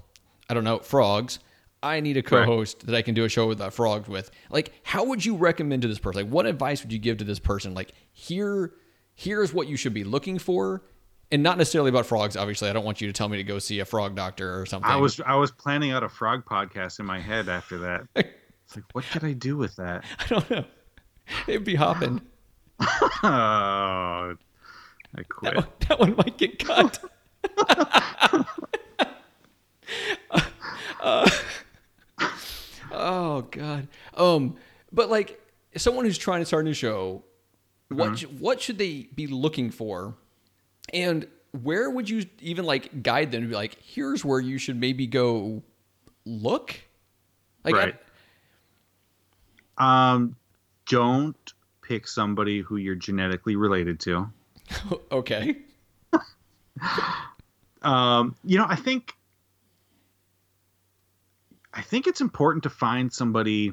I 0.50 0.54
don't 0.54 0.64
know 0.64 0.78
frogs. 0.80 1.38
I 1.82 2.00
need 2.00 2.16
a 2.16 2.22
co-host 2.22 2.86
that 2.86 2.94
I 2.94 3.02
can 3.02 3.14
do 3.14 3.24
a 3.24 3.28
show 3.28 3.46
with 3.46 3.60
uh, 3.60 3.70
frogs 3.70 4.08
with. 4.08 4.30
Like, 4.50 4.72
how 4.82 5.04
would 5.04 5.24
you 5.24 5.36
recommend 5.36 5.82
to 5.82 5.88
this 5.88 5.98
person? 5.98 6.22
Like, 6.22 6.32
what 6.32 6.46
advice 6.46 6.82
would 6.82 6.92
you 6.92 6.98
give 6.98 7.18
to 7.18 7.24
this 7.24 7.38
person? 7.38 7.74
Like, 7.74 7.92
here, 8.12 8.72
here's 9.14 9.52
what 9.52 9.68
you 9.68 9.76
should 9.76 9.94
be 9.94 10.02
looking 10.02 10.38
for, 10.38 10.82
and 11.32 11.42
not 11.42 11.58
necessarily 11.58 11.90
about 11.90 12.06
frogs. 12.06 12.36
Obviously, 12.36 12.68
I 12.70 12.72
don't 12.72 12.84
want 12.84 13.00
you 13.00 13.06
to 13.08 13.12
tell 13.12 13.28
me 13.28 13.36
to 13.38 13.44
go 13.44 13.58
see 13.58 13.80
a 13.80 13.84
frog 13.84 14.14
doctor 14.14 14.60
or 14.60 14.66
something. 14.66 14.90
i 14.90 14.96
was 14.96 15.20
i 15.20 15.34
was 15.34 15.50
planning 15.50 15.90
out 15.92 16.02
a 16.02 16.08
frog 16.08 16.44
podcast 16.44 17.00
in 17.00 17.06
my 17.06 17.18
head 17.20 17.48
after 17.48 17.78
that 17.78 18.02
it's 18.16 18.74
like 18.76 18.84
what 18.92 19.04
could 19.10 19.24
i 19.24 19.32
do 19.32 19.56
with 19.56 19.74
that 19.76 20.04
I 20.18 20.26
don't 20.28 20.50
know. 20.50 20.64
It'd 21.48 21.64
be 21.64 21.74
hopping. 21.74 22.20
oh 22.80 24.36
i 25.18 25.22
quit 25.28 25.54
That 25.54 25.56
one, 25.56 25.68
that 25.88 25.98
one 26.00 26.16
might 26.16 26.36
get 26.38 26.58
cut. 26.58 26.98
Uh, 31.00 31.30
oh 32.92 33.42
God. 33.50 33.88
Um, 34.14 34.56
but 34.92 35.08
like 35.10 35.40
someone 35.76 36.04
who's 36.04 36.18
trying 36.18 36.40
to 36.40 36.44
start 36.46 36.62
a 36.64 36.64
new 36.64 36.74
show, 36.74 37.22
what 37.88 38.18
sh- 38.18 38.24
what 38.38 38.60
should 38.60 38.78
they 38.78 39.08
be 39.14 39.26
looking 39.26 39.70
for, 39.70 40.14
and 40.92 41.26
where 41.62 41.88
would 41.90 42.08
you 42.08 42.24
even 42.40 42.64
like 42.64 43.02
guide 43.02 43.32
them 43.32 43.42
to 43.42 43.48
be 43.48 43.54
like, 43.54 43.76
here's 43.82 44.24
where 44.24 44.40
you 44.40 44.58
should 44.58 44.78
maybe 44.78 45.06
go 45.06 45.62
look, 46.24 46.78
like 47.64 47.74
I- 47.74 47.78
right. 47.78 47.94
Um 49.78 50.36
don't 50.88 51.52
pick 51.82 52.06
somebody 52.06 52.60
who 52.60 52.76
you're 52.76 52.94
genetically 52.94 53.56
related 53.56 54.00
to. 54.00 54.30
Okay, 55.12 55.56
um, 57.82 58.34
you 58.44 58.58
know, 58.58 58.66
I 58.68 58.74
think 58.76 59.14
I 61.72 61.82
think 61.82 62.06
it's 62.06 62.20
important 62.20 62.62
to 62.64 62.70
find 62.70 63.12
somebody, 63.12 63.72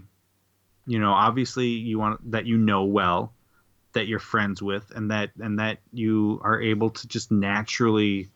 you 0.86 1.00
know, 1.00 1.12
obviously 1.12 1.68
you 1.68 1.98
want 1.98 2.32
that 2.32 2.46
you 2.46 2.58
know 2.58 2.84
well, 2.84 3.34
that 3.94 4.08
you're 4.08 4.20
friends 4.20 4.62
with, 4.62 4.92
and 4.96 5.10
that 5.12 5.32
and 5.40 5.60
that 5.60 5.80
you 5.92 6.40
are 6.44 6.62
able 6.62 6.90
to 6.90 7.08
just 7.08 7.32
naturally 7.32 8.30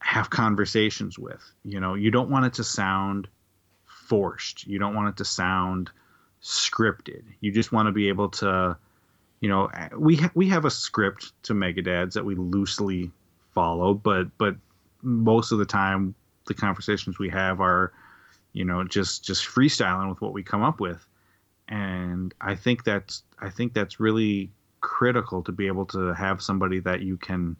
have 0.00 0.30
conversations 0.30 1.18
with. 1.18 1.42
You 1.64 1.80
know, 1.80 1.94
you 1.94 2.10
don't 2.10 2.30
want 2.30 2.46
it 2.46 2.54
to 2.54 2.64
sound 2.64 3.28
forced. 3.86 4.66
You 4.66 4.78
don't 4.78 4.94
want 4.94 5.08
it 5.08 5.16
to 5.18 5.24
sound 5.24 5.90
scripted. 6.42 7.22
You 7.40 7.52
just 7.52 7.72
want 7.72 7.86
to 7.86 7.92
be 7.92 8.08
able 8.08 8.28
to, 8.30 8.76
you 9.40 9.48
know, 9.48 9.70
we 9.96 10.16
ha- 10.16 10.32
we 10.34 10.48
have 10.48 10.64
a 10.64 10.70
script 10.70 11.32
to 11.44 11.54
Megadads 11.54 12.12
that 12.14 12.24
we 12.24 12.34
loosely 12.34 13.10
follow, 13.54 13.94
but 13.94 14.36
but 14.38 14.56
most 15.02 15.52
of 15.52 15.58
the 15.58 15.64
time 15.64 16.14
the 16.46 16.54
conversations 16.54 17.18
we 17.18 17.28
have 17.28 17.60
are, 17.60 17.92
you 18.52 18.64
know, 18.64 18.84
just 18.84 19.24
just 19.24 19.46
freestyling 19.46 20.08
with 20.08 20.20
what 20.20 20.32
we 20.32 20.42
come 20.42 20.62
up 20.62 20.80
with, 20.80 21.06
and 21.72 22.34
I 22.42 22.54
think 22.54 22.84
that's 22.84 23.22
I 23.40 23.48
think 23.48 23.72
that's 23.72 23.98
really 23.98 24.52
critical 24.82 25.42
to 25.44 25.52
be 25.52 25.66
able 25.68 25.86
to 25.86 26.12
have 26.12 26.42
somebody 26.42 26.80
that 26.80 27.00
you 27.00 27.16
can 27.16 27.56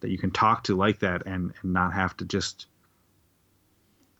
that 0.00 0.10
you 0.10 0.18
can 0.18 0.30
talk 0.30 0.64
to 0.64 0.76
like 0.76 0.98
that 0.98 1.24
and 1.24 1.54
and 1.62 1.72
not 1.72 1.94
have 1.94 2.14
to 2.18 2.26
just 2.26 2.66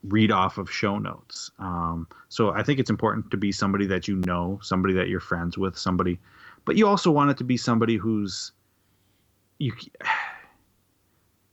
read 0.04 0.30
off 0.32 0.56
of 0.56 0.70
show 0.70 0.98
notes. 0.98 1.50
Um, 1.58 2.08
so 2.30 2.50
I 2.52 2.62
think 2.62 2.80
it's 2.80 2.88
important 2.88 3.30
to 3.32 3.36
be 3.36 3.52
somebody 3.52 3.86
that 3.86 4.08
you 4.08 4.16
know, 4.16 4.58
somebody 4.62 4.94
that 4.94 5.08
you're 5.08 5.20
friends 5.20 5.58
with, 5.58 5.76
somebody, 5.76 6.18
but 6.64 6.76
you 6.76 6.88
also 6.88 7.10
want 7.10 7.30
it 7.30 7.36
to 7.38 7.44
be 7.44 7.58
somebody 7.58 7.96
who's 7.96 8.52
you. 9.58 9.72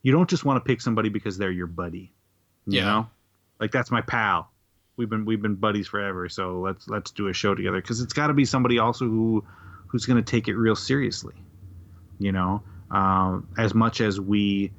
You 0.03 0.11
don't 0.11 0.29
just 0.29 0.45
want 0.45 0.63
to 0.63 0.67
pick 0.67 0.81
somebody 0.81 1.09
because 1.09 1.35
they're 1.39 1.49
your 1.49 1.65
buddy. 1.65 2.13
You 2.67 2.77
Yeah. 2.77 2.85
know, 2.85 3.09
like 3.59 3.71
that's 3.71 3.89
my 3.89 4.01
pal. 4.01 4.51
We've 4.97 5.09
been 5.09 5.25
we've 5.25 5.41
been 5.41 5.55
buddies 5.55 5.87
forever, 5.87 6.29
so 6.29 6.59
let's 6.59 6.87
let's 6.87 7.11
do 7.11 7.27
a 7.27 7.33
show 7.33 7.53
together. 7.53 7.81
Because 7.81 8.01
it's 8.01 8.13
got 8.13 8.27
to 8.27 8.33
be 8.33 8.45
somebody 8.45 8.79
also 8.79 9.05
who 9.05 9.43
who's 9.87 10.05
going 10.05 10.23
to 10.23 10.31
take 10.31 10.47
it 10.47 10.55
real 10.55 10.75
seriously. 10.75 11.35
You 12.19 12.31
know, 12.31 12.63
um, 12.91 13.47
as 13.57 13.73
much 13.73 13.99
as 13.99 14.21
we, 14.21 14.71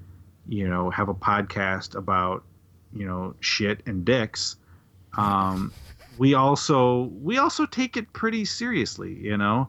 you 0.48 0.68
know, 0.68 0.88
have 0.90 1.10
a 1.10 1.14
podcast 1.14 1.94
about, 1.94 2.44
you 2.94 3.06
know, 3.06 3.34
shit 3.40 3.82
and 3.86 4.06
dicks, 4.06 4.56
um, 5.18 5.72
we 6.18 6.34
also 6.34 7.10
we 7.22 7.38
also 7.38 7.66
take 7.66 7.96
it 7.96 8.10
pretty 8.12 8.44
seriously, 8.46 9.12
you 9.14 9.36
know, 9.36 9.68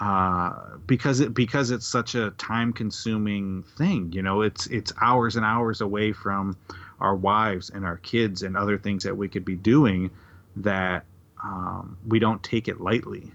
uh, 0.00 0.76
because 0.86 1.20
it 1.20 1.34
because 1.34 1.70
it's 1.70 1.86
such 1.86 2.16
a 2.16 2.32
time 2.32 2.72
consuming 2.72 3.64
thing. 3.78 4.10
You 4.12 4.22
know, 4.22 4.42
it's 4.42 4.66
it's 4.66 4.92
hours 5.00 5.36
and 5.36 5.44
hours 5.44 5.80
away 5.80 6.12
from 6.12 6.56
our 7.04 7.14
wives 7.14 7.70
and 7.70 7.84
our 7.84 7.98
kids 7.98 8.42
and 8.42 8.56
other 8.56 8.78
things 8.78 9.04
that 9.04 9.16
we 9.16 9.28
could 9.28 9.44
be 9.44 9.54
doing 9.56 10.10
that 10.56 11.04
um, 11.42 11.96
we 12.08 12.18
don't 12.18 12.42
take 12.42 12.68
it 12.68 12.80
lightly. 12.80 13.30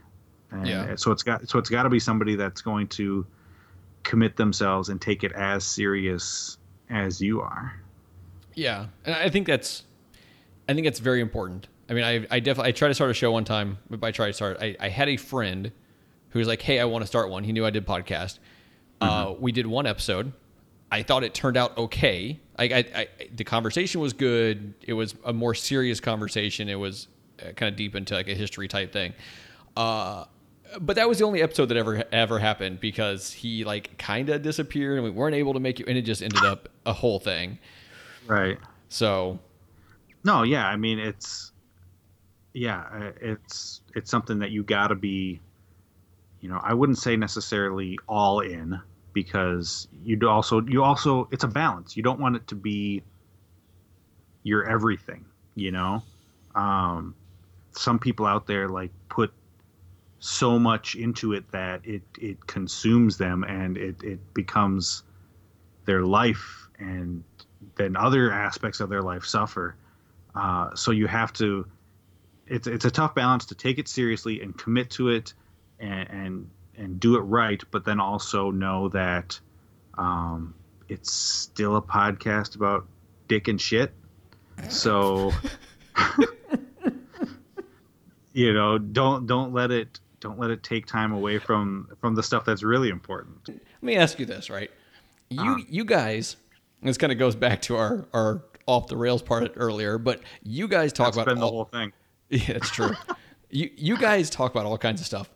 And 0.51 0.67
Yeah. 0.67 0.95
so 0.95 1.11
it's 1.11 1.21
got 1.23 1.47
so 1.47 1.59
it's 1.59 1.69
got 1.69 1.83
to 1.83 1.89
be 1.89 1.99
somebody 1.99 2.35
that's 2.35 2.61
going 2.61 2.87
to 2.99 3.25
commit 4.03 4.35
themselves 4.35 4.89
and 4.89 4.99
take 4.99 5.23
it 5.23 5.31
as 5.33 5.63
serious 5.63 6.57
as 6.89 7.21
you 7.21 7.41
are. 7.41 7.79
Yeah, 8.55 8.87
and 9.05 9.15
I 9.15 9.29
think 9.29 9.45
that's, 9.47 9.83
I 10.67 10.73
think 10.73 10.85
that's 10.85 10.99
very 10.99 11.21
important. 11.21 11.67
I 11.89 11.93
mean, 11.93 12.03
I, 12.03 12.25
I 12.35 12.39
definitely, 12.39 12.69
I 12.69 12.71
tried 12.71 12.87
to 12.89 12.93
start 12.93 13.11
a 13.11 13.13
show 13.13 13.31
one 13.31 13.45
time. 13.45 13.77
But 13.89 13.99
by 13.99 14.11
try 14.11 14.27
to 14.27 14.33
start, 14.33 14.57
I, 14.59 14.75
I 14.79 14.89
had 14.89 15.07
a 15.07 15.17
friend 15.17 15.71
who 16.29 16.39
was 16.39 16.47
like, 16.47 16.61
"Hey, 16.61 16.79
I 16.79 16.85
want 16.85 17.03
to 17.03 17.07
start 17.07 17.29
one." 17.29 17.43
He 17.43 17.51
knew 17.51 17.65
I 17.65 17.69
did 17.69 17.85
podcast. 17.85 18.39
Uh, 19.01 19.33
we 19.39 19.51
did 19.51 19.65
one 19.67 19.85
episode. 19.85 20.33
I 20.91 21.03
thought 21.03 21.23
it 21.23 21.33
turned 21.33 21.57
out 21.57 21.77
okay. 21.77 22.39
I, 22.59 22.63
I, 22.63 22.85
I, 22.95 23.07
the 23.35 23.43
conversation 23.43 24.01
was 24.01 24.13
good. 24.13 24.73
It 24.81 24.93
was 24.93 25.15
a 25.23 25.33
more 25.33 25.55
serious 25.55 25.99
conversation. 25.99 26.69
It 26.69 26.75
was 26.75 27.07
uh, 27.41 27.53
kind 27.53 27.71
of 27.71 27.75
deep 27.75 27.95
into 27.95 28.13
like 28.13 28.27
a 28.27 28.35
history 28.35 28.67
type 28.67 28.91
thing. 28.91 29.13
Uh, 29.75 30.25
but 30.79 30.97
that 30.97 31.07
was 31.07 31.17
the 31.17 31.25
only 31.25 31.41
episode 31.41 31.67
that 31.67 31.77
ever 31.77 32.03
ever 32.11 32.37
happened 32.37 32.79
because 32.79 33.31
he 33.31 33.63
like 33.63 33.97
kind 33.97 34.29
of 34.29 34.43
disappeared 34.43 34.97
and 34.97 35.03
we 35.03 35.09
weren't 35.09 35.35
able 35.35 35.53
to 35.53 35.59
make 35.59 35.79
it, 35.79 35.87
and 35.87 35.97
it 35.97 36.03
just 36.03 36.21
ended 36.21 36.43
up 36.43 36.69
a 36.85 36.93
whole 36.93 37.19
thing. 37.19 37.57
Right. 38.27 38.59
So 38.89 39.39
No, 40.23 40.43
yeah, 40.43 40.67
I 40.67 40.75
mean 40.75 40.99
it's 40.99 41.53
yeah, 42.53 42.83
uh, 42.93 43.11
it's 43.21 43.81
it's 43.95 44.11
something 44.11 44.37
that 44.39 44.51
you 44.51 44.63
got 44.63 44.87
to 44.87 44.95
be 44.95 45.39
you 46.41 46.49
know, 46.49 46.59
I 46.63 46.73
wouldn't 46.73 46.97
say 46.97 47.17
necessarily 47.17 47.97
all 48.07 48.39
in 48.39 48.79
because 49.21 49.87
you'd 50.03 50.23
also 50.23 50.61
you 50.61 50.83
also 50.83 51.27
it's 51.31 51.43
a 51.43 51.47
balance. 51.47 51.97
You 51.97 52.03
don't 52.03 52.19
want 52.19 52.35
it 52.35 52.47
to 52.47 52.55
be 52.55 53.03
your 54.43 54.65
everything, 54.65 55.25
you 55.55 55.71
know? 55.71 56.03
Um 56.55 57.15
some 57.71 57.99
people 57.99 58.25
out 58.25 58.47
there 58.47 58.69
like 58.69 58.91
put 59.09 59.31
so 60.19 60.59
much 60.59 60.95
into 60.95 61.33
it 61.33 61.51
that 61.51 61.85
it 61.85 62.03
it 62.17 62.47
consumes 62.47 63.17
them 63.17 63.43
and 63.43 63.77
it 63.77 64.03
it 64.03 64.33
becomes 64.33 65.03
their 65.85 66.03
life 66.03 66.69
and 66.79 67.23
then 67.75 67.95
other 67.95 68.31
aspects 68.31 68.79
of 68.79 68.89
their 68.89 69.01
life 69.01 69.25
suffer. 69.25 69.75
Uh, 70.35 70.75
so 70.75 70.91
you 70.91 71.07
have 71.07 71.33
to. 71.33 71.65
It's 72.47 72.67
it's 72.67 72.85
a 72.85 72.91
tough 72.91 73.15
balance 73.15 73.47
to 73.47 73.55
take 73.55 73.79
it 73.79 73.87
seriously 73.87 74.41
and 74.41 74.57
commit 74.57 74.89
to 74.91 75.09
it, 75.09 75.33
and 75.79 76.09
and, 76.09 76.49
and 76.79 76.99
do 76.99 77.15
it 77.17 77.21
right, 77.21 77.61
but 77.71 77.85
then 77.85 77.99
also 77.99 78.49
know 78.49 78.89
that 78.89 79.39
um, 79.97 80.53
it's 80.87 81.11
still 81.13 81.75
a 81.75 81.81
podcast 81.81 82.55
about 82.55 82.87
dick 83.27 83.47
and 83.47 83.59
shit. 83.61 83.93
So 84.69 85.31
you 88.33 88.53
know, 88.53 88.77
don't 88.77 89.27
don't 89.27 89.53
let 89.53 89.71
it 89.71 89.99
don't 90.19 90.39
let 90.39 90.49
it 90.51 90.63
take 90.63 90.85
time 90.85 91.11
away 91.11 91.37
from 91.39 91.89
from 91.99 92.15
the 92.15 92.23
stuff 92.23 92.45
that's 92.45 92.63
really 92.63 92.89
important. 92.89 93.37
let 93.47 93.57
me 93.81 93.95
ask 93.95 94.19
you 94.19 94.25
this, 94.25 94.49
right? 94.49 94.69
You 95.29 95.41
Uh-huh. 95.41 95.63
you 95.69 95.85
guys, 95.85 96.37
this 96.81 96.97
kind 96.97 97.11
of 97.11 97.19
goes 97.19 97.35
back 97.35 97.61
to 97.63 97.75
our 97.75 98.07
our 98.13 98.43
off 98.65 98.87
the 98.87 98.97
rails 98.97 99.21
part 99.21 99.53
earlier, 99.55 99.97
but 99.97 100.21
you 100.43 100.67
guys 100.67 100.93
talk 100.93 101.13
about 101.13 101.25
been 101.25 101.39
the 101.39 101.47
whole 101.47 101.65
thing. 101.65 101.91
Yeah, 102.31 102.51
it's 102.57 102.69
true. 102.69 102.91
you 103.49 103.71
you 103.75 103.97
guys 103.97 104.29
talk 104.29 104.51
about 104.51 104.67
all 104.67 104.77
kinds 104.77 105.01
of 105.01 105.07
stuff. 105.07 105.31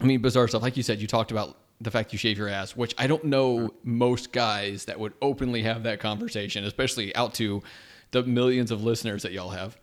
I 0.00 0.04
mean, 0.04 0.20
bizarre 0.20 0.48
stuff. 0.48 0.62
Like 0.62 0.76
you 0.76 0.82
said, 0.82 1.00
you 1.00 1.06
talked 1.06 1.30
about 1.30 1.58
the 1.80 1.90
fact 1.90 2.12
you 2.12 2.18
shave 2.18 2.38
your 2.38 2.48
ass, 2.48 2.76
which 2.76 2.94
I 2.98 3.06
don't 3.06 3.24
know 3.24 3.74
most 3.82 4.32
guys 4.32 4.86
that 4.86 4.98
would 4.98 5.12
openly 5.20 5.62
have 5.62 5.82
that 5.84 6.00
conversation, 6.00 6.64
especially 6.64 7.14
out 7.14 7.34
to 7.34 7.62
the 8.10 8.22
millions 8.22 8.70
of 8.70 8.82
listeners 8.82 9.22
that 9.22 9.32
y'all 9.32 9.50
have. 9.50 9.76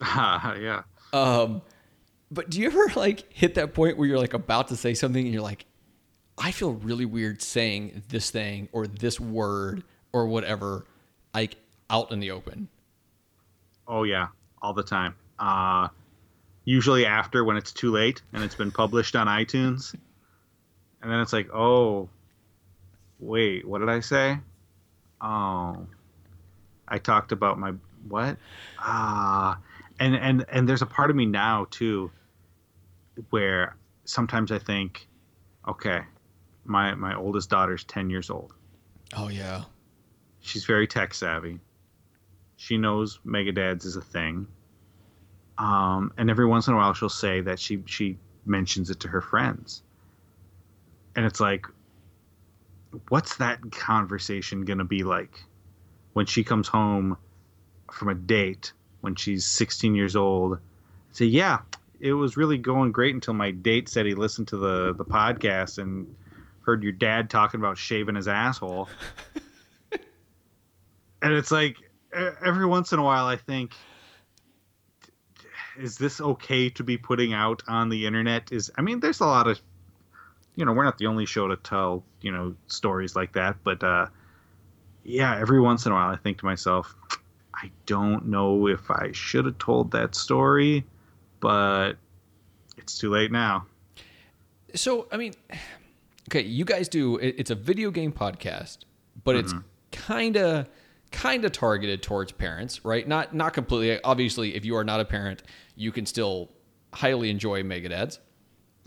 yeah. 0.00 0.82
Um, 1.12 1.62
but 2.30 2.50
do 2.50 2.60
you 2.60 2.66
ever 2.66 2.90
like 2.96 3.32
hit 3.32 3.54
that 3.54 3.74
point 3.74 3.96
where 3.96 4.08
you're 4.08 4.18
like 4.18 4.34
about 4.34 4.68
to 4.68 4.76
say 4.76 4.94
something 4.94 5.24
and 5.24 5.32
you're 5.32 5.42
like, 5.42 5.64
I 6.36 6.52
feel 6.52 6.72
really 6.72 7.04
weird 7.04 7.42
saying 7.42 8.02
this 8.08 8.30
thing 8.30 8.68
or 8.72 8.86
this 8.86 9.18
word 9.18 9.82
or 10.12 10.26
whatever, 10.26 10.86
like 11.34 11.56
out 11.90 12.12
in 12.12 12.20
the 12.20 12.30
open? 12.30 12.68
Oh 13.86 14.02
yeah, 14.02 14.28
all 14.60 14.74
the 14.74 14.82
time. 14.82 15.14
Uh, 15.38 15.88
usually 16.68 17.06
after 17.06 17.44
when 17.44 17.56
it's 17.56 17.72
too 17.72 17.90
late 17.90 18.20
and 18.34 18.44
it's 18.44 18.54
been 18.54 18.70
published 18.70 19.16
on 19.16 19.26
iTunes, 19.26 19.94
and 21.00 21.10
then 21.10 21.18
it's 21.20 21.32
like, 21.32 21.48
oh, 21.50 22.10
wait, 23.18 23.66
what 23.66 23.78
did 23.78 23.88
I 23.88 24.00
say? 24.00 24.38
Oh, 25.18 25.86
I 26.86 26.98
talked 26.98 27.32
about 27.32 27.58
my 27.58 27.72
what? 28.06 28.36
Ah, 28.78 29.58
and 29.98 30.14
and 30.14 30.44
and 30.50 30.68
there's 30.68 30.82
a 30.82 30.86
part 30.86 31.08
of 31.08 31.16
me 31.16 31.24
now 31.24 31.66
too, 31.70 32.10
where 33.30 33.74
sometimes 34.04 34.52
I 34.52 34.58
think, 34.58 35.08
okay, 35.66 36.02
my 36.66 36.94
my 36.94 37.14
oldest 37.14 37.48
daughter's 37.48 37.84
ten 37.84 38.10
years 38.10 38.28
old. 38.28 38.52
Oh 39.16 39.28
yeah. 39.28 39.64
She's 40.40 40.66
very 40.66 40.86
tech 40.86 41.14
savvy. 41.14 41.60
She 42.56 42.76
knows 42.76 43.20
Megadads 43.24 43.86
is 43.86 43.96
a 43.96 44.02
thing. 44.02 44.46
Um, 45.58 46.12
and 46.16 46.30
every 46.30 46.46
once 46.46 46.68
in 46.68 46.74
a 46.74 46.76
while, 46.76 46.94
she'll 46.94 47.08
say 47.08 47.40
that 47.42 47.58
she 47.58 47.82
she 47.86 48.18
mentions 48.46 48.90
it 48.90 49.00
to 49.00 49.08
her 49.08 49.20
friends. 49.20 49.82
And 51.16 51.26
it's 51.26 51.40
like, 51.40 51.66
what's 53.08 53.36
that 53.36 53.58
conversation 53.72 54.64
gonna 54.64 54.84
be 54.84 55.02
like 55.02 55.42
when 56.12 56.26
she 56.26 56.44
comes 56.44 56.68
home 56.68 57.16
from 57.92 58.08
a 58.08 58.14
date 58.14 58.72
when 59.00 59.16
she's 59.16 59.44
16 59.44 59.94
years 59.94 60.14
old? 60.14 60.58
Say, 61.10 61.24
yeah, 61.24 61.58
it 62.00 62.12
was 62.12 62.36
really 62.36 62.58
going 62.58 62.92
great 62.92 63.14
until 63.14 63.34
my 63.34 63.50
date 63.50 63.88
said 63.88 64.06
he 64.06 64.14
listened 64.14 64.48
to 64.48 64.56
the 64.56 64.94
the 64.94 65.04
podcast 65.04 65.78
and 65.78 66.14
heard 66.60 66.82
your 66.82 66.92
dad 66.92 67.30
talking 67.30 67.60
about 67.60 67.78
shaving 67.78 68.14
his 68.14 68.28
asshole 68.28 68.88
and 71.22 71.32
it's 71.32 71.50
like 71.50 71.76
every 72.44 72.66
once 72.66 72.92
in 72.92 72.98
a 72.98 73.02
while 73.02 73.26
i 73.26 73.36
think 73.36 73.74
is 75.78 75.96
this 75.98 76.20
okay 76.20 76.68
to 76.70 76.82
be 76.82 76.98
putting 76.98 77.32
out 77.32 77.62
on 77.68 77.88
the 77.88 78.06
internet 78.06 78.50
is 78.52 78.70
i 78.76 78.82
mean 78.82 79.00
there's 79.00 79.20
a 79.20 79.26
lot 79.26 79.46
of 79.46 79.60
you 80.56 80.64
know 80.64 80.72
we're 80.72 80.84
not 80.84 80.98
the 80.98 81.06
only 81.06 81.24
show 81.26 81.46
to 81.48 81.56
tell 81.56 82.02
you 82.20 82.32
know 82.32 82.54
stories 82.66 83.14
like 83.14 83.32
that 83.32 83.56
but 83.64 83.82
uh 83.84 84.06
yeah 85.04 85.38
every 85.38 85.60
once 85.60 85.86
in 85.86 85.92
a 85.92 85.94
while 85.94 86.10
i 86.10 86.16
think 86.16 86.38
to 86.38 86.44
myself 86.44 86.96
i 87.54 87.70
don't 87.86 88.26
know 88.26 88.66
if 88.66 88.90
i 88.90 89.10
should 89.12 89.44
have 89.44 89.58
told 89.58 89.90
that 89.92 90.14
story 90.14 90.84
but 91.40 91.92
it's 92.76 92.98
too 92.98 93.10
late 93.10 93.30
now 93.32 93.64
So, 94.74 95.06
I 95.10 95.16
mean, 95.16 95.32
okay, 96.28 96.42
you 96.42 96.64
guys 96.64 96.88
do 96.88 97.16
it's 97.16 97.50
a 97.50 97.54
video 97.54 97.90
game 97.90 98.12
podcast, 98.12 98.78
but 99.24 99.34
it's 99.34 99.54
kind 99.92 100.36
of 100.36 100.68
kind 101.10 101.44
of 101.46 101.52
targeted 101.52 102.02
towards 102.02 102.32
parents, 102.32 102.84
right? 102.84 103.08
Not 103.08 103.34
not 103.34 103.54
completely. 103.54 103.98
Obviously, 104.02 104.54
if 104.54 104.64
you 104.64 104.76
are 104.76 104.84
not 104.84 105.00
a 105.00 105.06
parent, 105.06 105.42
you 105.78 105.92
can 105.92 106.04
still 106.04 106.50
highly 106.92 107.30
enjoy 107.30 107.62
mega 107.62 107.88
Megadads 107.88 108.18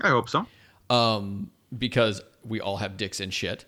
i 0.01 0.09
hope 0.09 0.29
so 0.29 0.45
um, 0.91 1.49
because 1.77 2.21
we 2.43 2.59
all 2.59 2.77
have 2.77 2.97
dicks 2.97 3.19
and 3.19 3.33
shit. 3.33 3.65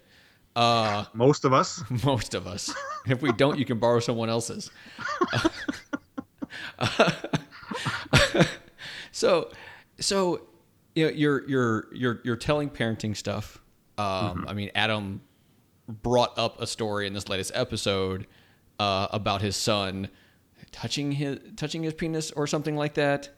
Uh, 0.56 1.06
most 1.14 1.46
of 1.46 1.54
us 1.54 1.82
most 2.04 2.36
of 2.36 2.46
us. 2.46 2.74
If 3.08 3.22
we 3.22 3.32
don't, 3.32 3.58
you 3.58 3.66
can 3.66 3.80
borrow 3.80 4.00
someone 4.00 4.30
else's. 4.30 4.70
so, 9.12 9.50
so 10.00 10.42
you 10.96 11.06
know, 11.06 11.12
you're 11.12 11.48
you're 11.48 11.88
you're 11.94 12.22
you're 12.24 12.36
telling 12.36 12.70
parenting 12.70 13.16
stuff. 13.16 13.60
Um, 13.98 14.46
I 14.48 14.54
mean, 14.54 14.72
Adam 14.76 15.22
brought 15.88 16.38
up 16.38 16.62
a 16.62 16.68
story 16.68 17.08
in 17.08 17.14
this 17.14 17.30
latest 17.30 17.52
episode 17.54 18.28
uh, 18.80 19.08
about 19.12 19.42
his 19.42 19.56
son 19.56 20.10
touching 20.74 21.14
his 21.14 21.40
touching 21.56 21.82
his 21.84 21.94
penis 21.94 22.32
or 22.32 22.46
something 22.48 22.76
like 22.76 22.96
that 22.96 23.30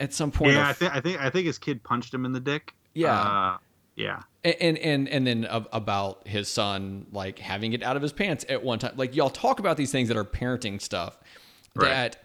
at 0.00 0.12
some 0.12 0.32
point. 0.32 0.54
yeah 0.54 0.66
I 0.66 0.70
of- 0.70 0.76
think 0.78 0.92
i 0.96 1.00
think 1.00 1.20
i 1.20 1.30
think 1.30 1.46
his 1.46 1.58
kid 1.58 1.82
punched 1.84 2.12
him 2.12 2.24
in 2.24 2.32
the 2.32 2.40
dick 2.40 2.74
Yeah. 2.94 3.20
uh, 3.20 3.58
yeah 3.94 4.22
and 4.42 4.76
and 4.78 5.08
and 5.08 5.26
then 5.26 5.46
about 5.50 6.26
his 6.26 6.48
son 6.48 7.06
like 7.12 7.38
having 7.38 7.72
it 7.74 7.82
out 7.82 7.94
of 7.96 8.02
his 8.02 8.12
pants 8.12 8.44
at 8.48 8.64
one 8.64 8.78
time 8.78 8.94
like 8.96 9.14
y'all 9.14 9.30
talk 9.30 9.60
about 9.60 9.76
these 9.76 9.92
things 9.92 10.08
that 10.08 10.16
are 10.16 10.24
parenting 10.24 10.80
stuff 10.80 11.18
Right. 11.76 11.88
that 11.90 12.16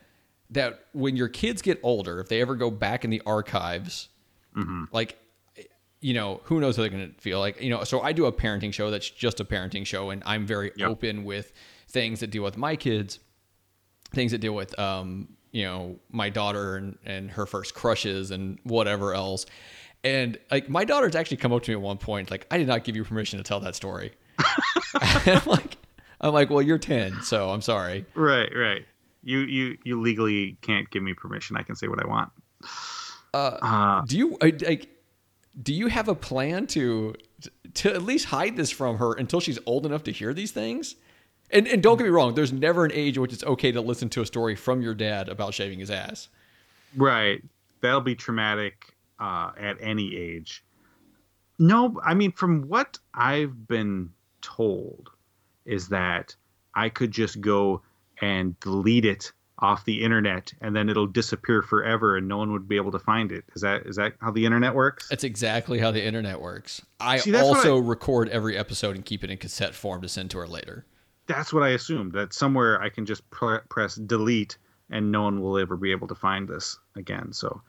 that 0.51 0.86
when 0.93 1.16
your 1.18 1.28
kids 1.28 1.62
get 1.62 1.80
older 1.84 2.20
if 2.20 2.30
they 2.30 2.39
ever 2.41 2.56
go 2.56 2.72
back 2.72 3.03
in 3.03 3.10
the 3.12 3.22
archives 3.26 4.10
Mm-hmm. 4.56 4.86
like 4.93 5.18
you 6.01 6.14
know, 6.14 6.39
who 6.43 6.60
knows 6.60 6.76
how 6.76 6.84
they're 6.84 6.91
going 6.91 7.12
to 7.16 7.20
feel 7.20 7.39
like, 7.39 7.60
you 7.60 7.70
know, 7.72 7.84
so 7.84 7.99
I 7.99 8.12
do 8.14 8.26
a 8.26 8.32
parenting 8.32 8.72
show 8.72 8.91
that's 8.91 9.10
just 9.10 9.39
a 9.39 9.45
parenting 9.45 9.88
show 9.88 10.12
and 10.12 10.22
I'm 10.26 10.45
very 10.45 10.72
Yep. 10.76 10.88
open 10.88 11.24
with 11.24 11.51
things 11.88 12.20
that 12.20 12.28
deal 12.30 12.43
with 12.43 12.58
my 12.58 12.76
kids, 12.76 13.18
things 14.14 14.32
that 14.32 14.39
deal 14.39 14.53
with, 14.53 14.78
um, 14.80 15.28
you 15.51 15.64
know, 15.64 15.97
my 16.12 16.30
daughter 16.30 16.76
and, 16.76 16.97
and 17.06 17.32
her 17.32 17.45
first 17.45 17.74
crushes 17.74 18.32
and 18.32 18.60
whatever 18.64 19.14
else. 19.14 19.45
And 20.03 20.38
like 20.51 20.70
my 20.70 20.86
daughter's 20.86 21.16
actually 21.16 21.38
come 21.38 21.51
up 21.51 21.64
to 21.64 21.72
me 21.72 21.76
at 21.76 21.82
one 21.82 21.97
point, 21.97 22.30
like, 22.30 22.45
I 22.51 22.58
did 22.58 22.68
not 22.68 22.84
give 22.84 22.95
you 22.95 23.03
permission 23.03 23.38
to 23.38 23.43
tell 23.43 23.60
that 23.62 23.76
story. 23.76 24.12
And 25.26 25.41
I'm 25.41 25.45
like, 25.45 25.78
I'm 26.22 26.34
like, 26.34 26.49
well, 26.49 26.62
you're 26.62 26.78
10, 26.78 27.22
so 27.24 27.49
I'm 27.49 27.62
sorry. 27.62 28.06
Right, 28.16 28.49
right. 28.56 28.86
You 29.24 29.39
you 29.39 29.78
you 29.84 29.99
legally 29.99 30.56
can't 30.62 30.88
give 30.91 31.01
me 31.01 31.16
permission. 31.16 31.58
I 31.58 31.64
can 31.64 31.76
say 31.76 31.88
what 31.88 31.99
I 32.03 32.08
want. 32.08 32.32
Uh, 33.34 34.01
Do 34.06 34.18
you 34.18 34.38
like? 34.39 34.88
Do 35.62 35.74
you 35.74 35.88
have 35.88 36.08
a 36.10 36.16
plan 36.16 36.68
to 36.68 37.16
to 37.76 37.93
at 37.93 38.03
least 38.03 38.26
hide 38.26 38.56
this 38.56 38.70
from 38.70 38.97
her 38.97 39.14
until 39.14 39.39
she's 39.39 39.58
old 39.66 39.86
enough 39.86 40.03
to 40.03 40.12
hear 40.12 40.32
these 40.34 40.51
things? 40.51 40.95
And 41.52 41.68
and 41.68 41.82
don't 41.82 41.98
get 41.98 42.04
me 42.04 42.10
wrong, 42.10 42.36
there's 42.36 42.54
never 42.54 42.86
an 42.86 42.91
age 42.93 43.18
in 43.18 43.22
which 43.22 43.34
it's 43.34 43.43
okay 43.43 43.72
to 43.72 43.82
listen 43.82 44.10
to 44.10 44.22
a 44.22 44.26
story 44.26 44.56
from 44.56 44.82
your 44.82 44.93
dad 44.93 45.30
about 45.30 45.54
shaving 45.54 45.80
his 45.80 45.91
ass. 45.91 46.30
right. 46.96 47.43
That'll 47.82 48.02
be 48.02 48.16
traumatic 48.16 48.96
uh, 49.20 49.52
at 49.60 49.78
any 49.80 50.16
age. 50.16 50.64
No, 51.60 52.00
I 52.04 52.16
mean, 52.16 52.32
from 52.32 52.68
what 52.68 52.98
I've 53.14 53.68
been 53.68 54.10
told, 54.41 55.10
is 55.66 55.89
that 55.89 56.36
I 56.74 56.89
could 56.89 57.12
just 57.12 57.41
go 57.41 57.82
and 58.22 58.60
delete 58.60 59.06
it 59.06 59.32
off 59.60 59.86
the 59.86 60.04
internet, 60.04 60.54
and 60.62 60.76
then 60.76 60.89
it'll 60.89 61.08
disappear 61.08 61.62
forever, 61.62 62.18
and 62.18 62.28
no 62.28 62.38
one 62.38 62.52
would 62.52 62.68
be 62.68 62.76
able 62.76 62.91
to 62.91 63.00
find 63.00 63.32
it. 63.32 63.46
Is 63.56 63.62
that 63.62 63.86
is 63.86 63.96
that 63.96 64.14
how 64.20 64.32
the 64.32 64.46
internet 64.46 64.76
works? 64.76 65.08
That's 65.10 65.24
exactly 65.24 65.80
how 65.80 65.91
the 65.91 66.04
internet 66.04 66.41
works. 66.41 66.82
I 67.00 67.18
See, 67.18 67.36
also 67.36 67.78
record 67.78 68.30
every 68.30 68.58
episode 68.58 68.96
and 68.96 69.06
keep 69.06 69.24
it 69.24 69.30
in 69.30 69.38
cassette 69.38 69.76
form 69.76 70.02
to 70.02 70.10
send 70.10 70.32
to 70.32 70.39
her 70.39 70.48
later. 70.48 70.86
That's 71.28 71.51
what 71.53 71.63
I 71.63 71.69
assumed. 71.69 72.13
That 72.13 72.34
somewhere 72.34 72.82
I 72.82 72.89
can 72.89 73.05
just 73.05 73.28
pr- 73.32 73.57
press 73.69 73.95
delete, 73.95 74.57
and 74.89 75.11
no 75.11 75.23
one 75.23 75.41
will 75.41 75.57
ever 75.57 75.76
be 75.76 75.91
able 75.91 76.07
to 76.07 76.15
find 76.15 76.47
this 76.47 76.78
again. 76.95 77.34
So, 77.34 77.61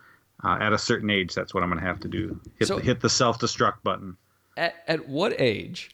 uh, 0.44 0.59
at 0.61 0.72
a 0.72 0.78
certain 0.78 1.09
age, 1.11 1.34
that's 1.34 1.54
what 1.54 1.62
I'm 1.62 1.70
going 1.70 1.80
to 1.80 1.86
have 1.86 2.00
to 2.00 2.09
do. 2.09 2.38
Hit, 2.59 2.68
So- 2.68 2.78
the, 2.78 2.84
hit 2.84 3.00
the 3.00 3.09
self 3.11 3.38
destruct 3.38 3.82
button. 3.82 4.16
At 4.57 4.74
at 4.88 5.09
what 5.09 5.38
age 5.40 5.90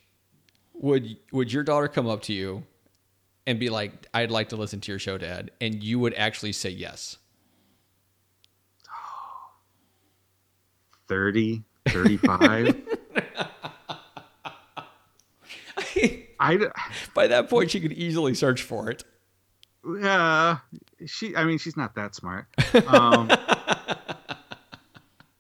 would 0.74 1.16
would 1.32 1.52
your 1.52 1.62
daughter 1.64 1.88
come 1.88 2.06
up 2.08 2.22
to 2.22 2.32
you 2.32 2.64
and 3.46 3.58
be 3.58 3.70
like, 3.70 4.06
"I'd 4.14 4.30
like 4.30 4.48
to 4.50 4.56
listen 4.56 4.80
to 4.80 4.92
your 4.92 4.98
show, 5.00 5.18
Dad," 5.18 5.50
and 5.60 5.82
you 5.82 5.98
would 5.98 6.14
actually 6.14 6.52
say 6.52 6.70
yes? 6.70 7.18
30, 11.08 11.62
35. 11.88 12.76
I, 16.42 16.58
By 17.14 17.28
that 17.28 17.48
point, 17.48 17.70
she 17.70 17.80
could 17.80 17.92
easily 17.92 18.34
search 18.34 18.62
for 18.62 18.90
it. 18.90 19.04
uh, 20.02 20.56
she, 21.06 21.36
I 21.36 21.44
mean, 21.44 21.58
she's 21.58 21.76
not 21.76 21.94
that 21.94 22.14
smart. 22.14 22.46
Um, 22.86 23.30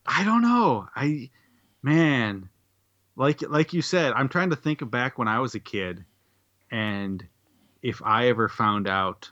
I 0.06 0.24
don't 0.24 0.42
know. 0.42 0.86
I, 0.94 1.30
man, 1.82 2.48
like, 3.16 3.42
like 3.48 3.72
you 3.72 3.82
said, 3.82 4.12
I'm 4.14 4.28
trying 4.28 4.50
to 4.50 4.56
think 4.56 4.88
back 4.90 5.18
when 5.18 5.28
I 5.28 5.40
was 5.40 5.54
a 5.54 5.60
kid 5.60 6.04
and 6.70 7.26
if 7.82 8.00
I 8.04 8.28
ever 8.28 8.48
found 8.48 8.88
out 8.88 9.30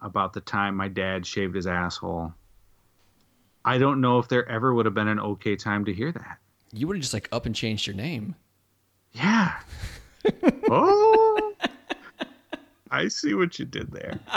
about 0.00 0.32
the 0.32 0.40
time 0.40 0.76
my 0.76 0.88
dad 0.88 1.26
shaved 1.26 1.54
his 1.54 1.66
asshole, 1.66 2.34
I 3.64 3.78
don't 3.78 4.00
know 4.00 4.18
if 4.18 4.28
there 4.28 4.48
ever 4.48 4.74
would 4.74 4.86
have 4.86 4.94
been 4.94 5.08
an 5.08 5.20
okay 5.20 5.56
time 5.56 5.84
to 5.86 5.92
hear 5.94 6.12
that. 6.12 6.38
You 6.72 6.86
would 6.86 6.96
have 6.96 7.02
just 7.02 7.14
like 7.14 7.28
up 7.32 7.46
and 7.46 7.54
changed 7.54 7.86
your 7.86 7.96
name. 7.96 8.34
Yeah. 9.12 9.54
oh. 10.70 11.54
I 12.90 13.08
see 13.08 13.34
what 13.34 13.58
you 13.58 13.64
did 13.64 13.90
there. 13.90 14.20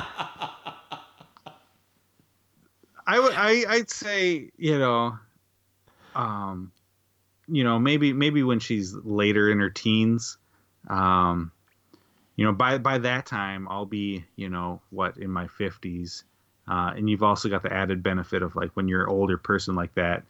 I 3.07 3.19
would 3.19 3.33
I 3.35 3.65
I'd 3.67 3.91
say, 3.91 4.49
you 4.57 4.79
know, 4.79 5.17
um 6.15 6.71
you 7.47 7.63
know, 7.63 7.77
maybe 7.77 8.13
maybe 8.13 8.41
when 8.43 8.59
she's 8.59 8.93
later 8.93 9.51
in 9.51 9.59
her 9.59 9.69
teens, 9.69 10.37
um 10.87 11.51
you 12.35 12.45
know, 12.45 12.51
by 12.51 12.77
by 12.77 12.97
that 12.99 13.25
time 13.25 13.67
I'll 13.69 13.85
be, 13.85 14.25
you 14.35 14.49
know, 14.49 14.81
what 14.89 15.17
in 15.17 15.29
my 15.29 15.47
50s. 15.47 16.23
Uh, 16.67 16.93
and 16.95 17.07
you've 17.09 17.21
also 17.21 17.47
got 17.47 17.61
the 17.61 17.71
added 17.71 18.01
benefit 18.01 18.41
of 18.41 18.55
like 18.55 18.71
when 18.73 18.87
you're 18.87 19.03
an 19.03 19.09
older 19.09 19.37
person 19.37 19.75
like 19.75 19.93
that, 19.95 20.23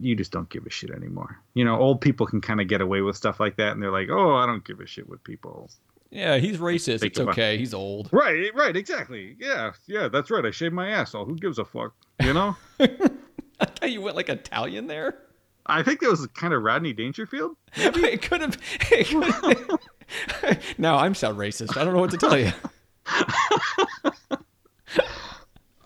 you 0.00 0.16
just 0.16 0.30
don't 0.32 0.48
give 0.48 0.66
a 0.66 0.70
shit 0.70 0.90
anymore. 0.90 1.38
You 1.54 1.64
know, 1.64 1.78
old 1.78 2.00
people 2.00 2.26
can 2.26 2.40
kind 2.40 2.60
of 2.60 2.68
get 2.68 2.80
away 2.80 3.00
with 3.00 3.16
stuff 3.16 3.38
like 3.40 3.56
that, 3.56 3.72
and 3.72 3.82
they're 3.82 3.90
like, 3.92 4.08
"Oh, 4.10 4.34
I 4.34 4.46
don't 4.46 4.64
give 4.64 4.80
a 4.80 4.86
shit 4.86 5.08
what 5.08 5.22
people." 5.24 5.70
Yeah, 6.10 6.38
he's 6.38 6.58
racist. 6.58 7.02
It's 7.04 7.18
about- 7.18 7.32
okay. 7.32 7.58
He's 7.58 7.74
old. 7.74 8.08
Right, 8.12 8.54
right, 8.54 8.76
exactly. 8.76 9.36
Yeah, 9.40 9.72
yeah, 9.86 10.08
that's 10.08 10.30
right. 10.30 10.44
I 10.44 10.50
shaved 10.52 10.74
my 10.74 10.88
asshole. 10.90 11.24
Who 11.24 11.34
gives 11.36 11.58
a 11.58 11.64
fuck? 11.64 11.92
You 12.22 12.32
know? 12.34 12.56
I 12.80 13.66
thought 13.66 13.90
you 13.90 14.00
went 14.00 14.14
like 14.16 14.28
Italian 14.28 14.86
there. 14.86 15.18
I 15.66 15.82
think 15.82 16.00
that 16.00 16.10
was 16.10 16.26
kind 16.28 16.52
of 16.54 16.62
Rodney 16.62 16.92
Dangerfield. 16.92 17.56
it 17.74 18.22
could 18.22 18.40
have. 18.42 18.58
It 18.92 19.08
could 19.08 19.24
have 20.44 20.60
now 20.78 20.96
I'm 20.98 21.14
sound 21.14 21.38
racist. 21.38 21.76
I 21.76 21.84
don't 21.84 21.94
know 21.94 22.00
what 22.00 22.10
to 22.10 22.16
tell 22.18 22.38
you. 22.38 22.52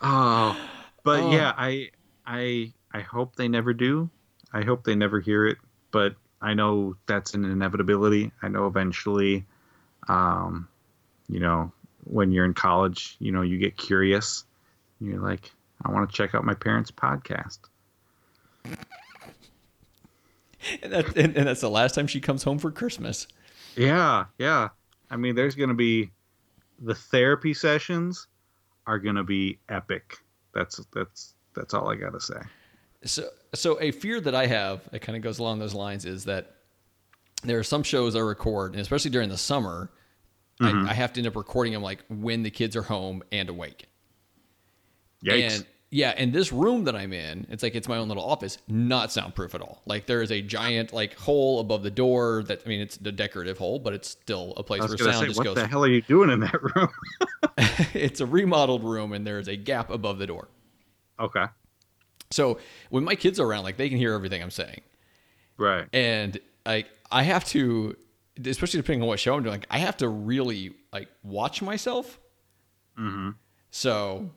Oh, 0.01 0.57
but 1.05 1.21
Oh. 1.21 1.33
yeah, 1.33 1.53
I, 1.57 1.91
I, 2.27 2.73
I 2.93 3.01
hope 3.01 3.37
they 3.37 3.49
never 3.49 3.73
do. 3.73 4.11
I 4.53 4.63
hope 4.63 4.85
they 4.85 4.95
never 4.95 5.21
hear 5.21 5.47
it. 5.47 5.59
But 5.91 6.15
I 6.41 6.55
know 6.55 6.97
that's 7.07 7.35
an 7.35 7.45
inevitability. 7.45 8.33
I 8.43 8.49
know 8.49 8.67
eventually, 8.67 9.45
um, 10.09 10.69
you 11.29 11.41
know, 11.41 11.73
when 12.05 12.33
you're 12.33 12.45
in 12.45 12.55
college, 12.55 13.17
you 13.19 13.33
know, 13.33 13.43
you 13.43 13.59
get 13.59 13.77
curious. 13.77 14.45
You're 15.01 15.21
like, 15.21 15.51
I 15.85 15.91
want 15.91 16.09
to 16.11 16.17
check 16.17 16.35
out 16.35 16.45
my 16.45 16.55
parents' 16.55 16.91
podcast. 16.91 17.59
And, 20.83 20.93
that, 20.93 21.17
and, 21.17 21.37
and 21.37 21.47
that's 21.47 21.61
the 21.61 21.71
last 21.71 21.95
time 21.95 22.07
she 22.07 22.21
comes 22.21 22.43
home 22.43 22.59
for 22.59 22.71
Christmas. 22.71 23.29
Yeah, 23.77 24.25
yeah. 24.39 24.69
I 25.11 25.17
mean, 25.17 25.35
there's 25.35 25.55
going 25.55 25.69
to 25.69 25.75
be 25.75 26.11
the 26.81 26.95
therapy 26.95 27.55
sessions 27.55 28.27
are 28.87 28.99
going 28.99 29.17
to 29.17 29.25
be 29.25 29.59
epic. 29.69 30.19
That's 30.55 30.81
that's 30.93 31.35
that's 31.55 31.75
all 31.75 31.89
I 31.89 31.97
got 31.97 32.13
to 32.13 32.21
say. 32.21 32.41
So, 33.05 33.29
so 33.55 33.81
a 33.81 33.91
fear 33.93 34.21
that 34.21 34.35
I 34.35 34.47
have 34.47 34.89
that 34.91 35.01
kind 35.01 35.17
of 35.17 35.23
goes 35.23 35.39
along 35.39 35.59
those 35.61 35.75
lines 35.75 36.05
is 36.05 36.25
that 36.25 36.57
there 37.45 37.59
are 37.59 37.65
some 37.65 37.83
shows 37.83 38.17
I 38.17 38.21
record, 38.21 38.73
and 38.73 38.81
especially 38.81 39.11
during 39.11 39.29
the 39.29 39.39
summer, 39.39 39.91
I, 40.61 40.65
mm-hmm. 40.65 40.89
I 40.89 40.95
have 40.95 41.13
to 41.13 41.21
end 41.21 41.29
up 41.29 41.37
recording 41.37 41.73
them 41.73 41.83
like 41.83 42.05
when 42.09 42.43
the 42.43 42.51
kids 42.51 42.75
are 42.75 42.83
home 42.83 43.23
and 43.31 43.49
awake. 43.49 43.87
Yikes. 45.25 45.57
And 45.57 45.67
yeah, 45.91 46.13
and 46.17 46.33
this 46.33 46.53
room 46.53 46.85
that 46.85 46.95
I'm 46.95 47.13
in, 47.13 47.47
it's 47.49 47.63
like 47.63 47.75
it's 47.75 47.89
my 47.89 47.97
own 47.97 48.09
little 48.09 48.25
office, 48.25 48.59
not 48.69 49.11
soundproof 49.11 49.55
at 49.55 49.63
all. 49.63 49.81
Like 49.87 50.07
there 50.07 50.21
is 50.21 50.31
a 50.31 50.43
giant 50.43 50.93
like 50.93 51.15
hole 51.15 51.61
above 51.61 51.83
the 51.83 51.91
door 51.91 52.43
that 52.47 52.63
I 52.67 52.69
mean 52.69 52.81
it's 52.81 52.99
the 52.99 53.13
decorative 53.13 53.57
hole, 53.57 53.79
but 53.79 53.95
it's 53.95 54.09
still 54.11 54.53
a 54.57 54.63
place 54.63 54.81
where 54.81 54.99
sound 54.99 55.15
say, 55.15 55.27
just 55.27 55.39
what 55.39 55.45
goes. 55.45 55.55
the 55.55 55.67
hell 55.67 55.85
are 55.85 55.89
you 55.89 56.03
doing 56.03 56.31
in 56.31 56.41
that 56.41 56.63
room? 56.63 56.89
it's 57.95 58.21
a 58.21 58.27
remodeled 58.27 58.85
room 58.85 59.13
and 59.13 59.27
there 59.27 59.39
is 59.39 59.49
a 59.49 59.57
gap 59.57 59.91
above 59.91 60.19
the 60.19 60.27
door. 60.27 60.49
okay, 61.19 61.47
So 62.31 62.59
when 62.91 63.05
my 63.05 63.15
kids 63.15 63.41
are 63.41 63.47
around, 63.47 63.65
like 63.65 63.77
they 63.77 63.89
can 63.89 63.99
hear 63.99 64.13
everything 64.15 64.43
I'm 64.43 64.51
saying. 64.51 64.81
right. 65.57 65.87
and 65.93 66.39
like 66.67 66.89
I 67.11 67.23
have 67.23 67.45
to, 67.47 67.97
especially 68.45 68.81
depending 68.81 69.03
on 69.03 69.09
what 69.09 69.19
show 69.19 69.35
I'm 69.35 69.43
doing, 69.43 69.55
like, 69.55 69.67
I 69.71 69.79
have 69.79 69.97
to 69.99 70.09
really 70.09 70.75
like 70.93 71.09
watch 71.23 71.63
myself. 71.63 72.19
Mm-hmm. 72.99 73.31
So 73.71 74.31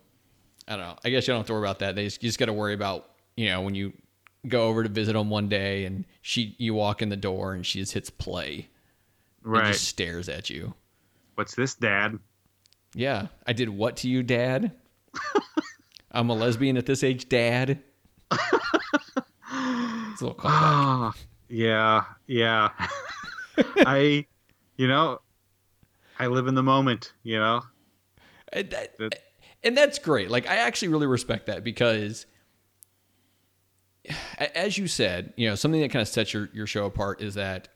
I 0.67 0.71
don't 0.77 0.85
know. 0.85 0.95
I 1.03 1.09
guess 1.09 1.27
you 1.27 1.33
don't 1.33 1.39
have 1.41 1.47
to 1.47 1.53
worry 1.53 1.63
about 1.63 1.79
that. 1.79 1.95
They 1.95 2.05
just, 2.05 2.23
you 2.23 2.29
just 2.29 2.39
got 2.39 2.45
to 2.45 2.53
worry 2.53 2.73
about 2.73 3.09
you 3.35 3.49
know 3.49 3.61
when 3.61 3.75
you 3.75 3.93
go 4.47 4.67
over 4.69 4.83
to 4.83 4.89
visit 4.89 5.13
them 5.13 5.29
one 5.29 5.49
day 5.49 5.85
and 5.85 6.05
she 6.21 6.55
you 6.57 6.73
walk 6.73 7.01
in 7.01 7.09
the 7.09 7.15
door 7.17 7.53
and 7.53 7.65
she 7.65 7.79
just 7.79 7.93
hits 7.93 8.09
play 8.09 8.67
and 9.43 9.51
Right. 9.53 9.67
just 9.73 9.85
stares 9.87 10.29
at 10.29 10.49
you. 10.49 10.73
What's 11.35 11.55
this, 11.55 11.75
Dad? 11.75 12.17
Yeah, 12.95 13.27
I 13.47 13.53
did 13.53 13.69
what 13.69 13.97
to 13.97 14.07
you, 14.09 14.21
Dad? 14.23 14.71
I'm 16.11 16.29
a 16.29 16.33
lesbian 16.33 16.77
at 16.77 16.85
this 16.85 17.03
age, 17.03 17.29
Dad. 17.29 17.81
it's 18.31 18.41
a 19.51 20.25
little 20.25 20.35
callback. 20.35 20.45
Ah, 20.45 21.13
yeah, 21.49 22.03
yeah. 22.27 22.69
I, 23.57 24.25
you 24.77 24.87
know, 24.87 25.19
I 26.19 26.27
live 26.27 26.47
in 26.47 26.55
the 26.55 26.63
moment. 26.63 27.13
You 27.23 27.39
know, 27.39 27.61
And, 28.51 28.69
that, 28.71 28.97
That- 28.97 29.15
uh, 29.15 29.17
and 29.63 29.77
that's 29.77 29.99
great. 29.99 30.29
Like 30.29 30.47
I 30.49 30.55
actually 30.57 30.89
really 30.89 31.07
respect 31.07 31.47
that 31.47 31.63
because 31.63 32.25
as 34.55 34.77
you 34.77 34.87
said, 34.87 35.33
you 35.37 35.47
know, 35.49 35.55
something 35.55 35.81
that 35.81 35.91
kind 35.91 36.01
of 36.01 36.07
sets 36.07 36.33
your, 36.33 36.49
your 36.53 36.67
show 36.67 36.85
apart 36.85 37.21
is 37.21 37.35
that 37.35 37.67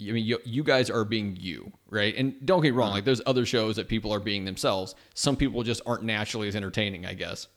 I 0.00 0.12
mean, 0.12 0.24
you, 0.24 0.38
you 0.44 0.62
guys 0.64 0.88
are 0.88 1.04
being 1.04 1.36
you, 1.38 1.72
right? 1.90 2.14
And 2.16 2.34
don't 2.44 2.62
get 2.62 2.74
wrong, 2.74 2.88
mm-hmm. 2.88 2.94
like 2.96 3.04
there's 3.04 3.20
other 3.26 3.44
shows 3.44 3.76
that 3.76 3.88
people 3.88 4.12
are 4.12 4.20
being 4.20 4.46
themselves. 4.46 4.94
Some 5.14 5.36
people 5.36 5.62
just 5.62 5.82
aren't 5.84 6.04
naturally 6.04 6.48
as 6.48 6.56
entertaining, 6.56 7.04
I 7.04 7.12
guess. 7.14 7.48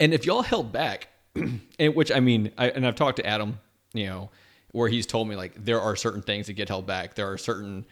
And 0.00 0.12
if 0.14 0.26
y'all 0.26 0.42
held 0.42 0.72
back, 0.72 1.08
and 1.78 1.94
which 1.94 2.10
I 2.12 2.20
mean, 2.20 2.52
I, 2.58 2.68
and 2.70 2.86
I've 2.86 2.96
talked 2.96 3.16
to 3.16 3.26
Adam 3.26 3.58
you 3.94 4.06
know, 4.06 4.30
where 4.72 4.88
he's 4.88 5.06
told 5.06 5.28
me 5.28 5.36
like 5.36 5.64
there 5.64 5.80
are 5.80 5.96
certain 5.96 6.20
things 6.20 6.48
that 6.48 6.54
get 6.54 6.68
held 6.68 6.84
back. 6.86 7.14
There 7.14 7.30
are 7.30 7.38
certain 7.38 7.86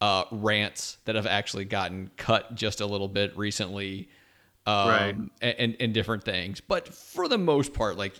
uh, 0.00 0.24
rants 0.30 0.98
that 1.04 1.16
have 1.16 1.26
actually 1.26 1.64
gotten 1.64 2.10
cut 2.16 2.54
just 2.54 2.80
a 2.80 2.86
little 2.86 3.08
bit 3.08 3.36
recently, 3.36 4.08
um, 4.66 4.88
Right. 4.88 5.16
and, 5.42 5.76
and 5.80 5.92
different 5.92 6.22
things. 6.22 6.60
But 6.60 6.88
for 6.94 7.26
the 7.26 7.38
most 7.38 7.74
part, 7.74 7.96
like 7.98 8.14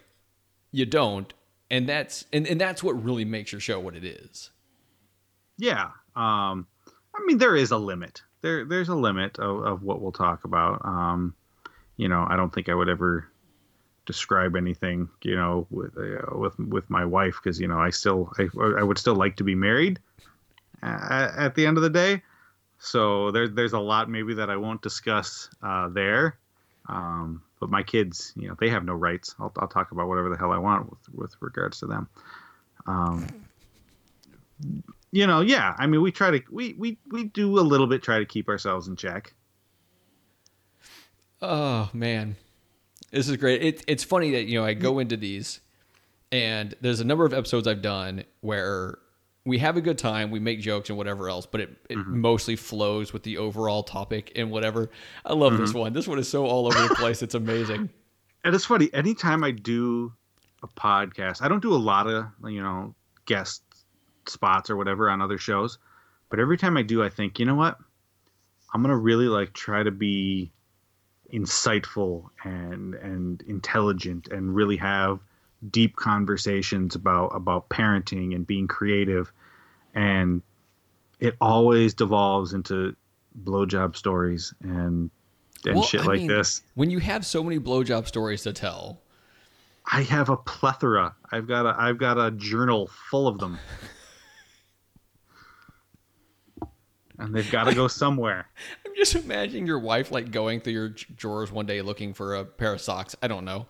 you 0.73 0.85
don't, 0.85 1.33
and 1.71 1.89
that's 1.89 2.25
and, 2.33 2.47
and 2.47 2.61
that's 2.61 2.83
what 2.83 3.01
really 3.03 3.25
makes 3.25 3.53
your 3.53 3.61
show 3.61 3.79
what 3.79 3.95
it 3.95 4.05
is. 4.05 4.51
Yeah. 5.57 5.91
Um, 6.17 6.67
I 7.15 7.25
mean, 7.25 7.39
there 7.39 7.55
is 7.55 7.71
a 7.71 7.79
limit. 7.79 8.23
There, 8.41 8.65
there's 8.65 8.89
a 8.89 8.95
limit 8.97 9.39
of, 9.39 9.65
of 9.65 9.83
what 9.83 10.01
we'll 10.01 10.13
talk 10.13 10.45
about. 10.45 10.81
Um, 10.85 11.35
you 11.99 12.09
know, 12.09 12.27
I 12.31 12.37
don't 12.37 12.55
think 12.55 12.71
I 12.71 12.75
would 12.75 12.89
ever 12.89 13.29
describe 14.07 14.57
anything, 14.57 15.11
you 15.23 15.37
know, 15.37 15.67
with 15.69 15.99
uh, 15.99 16.39
with 16.39 16.59
with 16.59 16.89
my 16.89 17.05
wife 17.05 17.39
because 17.43 17.61
you 17.61 17.69
know 17.69 17.79
I 17.79 17.91
still 17.91 18.33
I, 18.39 18.49
I 18.79 18.83
would 18.83 18.97
still 18.97 19.17
like 19.17 19.37
to 19.37 19.45
be 19.45 19.55
married 19.55 20.01
uh, 20.83 21.31
at 21.37 21.55
the 21.55 21.67
end 21.67 21.77
of 21.77 21.83
the 21.83 21.91
day. 21.91 22.23
So 22.79 23.31
there's 23.33 23.51
there's 23.53 23.75
a 23.75 23.79
lot 23.79 24.09
maybe 24.09 24.33
that 24.35 24.49
I 24.49 24.57
won't 24.57 24.81
discuss 24.81 25.51
uh, 25.63 25.89
there. 25.91 26.39
Um, 26.89 27.43
but 27.61 27.69
my 27.69 27.83
kids, 27.83 28.33
you 28.37 28.49
know, 28.49 28.57
they 28.59 28.71
have 28.71 28.85
no 28.85 28.95
rights. 28.95 29.35
I'll, 29.39 29.53
I'll 29.59 29.69
talk 29.69 29.91
about 29.91 30.09
whatever 30.09 30.31
the 30.31 30.39
hell 30.39 30.53
I 30.53 30.59
want 30.59 30.89
with 30.89 31.09
with 31.13 31.37
regards 31.41 31.81
to 31.81 31.87
them. 31.87 32.09
Um, 32.87 33.27
you 35.11 35.27
know, 35.27 35.41
yeah. 35.41 35.75
I 35.79 35.87
mean, 35.87 36.01
we 36.01 36.13
try 36.13 36.31
to 36.31 36.43
we 36.51 36.75
we 36.75 36.99
we 37.11 37.25
do 37.25 37.59
a 37.59 37.61
little 37.61 37.87
bit 37.87 38.03
try 38.03 38.21
to 38.21 38.27
keep 38.27 38.49
ourselves 38.49 38.89
in 38.89 38.97
check. 38.97 39.35
Oh 41.41 41.89
man, 41.93 42.37
this 43.11 43.29
is 43.29 43.37
great. 43.37 43.63
It, 43.63 43.85
it's 43.87 44.05
funny 44.05 44.33
that 44.33 44.45
you 44.45 44.59
know 44.59 44.65
I 44.65 44.75
go 44.75 44.99
into 44.99 45.17
these, 45.17 45.61
and 46.33 46.75
there's 46.81 47.01
a 47.01 47.05
number 47.05 47.25
of 47.25 47.33
episodes 47.33 47.67
I've 47.67 47.83
done 47.83 48.25
where 48.41 48.99
we 49.49 49.59
have 49.59 49.77
a 49.77 49.81
good 49.81 49.99
time, 49.99 50.31
we 50.31 50.41
make 50.41 50.61
jokes 50.61 50.91
and 50.91 50.99
whatever 50.99 51.29
else, 51.29 51.47
but 51.47 51.63
it, 51.63 51.71
it 51.89 51.97
mm-hmm. 51.97 52.21
mostly 52.21 52.55
flows 52.55 53.15
with 53.15 53.23
the 53.23 53.39
overall 53.39 53.83
topic 53.83 54.33
and 54.37 54.51
whatever. 54.51 54.91
I 55.25 55.33
love 55.33 55.57
this 55.57 55.71
mm-hmm. 55.71 55.79
one. 55.79 55.93
This 55.95 56.07
one 56.07 56.19
is 56.19 56.29
so 56.29 56.45
all 56.45 56.67
over 56.67 56.87
the 56.87 56.95
place. 56.95 57.23
It's 57.23 57.35
amazing. 57.35 57.91
And 58.45 58.55
it's 58.55 58.65
funny. 58.65 58.89
Anytime 58.95 59.43
I 59.43 59.51
do 59.51 60.13
a 60.63 60.69
podcast, 60.69 61.43
I 61.43 61.49
don't 61.49 61.61
do 61.61 61.75
a 61.75 61.77
lot 61.77 62.07
of 62.07 62.27
you 62.45 62.63
know 62.63 62.95
guest 63.27 63.63
spots 64.27 64.71
or 64.71 64.77
whatever 64.77 65.11
on 65.11 65.21
other 65.21 65.39
shows, 65.39 65.79
but 66.31 66.39
every 66.39 66.57
time 66.57 66.77
I 66.77 66.83
do, 66.83 67.03
I 67.03 67.09
think, 67.09 67.41
you 67.41 67.47
know 67.47 67.57
what, 67.57 67.77
I'm 68.73 68.81
gonna 68.81 68.97
really 68.97 69.27
like 69.27 69.53
try 69.53 69.83
to 69.83 69.91
be 69.91 70.53
insightful 71.33 72.25
and 72.45 72.95
and 72.95 73.43
intelligent 73.43 74.29
and 74.29 74.55
really 74.55 74.77
have 74.77 75.21
deep 75.71 75.97
conversations 75.97 76.95
about 76.95 77.29
about 77.29 77.69
parenting 77.69 78.35
and 78.35 78.47
being 78.47 78.67
creative 78.67 79.33
and 79.95 80.43
it 81.21 81.37
always 81.41 81.95
devolves 81.95 82.55
into 82.55 82.95
blowjob 83.45 83.97
stories 83.97 84.55
and 84.63 85.11
and 85.67 85.75
Well, 85.75 85.85
shit 85.85 86.03
I 86.03 86.05
like 86.05 86.21
mean, 86.21 86.29
this 86.29 86.63
When 86.75 86.91
you 86.91 87.01
have 87.01 87.27
so 87.27 87.43
many 87.43 87.59
blowjob 87.59 88.07
stories 88.07 88.43
to 88.43 88.53
tell, 88.53 89.01
I 89.91 90.03
have 90.03 90.29
a 90.29 90.37
plethora. 90.37 91.15
I've 91.33 91.49
got 91.49 91.67
a 91.67 91.75
I've 91.79 91.99
got 91.99 92.19
a 92.19 92.31
journal 92.31 92.89
full 93.11 93.27
of 93.27 93.39
them. 93.39 93.59
and 97.19 97.35
they've 97.35 97.51
got 97.51 97.65
to 97.65 97.75
go 97.75 97.89
somewhere. 97.89 98.47
Just 98.99 99.15
imagining 99.15 99.67
your 99.67 99.79
wife 99.79 100.11
like 100.11 100.33
going 100.33 100.61
through 100.61 100.73
your 100.73 100.89
drawers 100.89 101.53
one 101.53 101.67
day 101.67 101.83
looking 101.83 102.15
for 102.15 102.35
a 102.35 102.45
pair 102.45 102.73
of 102.73 102.81
socks. 102.81 103.15
I 103.23 103.29
don't 103.29 103.45
know. 103.45 103.67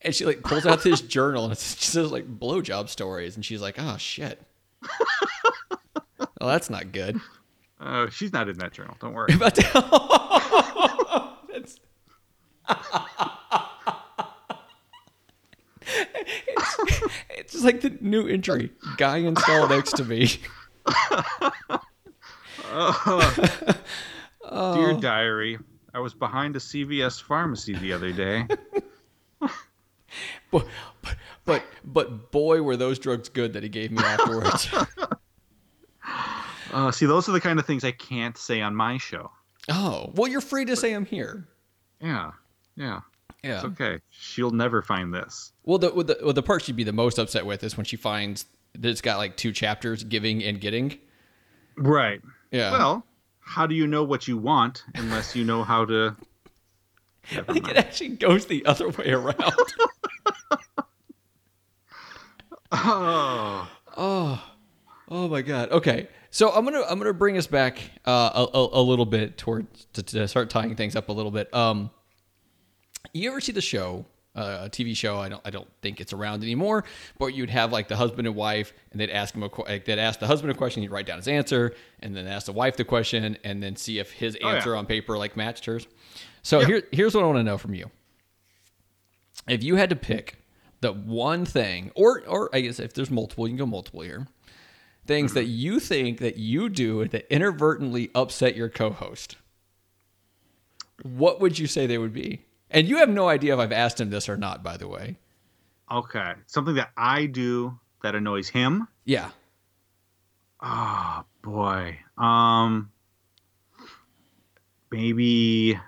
And 0.00 0.14
she 0.14 0.24
like 0.24 0.42
pulls 0.42 0.64
out 0.64 0.82
this 0.82 1.00
journal 1.02 1.44
and 1.44 1.52
it 1.52 1.58
says 1.58 2.10
like 2.10 2.26
blowjob 2.38 2.88
stories. 2.88 3.36
And 3.36 3.44
she's 3.44 3.60
like, 3.60 3.74
oh 3.78 3.98
shit. 3.98 4.40
well, 6.18 6.28
that's 6.40 6.70
not 6.70 6.92
good. 6.92 7.20
Uh, 7.78 8.08
she's 8.08 8.32
not 8.32 8.48
in 8.48 8.56
that 8.58 8.72
journal. 8.72 8.96
Don't 9.00 9.12
worry. 9.12 9.28
But 9.38 9.54
That's- 9.54 11.78
it's, 15.86 16.76
it's 17.30 17.52
just 17.52 17.64
like 17.64 17.82
the 17.82 17.90
new 18.00 18.26
entry 18.26 18.70
guy 18.96 19.18
installed 19.18 19.68
next 19.68 19.96
to 19.98 20.04
me. 20.04 20.30
Dear 24.50 24.94
diary, 25.00 25.58
I 25.92 25.98
was 26.00 26.14
behind 26.14 26.56
a 26.56 26.58
CVS 26.58 27.22
pharmacy 27.22 27.74
the 27.74 27.92
other 27.92 28.12
day. 28.12 28.46
But, 30.52 30.66
but 31.02 31.16
but 31.44 31.64
but 31.84 32.30
boy 32.30 32.62
were 32.62 32.76
those 32.76 33.00
drugs 33.00 33.28
good 33.28 33.52
that 33.54 33.64
he 33.64 33.68
gave 33.68 33.90
me 33.90 33.98
afterwards. 34.02 34.68
Uh, 36.72 36.90
see, 36.90 37.06
those 37.06 37.28
are 37.28 37.32
the 37.32 37.40
kind 37.40 37.58
of 37.60 37.66
things 37.66 37.84
I 37.84 37.92
can't 37.92 38.36
say 38.36 38.60
on 38.60 38.74
my 38.74 38.98
show. 38.98 39.30
oh 39.68 40.10
well, 40.14 40.28
you're 40.30 40.40
free 40.40 40.64
to 40.64 40.74
say 40.76 40.92
I'm 40.92 41.04
here. 41.06 41.46
Yeah, 42.00 42.32
yeah, 42.76 43.00
Yeah. 43.44 43.56
it's 43.56 43.64
okay. 43.64 43.98
She'll 44.10 44.50
never 44.50 44.82
find 44.82 45.14
this. 45.14 45.52
Well, 45.64 45.78
the, 45.78 45.90
the 45.90 46.18
well, 46.22 46.32
the 46.32 46.42
part 46.42 46.62
she'd 46.62 46.74
be 46.76 46.82
the 46.84 46.92
most 46.92 47.18
upset 47.18 47.46
with 47.46 47.62
is 47.62 47.76
when 47.76 47.84
she 47.86 47.96
finds 47.96 48.46
that 48.74 48.88
it's 48.88 49.00
got 49.00 49.18
like 49.18 49.36
two 49.36 49.52
chapters, 49.52 50.02
giving 50.02 50.42
and 50.42 50.60
getting. 50.60 50.98
Right. 51.76 52.20
Yeah. 52.50 52.72
Well, 52.72 53.06
how 53.44 53.66
do 53.66 53.74
you 53.74 53.86
know 53.86 54.02
what 54.04 54.26
you 54.26 54.36
want 54.38 54.84
unless 54.94 55.36
you 55.36 55.44
know 55.44 55.62
how 55.64 55.84
to? 55.84 56.16
I 57.32 57.40
think 57.42 57.68
it 57.68 57.76
actually 57.76 58.10
goes 58.10 58.46
the 58.46 58.64
other 58.66 58.88
way 58.88 59.12
around. 59.12 59.36
Oh, 62.76 63.70
oh, 63.96 64.44
oh 65.08 65.28
my 65.28 65.42
God. 65.42 65.70
Okay, 65.70 66.08
so 66.30 66.50
I'm 66.50 66.64
gonna 66.64 66.82
I'm 66.88 66.98
gonna 66.98 67.12
bring 67.12 67.36
us 67.36 67.46
back 67.46 67.78
uh, 68.04 68.30
a, 68.52 68.58
a, 68.58 68.80
a 68.80 68.82
little 68.82 69.06
bit 69.06 69.38
towards 69.38 69.86
to, 69.92 70.02
to 70.02 70.26
start 70.26 70.50
tying 70.50 70.74
things 70.74 70.96
up 70.96 71.08
a 71.08 71.12
little 71.12 71.30
bit. 71.30 71.54
Um, 71.54 71.90
you 73.12 73.30
ever 73.30 73.40
see 73.40 73.52
the 73.52 73.60
show? 73.60 74.06
Uh, 74.36 74.62
a 74.64 74.68
TV 74.68 74.96
show. 74.96 75.18
I 75.18 75.28
don't. 75.28 75.40
I 75.44 75.50
don't 75.50 75.68
think 75.80 76.00
it's 76.00 76.12
around 76.12 76.42
anymore. 76.42 76.84
But 77.20 77.28
you'd 77.28 77.50
have 77.50 77.70
like 77.70 77.86
the 77.86 77.94
husband 77.94 78.26
and 78.26 78.34
wife, 78.34 78.72
and 78.90 79.00
they'd 79.00 79.10
ask 79.10 79.32
him 79.32 79.44
a. 79.44 79.50
Like, 79.62 79.84
they'd 79.84 79.98
ask 80.00 80.18
the 80.18 80.26
husband 80.26 80.50
a 80.50 80.54
question. 80.56 80.82
He'd 80.82 80.90
write 80.90 81.06
down 81.06 81.18
his 81.18 81.28
answer, 81.28 81.72
and 82.00 82.16
then 82.16 82.26
ask 82.26 82.46
the 82.46 82.52
wife 82.52 82.76
the 82.76 82.84
question, 82.84 83.36
and 83.44 83.62
then 83.62 83.76
see 83.76 84.00
if 84.00 84.10
his 84.10 84.36
Oh, 84.42 84.48
yeah. 84.48 84.56
answer 84.56 84.74
on 84.74 84.86
paper 84.86 85.16
like 85.16 85.36
matched 85.36 85.66
hers. 85.66 85.86
So 86.42 86.60
here, 86.64 86.82
here's 86.90 87.14
what 87.14 87.22
I 87.22 87.26
want 87.26 87.38
to 87.38 87.42
know 87.44 87.58
from 87.58 87.74
you. 87.74 87.90
If 89.48 89.62
you 89.62 89.76
had 89.76 89.90
to 89.90 89.96
pick 89.96 90.36
the 90.80 90.92
one 90.92 91.44
thing, 91.44 91.92
or 91.94 92.22
or 92.26 92.50
I 92.52 92.60
guess 92.62 92.80
if 92.80 92.92
there's 92.92 93.10
multiple, 93.12 93.46
you 93.46 93.52
can 93.52 93.58
go 93.58 93.66
multiple 93.66 94.00
here. 94.00 94.26
Things 95.06 95.34
that 95.34 95.44
you 95.44 95.78
think 95.78 96.18
that 96.18 96.38
you 96.38 96.68
do 96.68 97.06
that 97.06 97.32
inadvertently 97.32 98.10
upset 98.16 98.56
your 98.56 98.68
co-host. 98.70 99.36
What 101.02 101.40
would 101.40 101.58
you 101.58 101.66
say 101.66 101.86
they 101.86 101.98
would 101.98 102.12
be? 102.14 102.42
And 102.74 102.88
you 102.88 102.98
have 102.98 103.08
no 103.08 103.28
idea 103.28 103.54
if 103.54 103.60
I've 103.60 103.72
asked 103.72 104.00
him 104.00 104.10
this 104.10 104.28
or 104.28 104.36
not, 104.36 104.62
by 104.62 104.76
the 104.76 104.88
way. 104.88 105.16
okay. 105.90 106.32
Something 106.46 106.74
that 106.74 106.90
I 106.96 107.26
do 107.26 107.78
that 108.02 108.14
annoys 108.14 108.48
him. 108.48 108.88
Yeah. 109.04 109.30
Oh 110.60 111.24
boy. 111.42 111.98
Um 112.18 112.90
maybe 114.90 115.78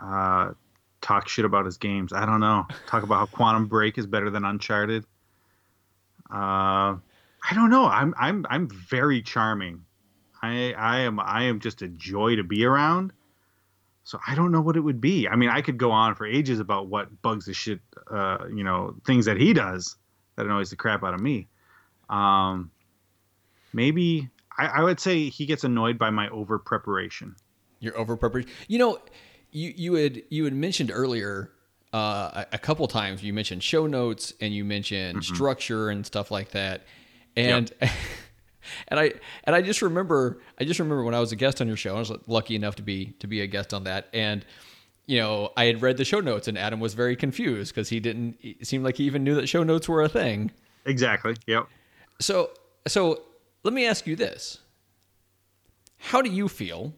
uh 0.00 0.52
talk 1.00 1.28
shit 1.28 1.44
about 1.44 1.64
his 1.66 1.76
games. 1.76 2.12
I 2.12 2.24
don't 2.26 2.40
know. 2.40 2.66
Talk 2.86 3.02
about 3.02 3.18
how 3.18 3.26
Quantum 3.26 3.66
Break 3.66 3.98
is 3.98 4.06
better 4.06 4.30
than 4.30 4.44
Uncharted. 4.44 5.04
Uh 6.30 6.96
I 7.44 7.54
don't 7.54 7.70
know. 7.70 7.86
I'm 7.86 8.14
I'm 8.18 8.46
I'm 8.48 8.68
very 8.68 9.20
charming. 9.22 9.84
I 10.42 10.72
I 10.72 11.00
am 11.00 11.20
I 11.20 11.44
am 11.44 11.60
just 11.60 11.82
a 11.82 11.88
joy 11.88 12.36
to 12.36 12.44
be 12.44 12.64
around. 12.64 13.12
So 14.04 14.18
I 14.26 14.34
don't 14.34 14.50
know 14.50 14.60
what 14.60 14.76
it 14.76 14.80
would 14.80 15.00
be. 15.00 15.28
I 15.28 15.36
mean, 15.36 15.48
I 15.48 15.60
could 15.60 15.78
go 15.78 15.90
on 15.92 16.14
for 16.14 16.26
ages 16.26 16.58
about 16.58 16.88
what 16.88 17.22
bugs 17.22 17.46
the 17.46 17.54
shit 17.54 17.80
uh, 18.10 18.46
you 18.52 18.64
know, 18.64 18.96
things 19.06 19.26
that 19.26 19.36
he 19.36 19.52
does 19.52 19.96
that 20.36 20.46
annoys 20.46 20.70
the 20.70 20.76
crap 20.76 21.04
out 21.04 21.14
of 21.14 21.20
me. 21.20 21.48
Um 22.10 22.70
maybe 23.72 24.28
I, 24.58 24.66
I 24.66 24.82
would 24.82 25.00
say 25.00 25.28
he 25.28 25.46
gets 25.46 25.64
annoyed 25.64 25.98
by 25.98 26.10
my 26.10 26.28
over 26.28 26.58
preparation. 26.58 27.36
You're 27.80 27.96
over 27.98 28.16
prepared. 28.16 28.46
You 28.68 28.78
know, 28.78 28.98
you 29.50 29.72
you 29.76 29.94
had 29.94 30.22
you 30.30 30.44
had 30.44 30.54
mentioned 30.54 30.90
earlier 30.92 31.50
uh, 31.92 32.44
a, 32.52 32.54
a 32.54 32.58
couple 32.58 32.86
times. 32.88 33.22
You 33.22 33.32
mentioned 33.32 33.62
show 33.62 33.86
notes 33.86 34.32
and 34.40 34.54
you 34.54 34.64
mentioned 34.64 35.24
structure 35.24 35.90
and 35.90 36.06
stuff 36.06 36.30
like 36.30 36.50
that. 36.50 36.84
And 37.36 37.72
and 38.88 38.98
I 39.00 39.12
and 39.44 39.56
I 39.56 39.62
just 39.62 39.82
remember 39.82 40.40
I 40.58 40.64
just 40.64 40.80
remember 40.80 41.04
when 41.04 41.14
I 41.14 41.20
was 41.20 41.32
a 41.32 41.36
guest 41.36 41.60
on 41.60 41.66
your 41.66 41.76
show. 41.76 41.96
I 41.96 41.98
was 41.98 42.12
lucky 42.26 42.54
enough 42.54 42.76
to 42.76 42.82
be 42.82 43.14
to 43.20 43.26
be 43.26 43.40
a 43.40 43.46
guest 43.46 43.72
on 43.74 43.84
that. 43.84 44.08
And 44.12 44.44
you 45.06 45.18
know, 45.18 45.50
I 45.56 45.64
had 45.64 45.82
read 45.82 45.96
the 45.96 46.04
show 46.04 46.20
notes, 46.20 46.48
and 46.48 46.56
Adam 46.56 46.80
was 46.80 46.94
very 46.94 47.16
confused 47.16 47.74
because 47.74 47.88
he 47.88 48.00
didn't. 48.00 48.38
It 48.40 48.66
seemed 48.66 48.84
like 48.84 48.96
he 48.96 49.04
even 49.04 49.24
knew 49.24 49.34
that 49.34 49.48
show 49.48 49.62
notes 49.62 49.88
were 49.88 50.02
a 50.02 50.08
thing. 50.08 50.52
Exactly. 50.84 51.36
Yep. 51.46 51.66
So, 52.20 52.50
so 52.86 53.22
let 53.64 53.74
me 53.74 53.86
ask 53.86 54.06
you 54.06 54.16
this: 54.16 54.58
How 55.98 56.22
do 56.22 56.30
you 56.30 56.48
feel? 56.48 56.94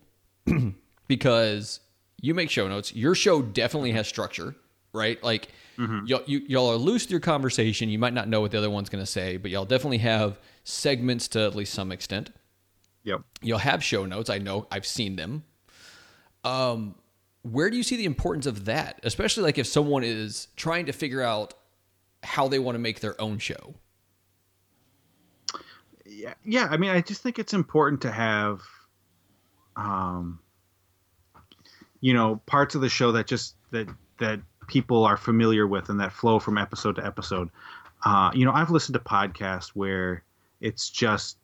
because 1.09 1.81
you 2.21 2.35
make 2.35 2.51
show 2.51 2.69
notes. 2.69 2.95
Your 2.95 3.15
show 3.15 3.43
definitely 3.43 3.93
has 3.93 4.07
structure. 4.07 4.55
Right? 4.95 5.23
Like 5.23 5.49
y'all, 5.79 6.23
you, 6.27 6.41
y'all 6.47 6.71
are 6.71 6.77
loose 6.77 7.05
with 7.05 7.11
your 7.11 7.21
conversation. 7.21 7.89
You 7.89 7.99
might 7.99 8.15
not 8.15 8.29
know 8.29 8.41
what 8.41 8.51
the 8.51 8.59
other 8.59 8.71
one's 8.71 8.89
going 8.89 9.03
to 9.05 9.11
say, 9.11 9.37
but 9.37 9.51
y'all 9.51 9.65
definitely 9.65 9.99
have 9.99 10.39
segments 10.65 11.29
to 11.29 11.41
at 11.41 11.55
least 11.55 11.75
some 11.75 11.93
extent. 11.93 12.31
Yep. 13.03 13.21
You'll 13.43 13.59
have 13.59 13.85
show 13.85 14.07
notes. 14.07 14.31
I 14.31 14.39
know 14.39 14.67
I've 14.71 14.87
seen 14.87 15.17
them. 15.17 15.45
Um, 16.43 16.95
where 17.43 17.69
do 17.69 17.77
you 17.77 17.83
see 17.83 17.97
the 17.97 18.07
importance 18.07 18.47
of 18.47 18.65
that, 18.65 19.01
especially 19.03 19.43
like 19.43 19.59
if 19.59 19.67
someone 19.67 20.05
is 20.05 20.49
trying 20.57 20.87
to 20.87 20.93
figure 20.93 21.21
out 21.21 21.53
how 22.23 22.49
they 22.49 22.59
want 22.59 22.77
to 22.77 22.79
make 22.79 23.01
their 23.01 23.21
own 23.21 23.39
show? 23.39 23.75
yeah, 26.25 26.35
yeah. 26.45 26.69
I 26.71 26.77
mean, 26.77 26.91
I 26.91 27.01
just 27.01 27.23
think 27.23 27.39
it's 27.39 27.53
important 27.53 28.01
to 28.03 28.11
have, 28.11 28.63
um, 29.77 30.41
you 32.01 32.15
know, 32.15 32.41
parts 32.47 32.75
of 32.75 32.81
the 32.81 32.89
show 32.89 33.13
that 33.13 33.27
just 33.27 33.57
that 33.71 33.89
that 34.21 34.41
people 34.67 35.05
are 35.05 35.17
familiar 35.17 35.67
with 35.67 35.89
and 35.89 36.01
that 36.01 36.13
flow 36.13 36.39
from 36.39 36.59
episode 36.59 36.97
to 36.97 37.05
episode. 37.05 37.51
Uh, 38.05 38.31
you 38.35 38.45
know, 38.45 38.53
I've 38.53 38.71
listened 38.71 38.95
to 38.95 39.01
podcasts 39.01 39.69
where 39.69 40.23
it's 40.61 40.91
just 40.91 41.39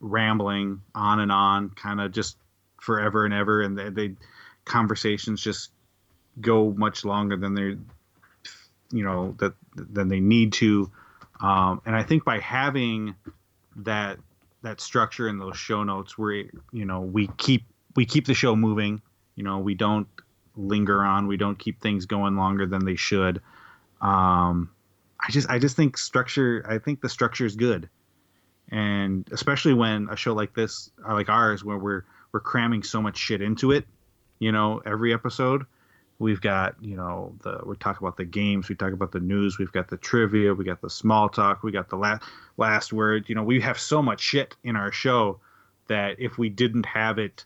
rambling 0.00 0.80
on 0.94 1.20
and 1.20 1.32
on, 1.32 1.70
kind 1.70 2.00
of 2.00 2.12
just 2.12 2.36
forever 2.80 3.24
and 3.24 3.34
ever, 3.34 3.62
and 3.62 3.78
they, 3.78 3.90
they 3.90 4.14
conversations 4.64 5.42
just 5.42 5.70
go 6.40 6.72
much 6.76 7.04
longer 7.04 7.36
than 7.36 7.54
they're, 7.54 7.76
you 8.90 9.04
know, 9.04 9.34
that 9.38 9.54
than 9.74 10.08
they 10.08 10.20
need 10.20 10.52
to. 10.54 10.90
Um, 11.40 11.82
and 11.84 11.96
I 11.96 12.02
think 12.02 12.24
by 12.24 12.38
having 12.38 13.14
that 13.76 14.18
that 14.62 14.80
structure 14.80 15.28
in 15.28 15.38
those 15.38 15.56
show 15.56 15.82
notes 15.82 16.16
where 16.16 16.44
you 16.72 16.84
know 16.84 17.00
we 17.00 17.28
keep 17.36 17.64
we 17.96 18.06
keep 18.06 18.26
the 18.26 18.34
show 18.34 18.54
moving 18.54 19.00
you 19.34 19.42
know 19.42 19.58
we 19.58 19.74
don't 19.74 20.06
linger 20.56 21.04
on. 21.04 21.26
We 21.26 21.36
don't 21.36 21.58
keep 21.58 21.80
things 21.80 22.06
going 22.06 22.36
longer 22.36 22.66
than 22.66 22.84
they 22.84 22.96
should. 22.96 23.40
Um 24.00 24.70
i 25.24 25.30
just 25.30 25.48
i 25.48 25.58
just 25.58 25.76
think 25.76 25.96
structure 25.96 26.66
i 26.68 26.78
think 26.78 27.00
the 27.00 27.08
structure 27.08 27.46
is 27.46 27.56
good. 27.56 27.88
And 28.68 29.28
especially 29.32 29.74
when 29.74 30.08
a 30.10 30.16
show 30.16 30.32
like 30.32 30.54
this 30.54 30.90
uh, 31.06 31.12
like 31.12 31.28
ours 31.28 31.64
where 31.64 31.78
we're 31.78 32.04
we're 32.32 32.40
cramming 32.40 32.82
so 32.82 33.02
much 33.02 33.16
shit 33.18 33.42
into 33.42 33.72
it 33.72 33.86
you 34.38 34.50
know 34.50 34.82
every 34.84 35.12
episode 35.14 35.64
we've 36.18 36.40
got 36.40 36.74
you 36.80 36.96
know 36.96 37.34
the 37.42 37.60
we 37.64 37.76
talk 37.76 38.00
about 38.00 38.16
the 38.16 38.24
games 38.24 38.68
we 38.68 38.74
talk 38.74 38.92
about 38.92 39.12
the 39.12 39.20
news 39.20 39.58
we've 39.58 39.72
got 39.72 39.88
the 39.88 39.96
trivia 39.96 40.54
we 40.54 40.64
got 40.64 40.80
the 40.80 40.90
small 40.90 41.28
talk 41.28 41.62
we 41.62 41.70
got 41.70 41.88
the 41.88 41.96
last 41.96 42.22
last 42.56 42.92
word. 42.92 43.28
You 43.28 43.34
know 43.34 43.42
we 43.42 43.60
have 43.60 43.78
so 43.78 44.02
much 44.02 44.20
shit 44.20 44.56
in 44.62 44.76
our 44.76 44.92
show 44.92 45.40
that 45.88 46.16
if 46.18 46.38
we 46.38 46.48
didn't 46.48 46.86
have 46.86 47.18
it 47.18 47.44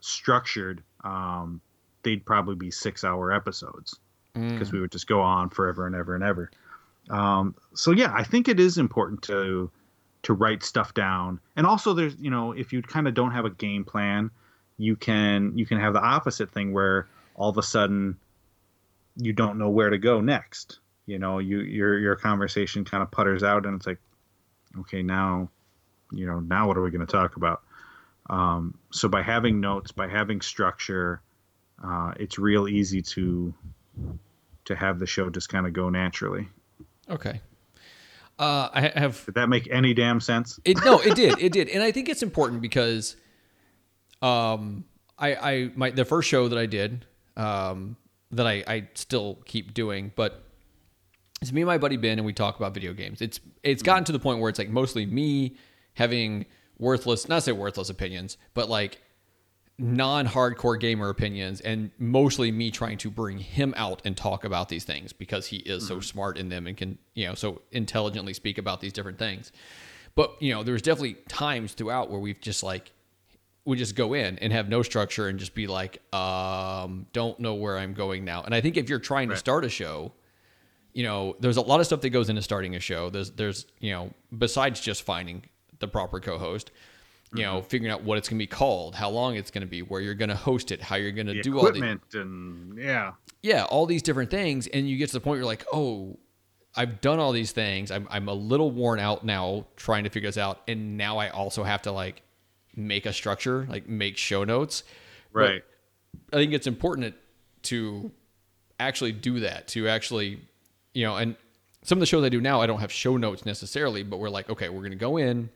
structured 0.00 0.82
um 1.04 1.60
they'd 2.02 2.24
probably 2.24 2.54
be 2.54 2.70
six 2.70 3.04
hour 3.04 3.32
episodes 3.32 3.98
because 4.34 4.72
we 4.72 4.80
would 4.80 4.90
just 4.90 5.06
go 5.06 5.20
on 5.20 5.50
forever 5.50 5.86
and 5.86 5.94
ever 5.94 6.14
and 6.14 6.24
ever. 6.24 6.50
Um 7.10 7.54
so 7.74 7.90
yeah 7.90 8.12
i 8.14 8.22
think 8.22 8.48
it 8.48 8.60
is 8.60 8.78
important 8.78 9.22
to 9.22 9.70
to 10.22 10.32
write 10.32 10.62
stuff 10.62 10.94
down. 10.94 11.40
And 11.56 11.66
also 11.66 11.94
there's 11.94 12.16
you 12.18 12.30
know 12.30 12.52
if 12.52 12.72
you 12.72 12.82
kind 12.82 13.08
of 13.08 13.14
don't 13.14 13.32
have 13.32 13.44
a 13.44 13.50
game 13.50 13.84
plan 13.84 14.30
you 14.78 14.96
can 14.96 15.56
you 15.56 15.66
can 15.66 15.78
have 15.78 15.92
the 15.92 16.00
opposite 16.00 16.50
thing 16.50 16.72
where 16.72 17.06
all 17.34 17.50
of 17.50 17.58
a 17.58 17.62
sudden 17.62 18.16
you 19.16 19.32
don't 19.32 19.58
know 19.58 19.68
where 19.68 19.90
to 19.90 19.98
go 19.98 20.20
next. 20.20 20.78
You 21.06 21.18
know 21.18 21.38
you 21.38 21.60
your 21.60 21.98
your 21.98 22.16
conversation 22.16 22.84
kind 22.84 23.02
of 23.02 23.10
putters 23.10 23.42
out 23.42 23.66
and 23.66 23.76
it's 23.76 23.86
like 23.86 23.98
okay 24.80 25.02
now 25.02 25.50
you 26.10 26.26
know 26.26 26.40
now 26.40 26.68
what 26.68 26.76
are 26.76 26.82
we 26.82 26.90
going 26.90 27.06
to 27.06 27.12
talk 27.12 27.36
about? 27.36 27.62
Um, 28.30 28.78
so 28.90 29.08
by 29.08 29.22
having 29.22 29.60
notes 29.60 29.92
by 29.92 30.08
having 30.08 30.40
structure 30.40 31.20
uh, 31.84 32.12
it's 32.18 32.38
real 32.38 32.68
easy 32.68 33.02
to 33.02 33.52
to 34.64 34.76
have 34.76 34.98
the 34.98 35.06
show 35.06 35.28
just 35.30 35.48
kind 35.48 35.66
of 35.66 35.72
go 35.72 35.88
naturally 35.88 36.48
Okay. 37.10 37.40
Uh, 38.38 38.68
I 38.72 38.92
have 38.94 39.24
did 39.26 39.34
that 39.34 39.48
make 39.48 39.68
any 39.70 39.92
damn 39.94 40.20
sense 40.20 40.58
It 40.64 40.82
no, 40.84 40.98
it 41.00 41.14
did, 41.14 41.38
it 41.38 41.52
did, 41.52 41.68
and 41.68 41.82
I 41.82 41.92
think 41.92 42.08
it's 42.08 42.22
important 42.22 42.62
because, 42.62 43.16
um, 44.22 44.84
I 45.18 45.34
I 45.34 45.70
my 45.76 45.90
the 45.90 46.04
first 46.04 46.28
show 46.28 46.48
that 46.48 46.58
I 46.58 46.66
did, 46.66 47.04
um, 47.36 47.96
that 48.30 48.46
I 48.46 48.64
I 48.66 48.88
still 48.94 49.38
keep 49.44 49.74
doing, 49.74 50.12
but 50.16 50.42
it's 51.42 51.52
me 51.52 51.60
and 51.60 51.68
my 51.68 51.78
buddy 51.78 51.98
Ben, 51.98 52.18
and 52.18 52.24
we 52.24 52.32
talk 52.32 52.56
about 52.56 52.72
video 52.72 52.94
games. 52.94 53.20
It's 53.20 53.38
it's 53.62 53.82
gotten 53.82 54.04
to 54.04 54.12
the 54.12 54.18
point 54.18 54.40
where 54.40 54.48
it's 54.48 54.58
like 54.58 54.70
mostly 54.70 55.04
me 55.04 55.56
having 55.94 56.46
worthless, 56.78 57.28
not 57.28 57.42
say 57.42 57.52
worthless 57.52 57.90
opinions, 57.90 58.38
but 58.54 58.68
like 58.68 59.02
non-hardcore 59.82 60.78
gamer 60.78 61.08
opinions 61.08 61.60
and 61.60 61.90
mostly 61.98 62.52
me 62.52 62.70
trying 62.70 62.96
to 62.96 63.10
bring 63.10 63.38
him 63.38 63.74
out 63.76 64.00
and 64.04 64.16
talk 64.16 64.44
about 64.44 64.68
these 64.68 64.84
things 64.84 65.12
because 65.12 65.46
he 65.46 65.56
is 65.56 65.86
so 65.86 65.98
smart 66.00 66.38
in 66.38 66.48
them 66.48 66.68
and 66.68 66.76
can 66.76 66.96
you 67.14 67.26
know 67.26 67.34
so 67.34 67.60
intelligently 67.72 68.32
speak 68.32 68.58
about 68.58 68.80
these 68.80 68.92
different 68.92 69.18
things. 69.18 69.50
But 70.14 70.40
you 70.40 70.54
know 70.54 70.62
there's 70.62 70.82
definitely 70.82 71.14
times 71.28 71.72
throughout 71.72 72.10
where 72.10 72.20
we've 72.20 72.40
just 72.40 72.62
like 72.62 72.92
we 73.64 73.76
just 73.76 73.96
go 73.96 74.14
in 74.14 74.38
and 74.38 74.52
have 74.52 74.68
no 74.68 74.82
structure 74.82 75.28
and 75.28 75.38
just 75.38 75.54
be 75.54 75.66
like 75.66 76.00
um 76.14 77.06
don't 77.12 77.38
know 77.40 77.54
where 77.54 77.76
i'm 77.76 77.92
going 77.92 78.24
now. 78.24 78.42
And 78.42 78.54
i 78.54 78.60
think 78.60 78.76
if 78.76 78.88
you're 78.88 79.00
trying 79.00 79.30
to 79.30 79.36
start 79.36 79.64
a 79.64 79.68
show 79.68 80.12
you 80.92 81.02
know 81.02 81.36
there's 81.40 81.56
a 81.56 81.62
lot 81.62 81.80
of 81.80 81.86
stuff 81.86 82.00
that 82.02 82.10
goes 82.10 82.28
into 82.28 82.42
starting 82.42 82.76
a 82.76 82.80
show. 82.80 83.10
There's 83.10 83.30
there's 83.32 83.66
you 83.80 83.92
know 83.92 84.12
besides 84.36 84.80
just 84.80 85.02
finding 85.02 85.44
the 85.78 85.88
proper 85.88 86.20
co-host 86.20 86.70
you 87.34 87.42
know 87.42 87.58
mm-hmm. 87.58 87.68
figuring 87.68 87.92
out 87.92 88.02
what 88.02 88.18
it's 88.18 88.28
going 88.28 88.38
to 88.38 88.42
be 88.42 88.46
called 88.46 88.94
how 88.94 89.08
long 89.08 89.36
it's 89.36 89.50
going 89.50 89.62
to 89.62 89.66
be 89.66 89.80
where 89.82 90.00
you're 90.00 90.14
going 90.14 90.28
to 90.28 90.36
host 90.36 90.70
it 90.70 90.80
how 90.80 90.96
you're 90.96 91.12
going 91.12 91.26
to 91.26 91.40
do 91.42 91.56
all 91.56 91.62
the 91.62 91.68
equipment 91.68 92.02
and 92.14 92.78
yeah 92.78 93.12
yeah, 93.42 93.64
all 93.64 93.86
these 93.86 94.02
different 94.02 94.30
things, 94.30 94.68
and 94.68 94.88
you 94.88 94.96
get 94.96 95.08
to 95.08 95.14
the 95.14 95.20
point 95.20 95.32
where 95.32 95.38
you're 95.38 95.46
like, 95.46 95.66
oh, 95.72 96.16
I've 96.76 97.00
done 97.00 97.18
all 97.18 97.32
these 97.32 97.52
things. 97.52 97.90
I'm 97.90 98.06
I'm 98.08 98.28
a 98.28 98.34
little 98.34 98.70
worn 98.70 98.98
out 98.98 99.24
now 99.24 99.66
trying 99.76 100.04
to 100.04 100.10
figure 100.10 100.28
this 100.28 100.38
out, 100.38 100.62
and 100.68 100.96
now 100.96 101.18
I 101.18 101.28
also 101.28 101.64
have 101.64 101.82
to 101.82 101.92
like 101.92 102.22
make 102.76 103.04
a 103.04 103.12
structure, 103.12 103.66
like 103.68 103.88
make 103.88 104.16
show 104.16 104.44
notes. 104.44 104.84
But 105.32 105.40
right 105.40 105.62
I 106.32 106.36
think 106.36 106.52
it's 106.52 106.66
important 106.66 107.14
to 107.64 108.10
actually 108.78 109.12
do 109.12 109.40
that, 109.40 109.68
to 109.68 109.88
actually, 109.88 110.40
you 110.94 111.04
know, 111.04 111.16
and 111.16 111.36
some 111.82 111.98
of 111.98 112.00
the 112.00 112.06
shows 112.06 112.24
I 112.24 112.28
do 112.28 112.40
now, 112.40 112.60
I 112.60 112.66
don't 112.66 112.80
have 112.80 112.92
show 112.92 113.16
notes 113.16 113.44
necessarily, 113.44 114.02
but 114.02 114.18
we're 114.18 114.30
like, 114.30 114.48
okay, 114.50 114.68
we're 114.68 114.80
going 114.80 114.92
to 114.92 114.96
go 114.96 115.16
in. 115.16 115.50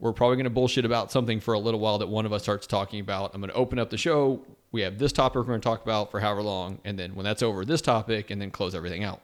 We're 0.00 0.12
probably 0.12 0.36
going 0.36 0.44
to 0.44 0.50
bullshit 0.50 0.84
about 0.84 1.10
something 1.10 1.40
for 1.40 1.54
a 1.54 1.58
little 1.58 1.80
while 1.80 1.98
that 1.98 2.08
one 2.08 2.24
of 2.24 2.32
us 2.32 2.42
starts 2.42 2.66
talking 2.66 3.00
about. 3.00 3.34
I'm 3.34 3.40
going 3.40 3.50
to 3.50 3.56
open 3.56 3.78
up 3.78 3.90
the 3.90 3.98
show. 3.98 4.40
We 4.70 4.82
have 4.82 4.98
this 4.98 5.12
topic 5.12 5.36
we're 5.36 5.44
going 5.44 5.60
to 5.60 5.64
talk 5.68 5.82
about 5.82 6.10
for 6.10 6.20
however 6.20 6.42
long. 6.42 6.78
And 6.84 6.98
then 6.98 7.14
when 7.16 7.24
that's 7.24 7.42
over, 7.42 7.64
this 7.64 7.82
topic, 7.82 8.30
and 8.30 8.40
then 8.40 8.50
close 8.50 8.74
everything 8.74 9.02
out. 9.02 9.22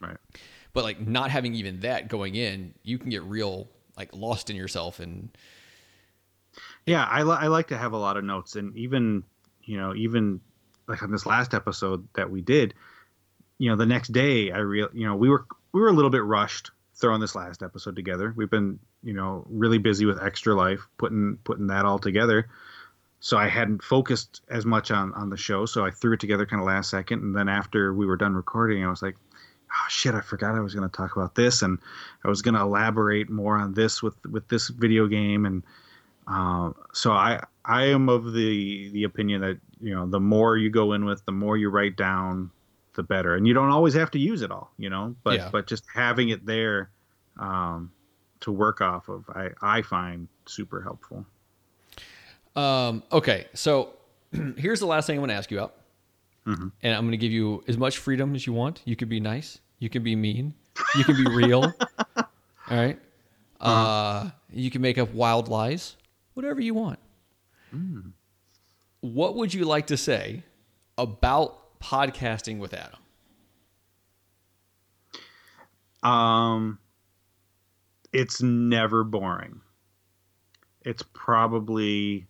right 0.00 0.16
But 0.74 0.84
like 0.84 1.00
not 1.00 1.30
having 1.30 1.54
even 1.54 1.80
that 1.80 2.08
going 2.08 2.34
in, 2.34 2.74
you 2.82 2.98
can 2.98 3.08
get 3.08 3.22
real 3.22 3.68
like 3.96 4.14
lost 4.14 4.50
in 4.50 4.56
yourself. 4.56 5.00
And 5.00 5.30
Yeah, 6.84 7.04
I, 7.04 7.22
li- 7.22 7.38
I 7.40 7.46
like 7.46 7.68
to 7.68 7.78
have 7.78 7.92
a 7.92 7.98
lot 7.98 8.16
of 8.16 8.24
notes, 8.24 8.56
and 8.56 8.76
even 8.76 9.24
you 9.62 9.78
know, 9.78 9.94
even 9.94 10.40
like 10.88 11.02
on 11.02 11.10
this 11.10 11.24
last 11.24 11.54
episode 11.54 12.08
that 12.14 12.30
we 12.30 12.42
did, 12.42 12.74
you 13.58 13.70
know, 13.70 13.76
the 13.76 13.86
next 13.86 14.12
day 14.12 14.50
I 14.50 14.58
real 14.58 14.88
you 14.92 15.06
know 15.06 15.16
we 15.16 15.28
were 15.28 15.46
we 15.72 15.80
were 15.80 15.88
a 15.88 15.92
little 15.92 16.10
bit 16.10 16.24
rushed 16.24 16.70
throwing 17.02 17.20
this 17.20 17.34
last 17.34 17.62
episode 17.62 17.94
together. 17.96 18.32
We've 18.34 18.48
been 18.48 18.78
you 19.02 19.12
know 19.12 19.44
really 19.50 19.76
busy 19.76 20.06
with 20.06 20.22
extra 20.22 20.54
life 20.54 20.80
putting 20.96 21.36
putting 21.44 21.66
that 21.66 21.84
all 21.84 21.98
together, 21.98 22.48
so 23.20 23.36
I 23.36 23.48
hadn't 23.48 23.82
focused 23.82 24.40
as 24.48 24.64
much 24.64 24.90
on 24.90 25.12
on 25.12 25.28
the 25.28 25.36
show. 25.36 25.66
So 25.66 25.84
I 25.84 25.90
threw 25.90 26.14
it 26.14 26.20
together 26.20 26.46
kind 26.46 26.62
of 26.62 26.66
last 26.66 26.88
second, 26.88 27.22
and 27.22 27.36
then 27.36 27.50
after 27.50 27.92
we 27.92 28.06
were 28.06 28.16
done 28.16 28.34
recording, 28.34 28.82
I 28.84 28.88
was 28.88 29.02
like. 29.02 29.16
Oh 29.74 29.88
shit! 29.88 30.14
I 30.14 30.20
forgot 30.20 30.54
I 30.54 30.60
was 30.60 30.74
going 30.74 30.86
to 30.86 30.94
talk 30.94 31.16
about 31.16 31.34
this, 31.34 31.62
and 31.62 31.78
I 32.26 32.28
was 32.28 32.42
going 32.42 32.52
to 32.56 32.60
elaborate 32.60 33.30
more 33.30 33.56
on 33.56 33.72
this 33.72 34.02
with 34.02 34.22
with 34.26 34.46
this 34.48 34.68
video 34.68 35.06
game, 35.06 35.46
and 35.46 35.62
uh, 36.28 36.72
so 36.92 37.12
I 37.12 37.42
I 37.64 37.84
am 37.86 38.10
of 38.10 38.34
the 38.34 38.90
the 38.90 39.04
opinion 39.04 39.40
that 39.40 39.58
you 39.80 39.94
know 39.94 40.06
the 40.06 40.20
more 40.20 40.58
you 40.58 40.68
go 40.68 40.92
in 40.92 41.06
with, 41.06 41.24
the 41.24 41.32
more 41.32 41.56
you 41.56 41.70
write 41.70 41.96
down, 41.96 42.50
the 42.94 43.02
better. 43.02 43.34
And 43.36 43.46
you 43.46 43.54
don't 43.54 43.70
always 43.70 43.94
have 43.94 44.10
to 44.12 44.18
use 44.18 44.42
it 44.42 44.50
all, 44.50 44.72
you 44.78 44.90
know. 44.90 45.14
But 45.24 45.34
Yeah. 45.38 45.48
but 45.50 45.66
just 45.66 45.84
having 45.92 46.28
it 46.30 46.44
there 46.46 46.90
um, 47.38 47.90
to 48.40 48.52
work 48.52 48.80
off 48.80 49.08
of, 49.08 49.24
I 49.30 49.50
I 49.62 49.82
find 49.82 50.28
super 50.46 50.82
helpful. 50.82 51.24
Um, 52.54 53.02
okay, 53.10 53.46
so 53.54 53.94
here's 54.56 54.80
the 54.80 54.86
last 54.86 55.06
thing 55.06 55.16
I'm 55.16 55.20
going 55.20 55.28
to 55.30 55.34
ask 55.34 55.50
you 55.50 55.58
about, 55.58 55.74
Mm-hmm. 56.46 56.68
and 56.82 56.94
I'm 56.94 57.02
going 57.02 57.12
to 57.12 57.16
give 57.16 57.30
you 57.32 57.62
as 57.68 57.78
much 57.78 57.98
freedom 57.98 58.34
as 58.34 58.46
you 58.46 58.52
want. 58.52 58.82
You 58.84 58.96
can 58.96 59.08
be 59.08 59.20
nice, 59.20 59.60
you 59.78 59.88
can 59.88 60.02
be 60.02 60.16
mean, 60.16 60.54
you 60.96 61.04
can 61.04 61.16
be 61.16 61.30
real. 61.30 61.72
All 62.16 62.26
right, 62.70 62.98
uh, 63.60 64.30
you 64.52 64.70
can 64.70 64.82
make 64.82 64.98
up 64.98 65.14
wild 65.14 65.48
lies, 65.48 65.96
whatever 66.34 66.60
you 66.60 66.74
want. 66.74 66.98
Mm. 67.74 68.12
What 69.00 69.36
would 69.36 69.54
you 69.54 69.64
like 69.64 69.86
to 69.88 69.96
say 69.96 70.42
about 70.98 71.58
podcasting 71.82 72.58
with 72.58 72.74
Adam? 72.74 73.00
Um, 76.02 76.78
it's 78.12 78.42
never 78.42 79.04
boring. 79.04 79.60
It's 80.84 81.02
probably 81.12 82.26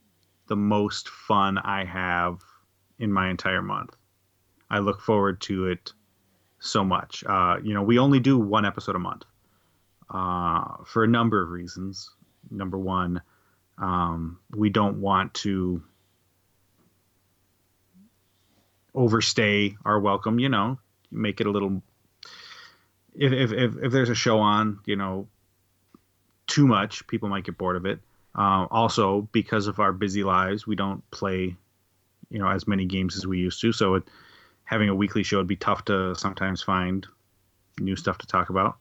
the 0.49 0.57
most 0.57 1.09
fun 1.09 1.59
I 1.59 1.85
have 1.85 2.41
in 2.99 3.13
my 3.13 3.31
entire 3.31 3.63
month. 3.63 3.95
I 4.71 4.79
look 4.79 5.01
forward 5.01 5.41
to 5.43 5.69
it 5.69 5.93
so 6.61 6.85
much. 6.85 7.25
Uh, 7.27 7.57
you 7.63 7.75
know, 7.75 7.83
we 7.83 7.99
only 7.99 8.21
do 8.21 8.39
one 8.39 8.65
episode 8.65 8.97
a 8.97 8.99
month 8.99 9.25
uh, 10.11 10.77
for 10.85 11.05
a 11.05 11.09
number 11.09 11.43
of 11.43 11.51
reasons. 11.51 12.11
Number 12.51 12.79
one, 12.79 13.23
um, 13.79 14.39
we 14.55 14.71
don't 14.71 15.01
want 15.01 15.33
to 15.35 15.83
overstay 18.95 19.77
our 19.85 19.99
welcome. 19.99 20.39
You 20.39 20.49
know, 20.49 20.79
make 21.11 21.41
it 21.41 21.47
a 21.47 21.51
little. 21.51 21.83
If 23.15 23.33
if 23.33 23.53
if, 23.53 23.77
if 23.77 23.93
there's 23.93 24.11
a 24.11 24.15
show 24.15 24.39
on, 24.39 24.81
you 24.87 24.97
know, 24.97 25.29
too 26.47 26.67
much, 26.67 27.07
people 27.07 27.29
might 27.29 27.45
get 27.45 27.59
bored 27.59 27.77
of 27.77 27.87
it. 27.87 28.01
Uh, 28.35 28.67
also, 28.71 29.29
because 29.33 29.67
of 29.67 29.79
our 29.79 29.93
busy 29.93 30.25
lives, 30.25 30.67
we 30.67 30.75
don't 30.75 31.09
play, 31.11 31.55
you 32.31 32.39
know, 32.39 32.49
as 32.49 32.67
many 32.67 32.87
games 32.87 33.17
as 33.17 33.27
we 33.27 33.39
used 33.39 33.61
to. 33.61 33.73
So, 33.73 33.97
it, 33.97 34.05
having 34.65 34.89
a 34.89 34.95
weekly 34.95 35.23
show 35.23 35.37
would 35.39 35.47
be 35.47 35.57
tough 35.57 35.85
to 35.87 36.15
sometimes 36.15 36.63
find 36.63 37.07
new 37.79 37.97
stuff 37.97 38.19
to 38.19 38.27
talk 38.27 38.49
about. 38.49 38.79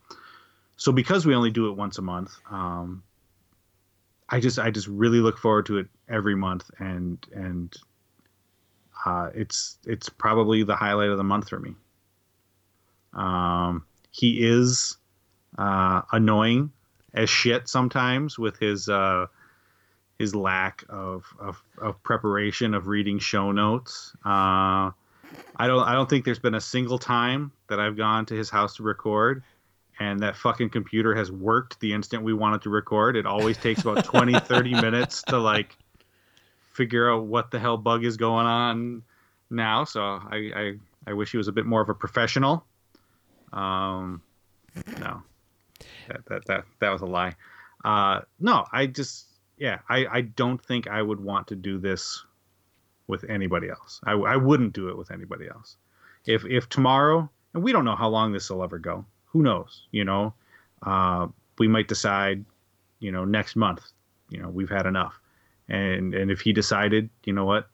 So, 0.78 0.92
because 0.92 1.26
we 1.26 1.36
only 1.36 1.52
do 1.52 1.70
it 1.70 1.78
once 1.78 1.98
a 1.98 2.02
month, 2.02 2.34
um, 2.50 3.04
I 4.30 4.40
just 4.40 4.58
I 4.58 4.72
just 4.72 4.88
really 4.88 5.20
look 5.20 5.38
forward 5.38 5.66
to 5.66 5.78
it 5.80 5.88
every 6.08 6.36
month, 6.36 6.72
and 6.80 7.26
and 7.34 7.76
uh, 9.06 9.30
it's 9.34 9.78
it's 9.86 10.10
probably 10.10 10.64
the 10.64 10.76
highlight 10.76 11.10
of 11.10 11.18
the 11.18 11.24
month 11.24 11.50
for 11.50 11.60
me. 11.60 11.76
Um, 13.14 13.86
he 14.12 14.46
is 14.48 14.98
uh, 15.58 16.02
annoying 16.12 16.72
as 17.14 17.30
shit 17.30 17.68
sometimes 17.68 18.38
with 18.38 18.58
his 18.58 18.90
uh, 18.90 19.28
his 20.18 20.36
lack 20.36 20.84
of, 20.88 21.26
of, 21.40 21.62
of 21.80 22.02
preparation 22.04 22.74
of 22.74 22.88
reading 22.88 23.20
show 23.20 23.52
notes. 23.52 24.14
Uh, 24.26 24.92
I 25.56 25.68
don't 25.68 25.84
I 25.84 25.94
don't 25.94 26.10
think 26.10 26.26
there's 26.26 26.40
been 26.40 26.56
a 26.56 26.62
single 26.62 27.00
time 27.00 27.52
that 27.68 27.80
I've 27.80 27.98
gone 27.98 28.26
to 28.28 28.36
his 28.36 28.50
house 28.50 28.76
to 28.76 28.84
record 28.84 29.44
and 30.00 30.20
that 30.22 30.36
fucking 30.36 30.70
computer 30.70 31.16
has 31.16 31.32
worked 31.32 31.80
the 31.80 31.94
instant 31.94 32.24
we 32.24 32.34
wanted 32.34 32.62
to 32.64 32.70
record. 32.70 33.16
It 33.16 33.26
always 33.26 33.58
takes 33.58 33.82
about 33.82 34.06
20 34.06 34.40
30 34.40 34.74
minutes 34.82 35.24
to 35.24 35.38
like 35.38 35.78
figure 36.82 37.12
out 37.12 37.26
what 37.26 37.52
the 37.52 37.60
hell 37.60 37.78
bug 37.78 38.04
is 38.04 38.18
going 38.18 38.48
on 38.48 39.04
now. 39.52 39.84
So 39.84 40.02
I 40.02 40.52
I, 40.56 40.74
I 41.06 41.14
wish 41.14 41.32
he 41.32 41.38
was 41.38 41.48
a 41.48 41.52
bit 41.52 41.66
more 41.66 41.82
of 41.82 41.90
a 41.90 41.94
professional. 41.94 42.66
Um 43.54 44.22
no. 45.00 45.22
That 46.08 46.26
that 46.26 46.46
that, 46.48 46.66
that 46.80 46.90
was 46.90 47.02
a 47.02 47.06
lie. 47.06 47.36
Uh 47.86 48.22
no, 48.40 48.66
I 48.72 48.88
just 48.88 49.28
yeah, 49.58 49.78
I, 49.90 50.08
I 50.12 50.22
don't 50.22 50.60
think 50.60 50.88
I 50.88 51.04
would 51.04 51.20
want 51.20 51.48
to 51.50 51.56
do 51.56 51.78
this 51.78 52.26
with 53.06 53.24
anybody 53.30 53.70
else. 53.70 54.02
I, 54.04 54.14
I 54.14 54.36
wouldn't 54.36 54.74
do 54.74 54.90
it 54.90 54.98
with 54.98 55.12
anybody 55.12 55.48
else. 55.48 55.78
If 56.26 56.46
if 56.46 56.68
tomorrow, 56.68 57.30
and 57.54 57.62
we 57.62 57.72
don't 57.72 57.86
know 57.86 57.96
how 57.96 58.10
long 58.10 58.32
this 58.32 58.50
will 58.50 58.64
ever 58.64 58.80
go. 58.80 59.06
Who 59.26 59.44
knows? 59.44 59.84
You 59.92 60.04
know, 60.04 60.34
uh, 60.82 61.28
we 61.60 61.68
might 61.68 61.88
decide, 61.88 62.44
you 63.00 63.12
know, 63.12 63.24
next 63.24 63.56
month. 63.56 63.84
You 64.30 64.42
know, 64.42 64.50
we've 64.50 64.70
had 64.70 64.88
enough. 64.88 65.21
And 65.72 66.14
and 66.14 66.30
if 66.30 66.42
he 66.42 66.52
decided, 66.52 67.10
you 67.24 67.32
know 67.32 67.46
what, 67.46 67.70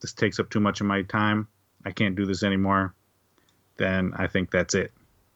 this 0.00 0.14
takes 0.14 0.40
up 0.40 0.48
too 0.48 0.58
much 0.58 0.80
of 0.80 0.86
my 0.86 1.02
time. 1.02 1.46
I 1.84 1.90
can't 1.90 2.16
do 2.16 2.24
this 2.24 2.42
anymore. 2.42 2.94
Then 3.76 4.12
I 4.16 4.26
think 4.26 4.50
that's 4.50 4.74
it. 4.74 4.90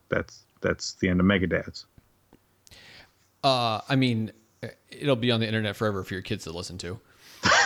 That's 0.09 0.43
that's 0.61 0.93
the 0.95 1.09
end 1.09 1.19
of 1.19 1.27
Megadads. 1.27 1.85
Uh, 3.43 3.81
I 3.87 3.95
mean, 3.95 4.31
it'll 4.89 5.15
be 5.15 5.31
on 5.31 5.39
the 5.39 5.45
internet 5.45 5.75
forever 5.75 6.03
for 6.03 6.15
your 6.15 6.23
kids 6.23 6.45
to 6.45 6.51
listen 6.51 6.79
to. 6.79 6.99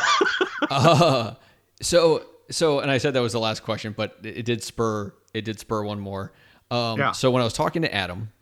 uh, 0.69 1.35
so 1.81 2.25
so, 2.51 2.79
and 2.79 2.91
I 2.91 2.97
said 2.97 3.13
that 3.13 3.21
was 3.21 3.31
the 3.31 3.39
last 3.39 3.63
question, 3.63 3.93
but 3.95 4.17
it, 4.23 4.43
did 4.43 4.61
spur 4.63 5.13
it 5.33 5.45
did 5.45 5.59
spur 5.59 5.83
one 5.83 6.01
more. 6.01 6.33
Um, 6.69 6.99
yeah. 6.99 7.13
So 7.13 7.31
when 7.31 7.41
I 7.41 7.45
was 7.45 7.53
talking 7.53 7.83
to 7.83 7.95
Adam, 7.95 8.33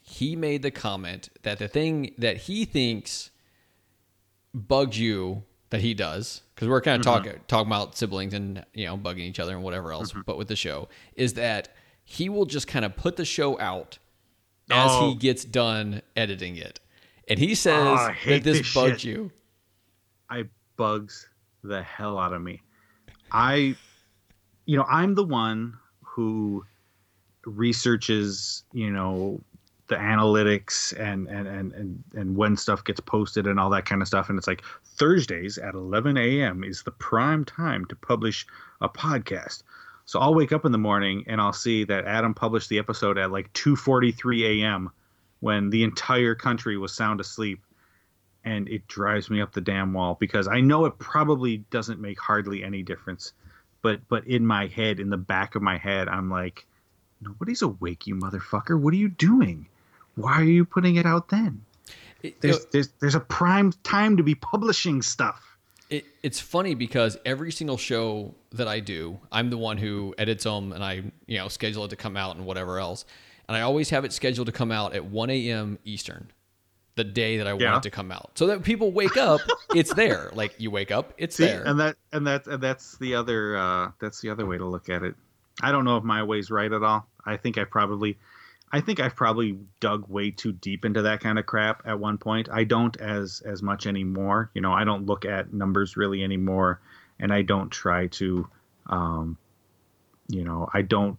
he 0.00 0.36
made 0.36 0.62
the 0.62 0.70
comment 0.70 1.28
that 1.42 1.58
the 1.58 1.68
thing 1.68 2.14
that 2.16 2.38
he 2.38 2.64
thinks 2.64 3.30
bugs 4.54 4.98
you 4.98 5.42
that 5.70 5.80
he 5.80 5.94
does 5.94 6.42
because 6.54 6.68
we're 6.68 6.80
kind 6.80 7.00
of 7.00 7.06
mm-hmm. 7.06 7.24
talking 7.24 7.40
talking 7.46 7.68
about 7.68 7.96
siblings 7.96 8.34
and 8.34 8.64
you 8.74 8.86
know 8.86 8.96
bugging 8.96 9.20
each 9.20 9.40
other 9.40 9.54
and 9.54 9.62
whatever 9.62 9.92
else, 9.92 10.12
mm-hmm. 10.12 10.22
but 10.26 10.38
with 10.38 10.48
the 10.48 10.56
show 10.56 10.88
is 11.14 11.34
that 11.34 11.68
he 12.04 12.28
will 12.28 12.46
just 12.46 12.66
kind 12.66 12.84
of 12.84 12.96
put 12.96 13.16
the 13.16 13.24
show 13.24 13.60
out 13.60 13.98
as 14.70 14.90
oh. 14.90 15.10
he 15.10 15.14
gets 15.14 15.44
done 15.44 16.02
editing 16.16 16.56
it. 16.56 16.80
And 17.28 17.38
he 17.38 17.54
says 17.54 17.98
oh, 18.00 18.08
that 18.26 18.42
this, 18.42 18.58
this 18.58 18.66
shit. 18.66 19.04
you. 19.04 19.30
I 20.30 20.44
bugs 20.76 21.28
the 21.62 21.82
hell 21.82 22.18
out 22.18 22.32
of 22.32 22.40
me. 22.40 22.62
I, 23.30 23.76
you 24.64 24.76
know, 24.78 24.84
I'm 24.88 25.14
the 25.14 25.24
one 25.24 25.74
who 26.02 26.64
researches, 27.44 28.64
you 28.72 28.90
know, 28.90 29.40
the 29.88 29.96
analytics 29.96 30.98
and 30.98 31.28
and 31.28 31.48
and 31.48 31.72
and 31.72 32.04
and 32.14 32.36
when 32.36 32.56
stuff 32.56 32.84
gets 32.84 33.00
posted 33.00 33.46
and 33.46 33.58
all 33.58 33.70
that 33.70 33.86
kind 33.86 34.02
of 34.02 34.08
stuff. 34.08 34.28
And 34.28 34.38
it's 34.38 34.46
like 34.46 34.62
Thursdays 34.84 35.58
at 35.58 35.74
11 35.74 36.16
a.m. 36.16 36.62
is 36.62 36.82
the 36.82 36.90
prime 36.92 37.44
time 37.44 37.84
to 37.86 37.96
publish 37.96 38.46
a 38.80 38.88
podcast. 38.88 39.62
So 40.04 40.20
I'll 40.20 40.34
wake 40.34 40.52
up 40.52 40.64
in 40.64 40.72
the 40.72 40.78
morning 40.78 41.24
and 41.26 41.40
I'll 41.40 41.52
see 41.52 41.84
that 41.84 42.06
Adam 42.06 42.32
published 42.34 42.68
the 42.68 42.78
episode 42.78 43.18
at 43.18 43.30
like 43.30 43.52
2:43 43.52 44.62
a.m 44.62 44.90
when 45.40 45.70
the 45.70 45.84
entire 45.84 46.34
country 46.34 46.76
was 46.76 46.92
sound 46.92 47.20
asleep 47.20 47.60
and 48.44 48.68
it 48.68 48.86
drives 48.88 49.30
me 49.30 49.40
up 49.40 49.52
the 49.52 49.60
damn 49.60 49.92
wall 49.92 50.16
because 50.18 50.48
I 50.48 50.60
know 50.60 50.84
it 50.84 50.98
probably 50.98 51.58
doesn't 51.70 52.00
make 52.00 52.18
hardly 52.20 52.64
any 52.64 52.82
difference 52.82 53.32
but 53.82 54.00
but 54.08 54.26
in 54.26 54.46
my 54.46 54.66
head 54.66 55.00
in 55.00 55.10
the 55.10 55.16
back 55.16 55.54
of 55.54 55.62
my 55.62 55.76
head 55.76 56.08
I'm 56.08 56.30
like 56.30 56.66
nobody's 57.20 57.62
awake 57.62 58.06
you 58.06 58.14
motherfucker 58.14 58.78
what 58.80 58.92
are 58.94 58.98
you 58.98 59.08
doing 59.08 59.66
why 60.18 60.40
are 60.40 60.44
you 60.44 60.64
putting 60.64 60.96
it 60.96 61.06
out 61.06 61.28
then 61.28 61.60
there's 62.40 62.66
there's 62.66 62.88
there's 63.00 63.14
a 63.14 63.20
prime 63.20 63.72
time 63.82 64.16
to 64.16 64.22
be 64.22 64.34
publishing 64.34 65.02
stuff 65.02 65.44
it, 65.90 66.04
it's 66.22 66.38
funny 66.38 66.74
because 66.74 67.16
every 67.24 67.50
single 67.50 67.78
show 67.78 68.34
that 68.52 68.68
I 68.68 68.78
do, 68.78 69.18
I'm 69.32 69.48
the 69.48 69.56
one 69.56 69.78
who 69.78 70.14
edits 70.18 70.44
them 70.44 70.72
and 70.72 70.84
I, 70.84 71.02
you 71.26 71.38
know, 71.38 71.48
schedule 71.48 71.86
it 71.86 71.88
to 71.88 71.96
come 71.96 72.14
out 72.14 72.36
and 72.36 72.44
whatever 72.44 72.78
else 72.78 73.06
and 73.48 73.56
I 73.56 73.62
always 73.62 73.90
have 73.90 74.04
it 74.04 74.12
scheduled 74.12 74.46
to 74.46 74.52
come 74.52 74.70
out 74.70 74.94
at 74.94 75.04
1 75.04 75.30
a.m. 75.30 75.78
Eastern, 75.84 76.30
the 76.96 77.04
day 77.04 77.38
that 77.38 77.46
I 77.46 77.54
yeah. 77.54 77.72
want 77.72 77.84
it 77.84 77.88
to 77.88 77.94
come 77.94 78.12
out, 78.12 78.32
so 78.34 78.46
that 78.48 78.62
people 78.62 78.92
wake 78.92 79.16
up, 79.16 79.40
it's 79.74 79.92
there. 79.94 80.30
Like 80.34 80.54
you 80.58 80.70
wake 80.70 80.90
up, 80.90 81.14
it's 81.16 81.36
See, 81.36 81.46
there. 81.46 81.62
And 81.64 81.80
that 81.80 81.96
and 82.12 82.26
that 82.26 82.46
and 82.46 82.62
that's 82.62 82.98
the 82.98 83.14
other 83.14 83.56
uh, 83.56 83.90
that's 84.00 84.20
the 84.20 84.30
other 84.30 84.44
way 84.44 84.58
to 84.58 84.66
look 84.66 84.90
at 84.90 85.02
it. 85.02 85.14
I 85.62 85.72
don't 85.72 85.84
know 85.84 85.96
if 85.96 86.04
my 86.04 86.22
way's 86.22 86.50
right 86.50 86.70
at 86.70 86.82
all. 86.82 87.08
I 87.24 87.36
think 87.36 87.58
I 87.58 87.64
probably, 87.64 88.16
I 88.70 88.80
think 88.80 89.00
I've 89.00 89.16
probably 89.16 89.58
dug 89.80 90.08
way 90.08 90.30
too 90.30 90.52
deep 90.52 90.84
into 90.84 91.02
that 91.02 91.20
kind 91.20 91.38
of 91.38 91.46
crap 91.46 91.82
at 91.86 91.98
one 91.98 92.18
point. 92.18 92.48
I 92.50 92.64
don't 92.64 92.96
as 92.98 93.40
as 93.44 93.62
much 93.62 93.86
anymore. 93.86 94.50
You 94.54 94.60
know, 94.60 94.72
I 94.72 94.84
don't 94.84 95.06
look 95.06 95.24
at 95.24 95.52
numbers 95.52 95.96
really 95.96 96.22
anymore, 96.22 96.80
and 97.18 97.32
I 97.32 97.42
don't 97.42 97.70
try 97.70 98.08
to, 98.08 98.48
um, 98.86 99.38
you 100.28 100.44
know, 100.44 100.68
I 100.72 100.82
don't 100.82 101.18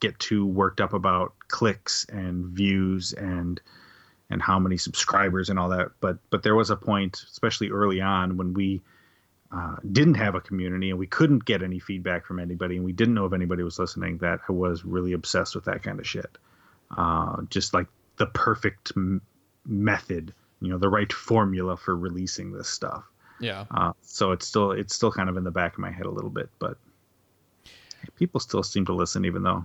get 0.00 0.18
too 0.18 0.44
worked 0.44 0.80
up 0.80 0.92
about 0.92 1.32
clicks 1.48 2.04
and 2.10 2.46
views 2.46 3.14
and 3.14 3.60
and 4.28 4.42
how 4.42 4.58
many 4.58 4.76
subscribers 4.76 5.48
and 5.48 5.58
all 5.58 5.70
that. 5.70 5.92
But 6.00 6.18
but 6.30 6.42
there 6.42 6.54
was 6.54 6.70
a 6.70 6.76
point, 6.76 7.24
especially 7.30 7.70
early 7.70 8.00
on, 8.00 8.36
when 8.36 8.52
we 8.52 8.82
uh, 9.54 9.76
didn't 9.92 10.14
have 10.14 10.34
a 10.34 10.40
community 10.40 10.90
and 10.90 10.98
we 10.98 11.06
couldn't 11.06 11.44
get 11.44 11.62
any 11.62 11.78
feedback 11.78 12.26
from 12.26 12.40
anybody, 12.40 12.76
and 12.76 12.84
we 12.84 12.92
didn't 12.92 13.14
know 13.14 13.26
if 13.26 13.32
anybody 13.32 13.62
was 13.62 13.78
listening. 13.78 14.18
That 14.18 14.40
I 14.48 14.52
was 14.52 14.84
really 14.84 15.12
obsessed 15.12 15.54
with 15.54 15.64
that 15.66 15.82
kind 15.82 16.00
of 16.00 16.06
shit. 16.06 16.38
Uh, 16.96 17.42
just 17.50 17.74
like 17.74 17.86
the 18.16 18.26
perfect 18.26 18.92
m- 18.96 19.20
method, 19.66 20.32
you 20.60 20.68
know, 20.68 20.78
the 20.78 20.88
right 20.88 21.12
formula 21.12 21.76
for 21.76 21.96
releasing 21.96 22.52
this 22.52 22.68
stuff. 22.68 23.04
Yeah. 23.40 23.64
Uh, 23.70 23.92
so 24.02 24.32
it's 24.32 24.46
still 24.46 24.72
it's 24.72 24.94
still 24.94 25.12
kind 25.12 25.28
of 25.28 25.36
in 25.36 25.44
the 25.44 25.50
back 25.50 25.74
of 25.74 25.78
my 25.78 25.90
head 25.90 26.06
a 26.06 26.10
little 26.10 26.30
bit, 26.30 26.48
but 26.58 26.76
people 28.16 28.40
still 28.40 28.62
seem 28.62 28.84
to 28.86 28.92
listen, 28.92 29.24
even 29.24 29.42
though 29.42 29.64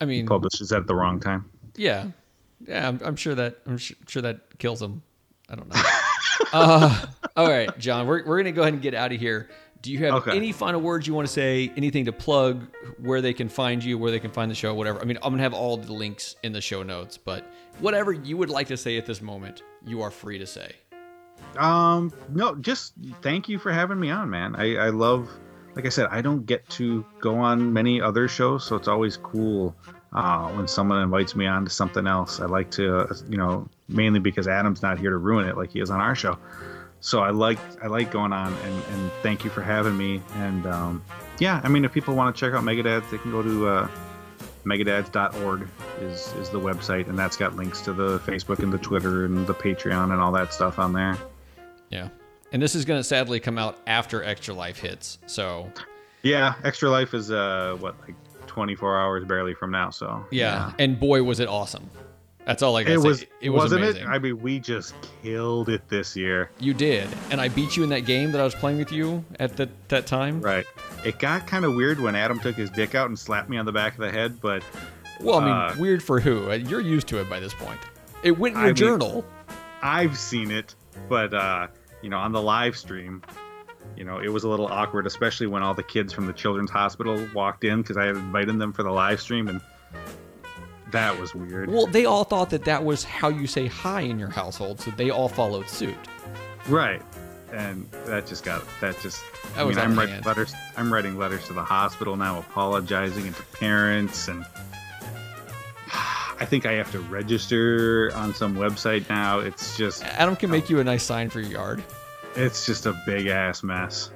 I 0.00 0.06
mean, 0.06 0.26
publishes 0.26 0.72
at 0.72 0.86
the 0.86 0.94
wrong 0.94 1.20
time. 1.20 1.50
Yeah, 1.76 2.06
yeah. 2.66 2.88
I'm, 2.88 3.00
I'm 3.04 3.16
sure 3.16 3.34
that 3.34 3.58
I'm 3.66 3.78
sure 3.78 4.22
that 4.22 4.58
kills 4.58 4.80
them 4.80 5.02
I 5.52 5.54
don't 5.54 5.68
know. 5.68 6.98
all 7.36 7.48
right, 7.48 7.76
John. 7.78 8.06
We're 8.06 8.24
we're 8.24 8.38
gonna 8.38 8.52
go 8.52 8.62
ahead 8.62 8.74
and 8.74 8.82
get 8.82 8.94
out 8.94 9.12
of 9.12 9.20
here. 9.20 9.48
Do 9.80 9.90
you 9.90 9.98
have 9.98 10.14
okay. 10.14 10.36
any 10.36 10.52
final 10.52 10.80
words 10.80 11.06
you 11.06 11.14
want 11.14 11.26
to 11.26 11.32
say? 11.32 11.72
Anything 11.76 12.04
to 12.04 12.12
plug? 12.12 12.66
Where 12.98 13.20
they 13.20 13.32
can 13.32 13.48
find 13.48 13.82
you? 13.82 13.98
Where 13.98 14.10
they 14.10 14.20
can 14.20 14.30
find 14.30 14.50
the 14.50 14.54
show? 14.54 14.74
Whatever. 14.74 15.00
I 15.00 15.04
mean, 15.04 15.18
I'm 15.22 15.32
gonna 15.32 15.42
have 15.42 15.54
all 15.54 15.76
the 15.76 15.92
links 15.92 16.36
in 16.42 16.52
the 16.52 16.60
show 16.60 16.82
notes, 16.82 17.18
but 17.18 17.44
whatever 17.80 18.12
you 18.12 18.36
would 18.36 18.50
like 18.50 18.68
to 18.68 18.76
say 18.76 18.96
at 18.96 19.06
this 19.06 19.20
moment, 19.20 19.62
you 19.84 20.02
are 20.02 20.10
free 20.10 20.38
to 20.38 20.46
say. 20.46 20.72
Um, 21.58 22.12
no, 22.30 22.54
just 22.54 22.94
thank 23.20 23.48
you 23.48 23.58
for 23.58 23.72
having 23.72 23.98
me 23.98 24.10
on, 24.10 24.30
man. 24.30 24.54
I 24.56 24.76
I 24.76 24.88
love 24.90 25.28
like 25.74 25.86
I 25.86 25.88
said, 25.88 26.06
I 26.10 26.20
don't 26.20 26.44
get 26.44 26.68
to 26.70 27.04
go 27.20 27.36
on 27.38 27.72
many 27.72 28.00
other 28.00 28.28
shows, 28.28 28.64
so 28.64 28.76
it's 28.76 28.88
always 28.88 29.16
cool 29.16 29.74
uh, 30.12 30.48
when 30.50 30.68
someone 30.68 31.02
invites 31.02 31.34
me 31.34 31.46
on 31.46 31.64
to 31.64 31.70
something 31.70 32.06
else. 32.06 32.40
I 32.40 32.46
like 32.46 32.70
to, 32.72 32.98
uh, 32.98 33.14
you 33.28 33.38
know, 33.38 33.68
mainly 33.88 34.20
because 34.20 34.46
Adam's 34.46 34.82
not 34.82 34.98
here 34.98 35.10
to 35.10 35.16
ruin 35.16 35.48
it 35.48 35.56
like 35.56 35.70
he 35.70 35.80
is 35.80 35.90
on 35.90 36.00
our 36.00 36.14
show. 36.14 36.38
So 37.02 37.20
I 37.20 37.30
like 37.30 37.58
I 37.82 37.88
like 37.88 38.10
going 38.10 38.32
on, 38.32 38.54
and, 38.54 38.82
and 38.92 39.12
thank 39.22 39.44
you 39.44 39.50
for 39.50 39.60
having 39.60 39.96
me. 39.96 40.22
And 40.36 40.66
um, 40.66 41.04
yeah, 41.38 41.60
I 41.62 41.68
mean, 41.68 41.84
if 41.84 41.92
people 41.92 42.14
want 42.14 42.34
to 42.34 42.40
check 42.40 42.54
out 42.54 42.62
Megadads, 42.62 43.10
they 43.10 43.18
can 43.18 43.32
go 43.32 43.42
to 43.42 43.66
uh, 43.66 43.88
megadads.org 44.64 45.68
is 46.00 46.32
is 46.34 46.48
the 46.48 46.60
website, 46.60 47.08
and 47.08 47.18
that's 47.18 47.36
got 47.36 47.56
links 47.56 47.80
to 47.82 47.92
the 47.92 48.20
Facebook 48.20 48.60
and 48.60 48.72
the 48.72 48.78
Twitter 48.78 49.24
and 49.24 49.46
the 49.46 49.54
Patreon 49.54 50.12
and 50.12 50.20
all 50.20 50.32
that 50.32 50.54
stuff 50.54 50.78
on 50.78 50.92
there. 50.92 51.18
Yeah. 51.90 52.08
And 52.52 52.62
this 52.62 52.74
is 52.74 52.84
going 52.84 53.00
to 53.00 53.04
sadly 53.04 53.40
come 53.40 53.58
out 53.58 53.78
after 53.86 54.22
Extra 54.22 54.54
Life 54.54 54.78
hits. 54.78 55.18
So, 55.26 55.72
Yeah, 56.22 56.54
Extra 56.62 56.88
Life 56.88 57.14
is 57.14 57.30
uh 57.32 57.76
what 57.80 57.96
like 58.02 58.14
24 58.46 59.00
hours 59.00 59.24
barely 59.24 59.54
from 59.54 59.72
now. 59.72 59.90
So 59.90 60.24
yeah. 60.30 60.72
And 60.78 61.00
boy, 61.00 61.22
was 61.22 61.40
it 61.40 61.48
awesome. 61.48 61.90
That's 62.44 62.62
all 62.62 62.76
I 62.76 62.82
got 62.82 62.92
it 62.92 62.98
was. 62.98 63.20
say. 63.20 63.28
It 63.40 63.50
was 63.50 63.64
wasn't 63.64 63.84
amazing. 63.84 64.02
it? 64.02 64.08
I 64.08 64.18
mean, 64.18 64.40
we 64.42 64.58
just 64.58 64.94
killed 65.22 65.68
it 65.68 65.88
this 65.88 66.16
year. 66.16 66.50
you 66.58 66.74
did. 66.74 67.08
And 67.30 67.40
I 67.40 67.48
beat 67.48 67.76
you 67.76 67.82
in 67.84 67.88
that 67.90 68.00
game 68.00 68.32
that 68.32 68.40
I 68.40 68.44
was 68.44 68.54
playing 68.54 68.78
with 68.78 68.90
you 68.90 69.24
at 69.38 69.56
the, 69.56 69.68
that 69.88 70.06
time. 70.06 70.40
Right. 70.40 70.64
It 71.04 71.18
got 71.18 71.46
kind 71.46 71.64
of 71.64 71.74
weird 71.74 72.00
when 72.00 72.14
Adam 72.16 72.40
took 72.40 72.56
his 72.56 72.68
dick 72.70 72.94
out 72.96 73.08
and 73.08 73.18
slapped 73.18 73.48
me 73.48 73.58
on 73.58 73.64
the 73.66 73.72
back 73.72 73.92
of 73.94 74.00
the 74.00 74.10
head, 74.10 74.40
but 74.40 74.64
Well, 75.20 75.38
I 75.38 75.44
mean, 75.44 75.52
Uh, 75.52 75.74
weird 75.78 76.02
for 76.02 76.18
who? 76.20 76.50
Uh, 76.50 76.54
You're 76.54 76.80
used 76.80 77.06
to 77.08 77.20
it 77.20 77.30
by 77.30 77.38
this 77.38 77.54
point. 77.54 77.78
It 78.24 78.36
went 78.38 78.54
in 78.56 78.60
I 78.60 78.64
your 78.66 78.74
mean- 78.74 78.76
journal. 78.76 79.24
I've 79.82 80.16
seen 80.18 80.50
it. 80.50 80.74
But 81.08 81.32
uh, 81.32 81.68
you 82.02 82.10
know, 82.10 82.18
on 82.18 82.32
the 82.32 82.42
live 82.42 82.76
stream, 82.76 83.22
you 83.96 84.04
know, 84.04 84.18
it 84.18 84.28
was 84.28 84.44
a 84.44 84.48
little 84.48 84.66
awkward, 84.66 85.06
especially 85.06 85.46
when 85.46 85.62
all 85.62 85.74
the 85.74 85.82
kids 85.82 86.12
from 86.12 86.26
the 86.26 86.32
children's 86.32 86.70
hospital 86.70 87.24
walked 87.34 87.64
in 87.64 87.82
because 87.82 87.96
I 87.96 88.06
had 88.06 88.16
invited 88.16 88.58
them 88.58 88.72
for 88.72 88.82
the 88.82 88.90
live 88.90 89.20
stream, 89.20 89.48
and 89.48 89.60
that 90.92 91.18
was 91.18 91.34
weird. 91.34 91.70
Well, 91.70 91.86
they 91.86 92.04
all 92.04 92.24
thought 92.24 92.50
that 92.50 92.64
that 92.64 92.84
was 92.84 93.04
how 93.04 93.28
you 93.28 93.46
say 93.46 93.66
hi 93.66 94.02
in 94.02 94.18
your 94.18 94.30
household, 94.30 94.80
so 94.80 94.90
they 94.92 95.10
all 95.10 95.28
followed 95.28 95.68
suit. 95.68 95.96
Right. 96.68 97.02
And 97.50 97.90
that 98.06 98.26
just 98.26 98.44
got 98.44 98.62
that 98.80 98.98
just. 99.00 99.22
That 99.54 99.66
I 99.66 99.68
mean, 99.68 99.78
I'm 99.78 99.98
writing 99.98 100.22
letters. 100.22 100.54
I'm 100.76 100.92
writing 100.92 101.18
letters 101.18 101.46
to 101.48 101.52
the 101.52 101.62
hospital 101.62 102.16
now, 102.16 102.38
apologizing 102.38 103.26
and 103.26 103.36
to 103.36 103.42
parents, 103.42 104.28
and 104.28 104.44
I 105.92 106.46
think 106.46 106.64
I 106.64 106.72
have 106.72 106.90
to 106.92 107.00
register 107.00 108.10
on 108.14 108.34
some 108.34 108.56
website 108.56 109.06
now. 109.10 109.40
It's 109.40 109.76
just, 109.76 110.02
Adam 110.04 110.34
can 110.34 110.50
make 110.50 110.70
you 110.70 110.80
a 110.80 110.84
nice 110.84 111.02
sign 111.02 111.28
for 111.28 111.40
your 111.40 111.50
yard. 111.50 111.82
it's 112.36 112.64
just 112.64 112.86
a 112.86 112.98
big 113.04 113.26
ass 113.26 113.62
mess. 113.62 114.10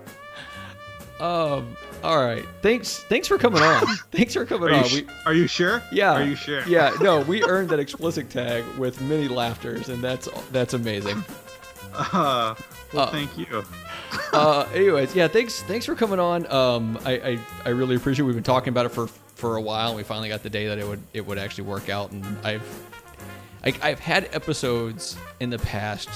Um. 1.21 1.77
All 2.05 2.19
right. 2.25 2.45
Thanks. 2.63 2.99
Thanks 3.05 3.27
for 3.27 3.37
coming 3.39 3.63
on. 3.63 3.85
thanks 4.13 4.35
for 4.35 4.45
coming 4.45 4.69
Are 4.69 4.75
on. 4.85 4.93
We, 4.93 5.07
are 5.25 5.35
you 5.35 5.47
sure? 5.49 5.83
yeah. 5.91 6.13
Are 6.13 6.23
you 6.23 6.37
sure? 6.37 6.63
Yeah. 6.67 6.95
No, 7.01 7.21
we 7.29 7.43
earned 7.45 7.69
that 7.71 7.81
explicit 7.81 8.31
tag 8.31 8.65
with 8.79 9.01
many 9.01 9.29
laughters, 9.29 9.89
and 9.89 10.03
that's 10.03 10.29
that's 10.53 10.75
amazing. 10.75 11.25
Uh, 11.95 12.55
well, 12.93 13.07
Uh, 13.07 13.11
thank 13.11 13.37
you. 13.39 13.65
uh, 14.33 14.69
anyways, 14.75 15.15
yeah, 15.17 15.27
thanks 15.29 15.63
thanks 15.63 15.87
for 15.87 15.95
coming 15.95 16.21
on. 16.21 16.51
Um, 16.53 16.99
I, 17.05 17.13
I 17.13 17.39
I 17.65 17.69
really 17.71 17.97
appreciate. 17.97 18.23
It. 18.25 18.27
We've 18.27 18.35
been 18.37 18.45
talking 18.45 18.69
about 18.69 18.87
it 18.87 18.91
for 18.91 19.07
for 19.35 19.57
a 19.57 19.61
while. 19.61 19.89
and 19.89 19.97
We 19.97 20.03
finally 20.03 20.29
got 20.29 20.43
the 20.43 20.51
day 20.51 20.69
that 20.69 20.79
it 20.79 20.87
would 20.87 21.03
it 21.13 21.27
would 21.27 21.39
actually 21.39 21.65
work 21.65 21.89
out, 21.89 22.13
and 22.13 22.25
I've 22.45 22.63
I, 23.65 23.75
I've 23.83 23.99
had 24.01 24.29
episodes 24.33 25.17
in 25.41 25.51
the 25.51 25.59
past 25.59 26.09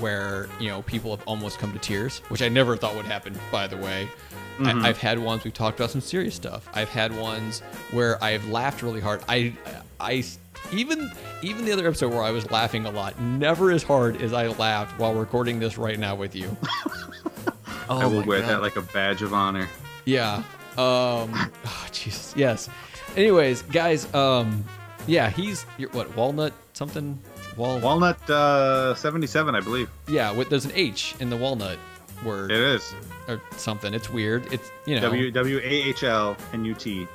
where 0.00 0.48
you 0.58 0.68
know 0.68 0.82
people 0.82 1.14
have 1.16 1.26
almost 1.26 1.58
come 1.58 1.72
to 1.72 1.78
tears, 1.78 2.20
which 2.28 2.40
I 2.40 2.48
never 2.48 2.76
thought 2.76 2.94
would 2.96 3.04
happen. 3.04 3.38
By 3.52 3.66
the 3.66 3.76
way, 3.76 4.08
I, 4.60 4.88
I've 4.88 4.98
had 4.98 5.18
ones 5.18 5.44
we've 5.44 5.54
talked 5.54 5.78
about 5.80 5.90
some 5.90 6.00
serious 6.00 6.34
stuff. 6.34 6.68
I've 6.74 6.88
had 6.88 7.16
ones 7.16 7.60
where 7.90 8.22
I've 8.22 8.46
laughed 8.48 8.82
really 8.82 9.00
hard. 9.00 9.22
I 9.28 9.52
I 10.00 10.24
even 10.72 11.10
even 11.42 11.64
the 11.64 11.72
other 11.72 11.86
episode 11.86 12.12
where 12.12 12.22
I 12.22 12.30
was 12.30 12.50
laughing 12.50 12.86
a 12.86 12.90
lot, 12.90 13.20
never 13.20 13.70
as 13.70 13.82
hard 13.82 14.20
as 14.22 14.32
I 14.32 14.46
laughed 14.48 14.98
while 14.98 15.14
recording 15.14 15.58
this 15.58 15.76
right 15.78 15.98
now 15.98 16.14
with 16.14 16.34
you. 16.34 16.56
Oh 17.86 17.98
I 18.00 18.06
will 18.06 18.24
wear 18.24 18.40
God. 18.40 18.48
that 18.48 18.62
like 18.62 18.76
a 18.76 18.80
badge 18.80 19.20
of 19.20 19.34
honor. 19.34 19.68
Yeah. 20.06 20.36
Um. 20.78 21.30
Oh, 21.66 21.86
Jesus. 21.92 22.32
Yes. 22.34 22.70
Anyways, 23.14 23.60
guys. 23.62 24.12
Um. 24.14 24.64
Yeah, 25.06 25.28
he's 25.28 25.66
you're, 25.76 25.90
what 25.90 26.16
walnut 26.16 26.54
something 26.72 27.18
wal. 27.58 27.78
Walnut 27.80 28.30
uh, 28.30 28.94
77, 28.94 29.54
I 29.54 29.60
believe. 29.60 29.90
yeah. 30.08 30.32
With, 30.32 30.48
there's 30.48 30.64
an 30.64 30.72
H 30.74 31.14
in 31.20 31.28
the 31.28 31.36
walnut 31.36 31.76
word 32.24 32.50
It 32.50 32.56
is. 32.58 32.94
Or 33.28 33.40
something. 33.56 33.94
It's 33.94 34.10
weird. 34.10 34.52
It's 34.52 34.70
you 34.86 34.96
know. 34.96 35.02
W 35.02 35.30
W 35.30 35.58
A 35.58 35.62
H 35.62 36.02
L 36.04 36.36
N 36.52 36.64
U 36.64 36.74
T 36.74 37.06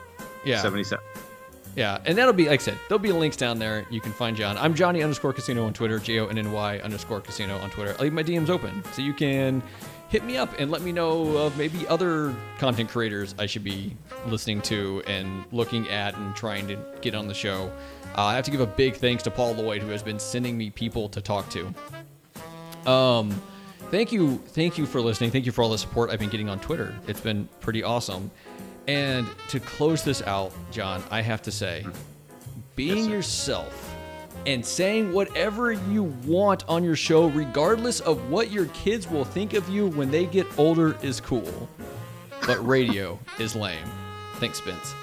yeah. 0.43 0.61
77. 0.61 1.03
Yeah, 1.75 1.99
and 2.05 2.17
that'll 2.17 2.33
be 2.33 2.49
like 2.49 2.59
I 2.59 2.63
said. 2.63 2.77
There'll 2.87 2.99
be 2.99 3.11
links 3.11 3.37
down 3.37 3.59
there. 3.59 3.85
You 3.89 4.01
can 4.01 4.11
find 4.11 4.35
John. 4.35 4.57
I'm 4.57 4.73
Johnny 4.73 5.03
underscore 5.03 5.33
Casino 5.33 5.65
on 5.65 5.73
Twitter. 5.73 5.99
J 5.99 6.19
O 6.19 6.27
N 6.27 6.37
N 6.37 6.51
Y 6.51 6.79
underscore 6.79 7.21
Casino 7.21 7.57
on 7.57 7.69
Twitter. 7.69 7.95
I'll 7.97 8.03
leave 8.03 8.13
my 8.13 8.23
DMs 8.23 8.49
open 8.49 8.83
so 8.91 9.01
you 9.01 9.13
can 9.13 9.61
hit 10.09 10.25
me 10.25 10.37
up 10.37 10.49
and 10.59 10.71
let 10.71 10.81
me 10.81 10.91
know 10.91 11.37
of 11.37 11.55
maybe 11.57 11.87
other 11.87 12.35
content 12.57 12.89
creators 12.89 13.35
I 13.37 13.45
should 13.45 13.63
be 13.63 13.95
listening 14.27 14.61
to 14.63 15.03
and 15.05 15.45
looking 15.51 15.87
at 15.89 16.17
and 16.17 16.35
trying 16.35 16.67
to 16.67 16.77
get 17.01 17.13
on 17.13 17.27
the 17.27 17.33
show. 17.33 17.71
Uh, 18.17 18.23
I 18.23 18.35
have 18.35 18.43
to 18.45 18.51
give 18.51 18.61
a 18.61 18.67
big 18.67 18.95
thanks 18.95 19.21
to 19.23 19.31
Paul 19.31 19.53
Lloyd 19.53 19.83
who 19.83 19.89
has 19.89 20.01
been 20.01 20.19
sending 20.19 20.57
me 20.57 20.71
people 20.71 21.07
to 21.09 21.21
talk 21.21 21.47
to. 21.51 22.91
Um, 22.91 23.39
thank 23.89 24.11
you, 24.11 24.37
thank 24.47 24.77
you 24.77 24.85
for 24.85 25.01
listening. 25.01 25.31
Thank 25.31 25.45
you 25.45 25.51
for 25.51 25.63
all 25.63 25.69
the 25.69 25.77
support 25.77 26.09
I've 26.09 26.19
been 26.19 26.29
getting 26.29 26.49
on 26.49 26.59
Twitter. 26.59 26.95
It's 27.07 27.21
been 27.21 27.47
pretty 27.59 27.83
awesome. 27.83 28.31
And 28.87 29.27
to 29.49 29.59
close 29.59 30.03
this 30.03 30.21
out, 30.23 30.51
John, 30.71 31.03
I 31.11 31.21
have 31.21 31.41
to 31.43 31.51
say, 31.51 31.83
mm-hmm. 31.85 32.59
being 32.75 33.05
sir. 33.05 33.11
yourself 33.11 33.95
and 34.45 34.65
saying 34.65 35.13
whatever 35.13 35.73
you 35.73 36.03
want 36.25 36.63
on 36.67 36.83
your 36.83 36.95
show, 36.95 37.27
regardless 37.27 37.99
of 37.99 38.29
what 38.29 38.51
your 38.51 38.65
kids 38.67 39.07
will 39.07 39.25
think 39.25 39.53
of 39.53 39.67
you 39.69 39.87
when 39.87 40.09
they 40.09 40.25
get 40.25 40.47
older, 40.57 40.97
is 41.01 41.19
cool. 41.21 41.69
But 42.47 42.65
radio 42.65 43.19
is 43.39 43.55
lame. 43.55 43.85
Thanks, 44.35 44.59
Spence. 44.59 44.93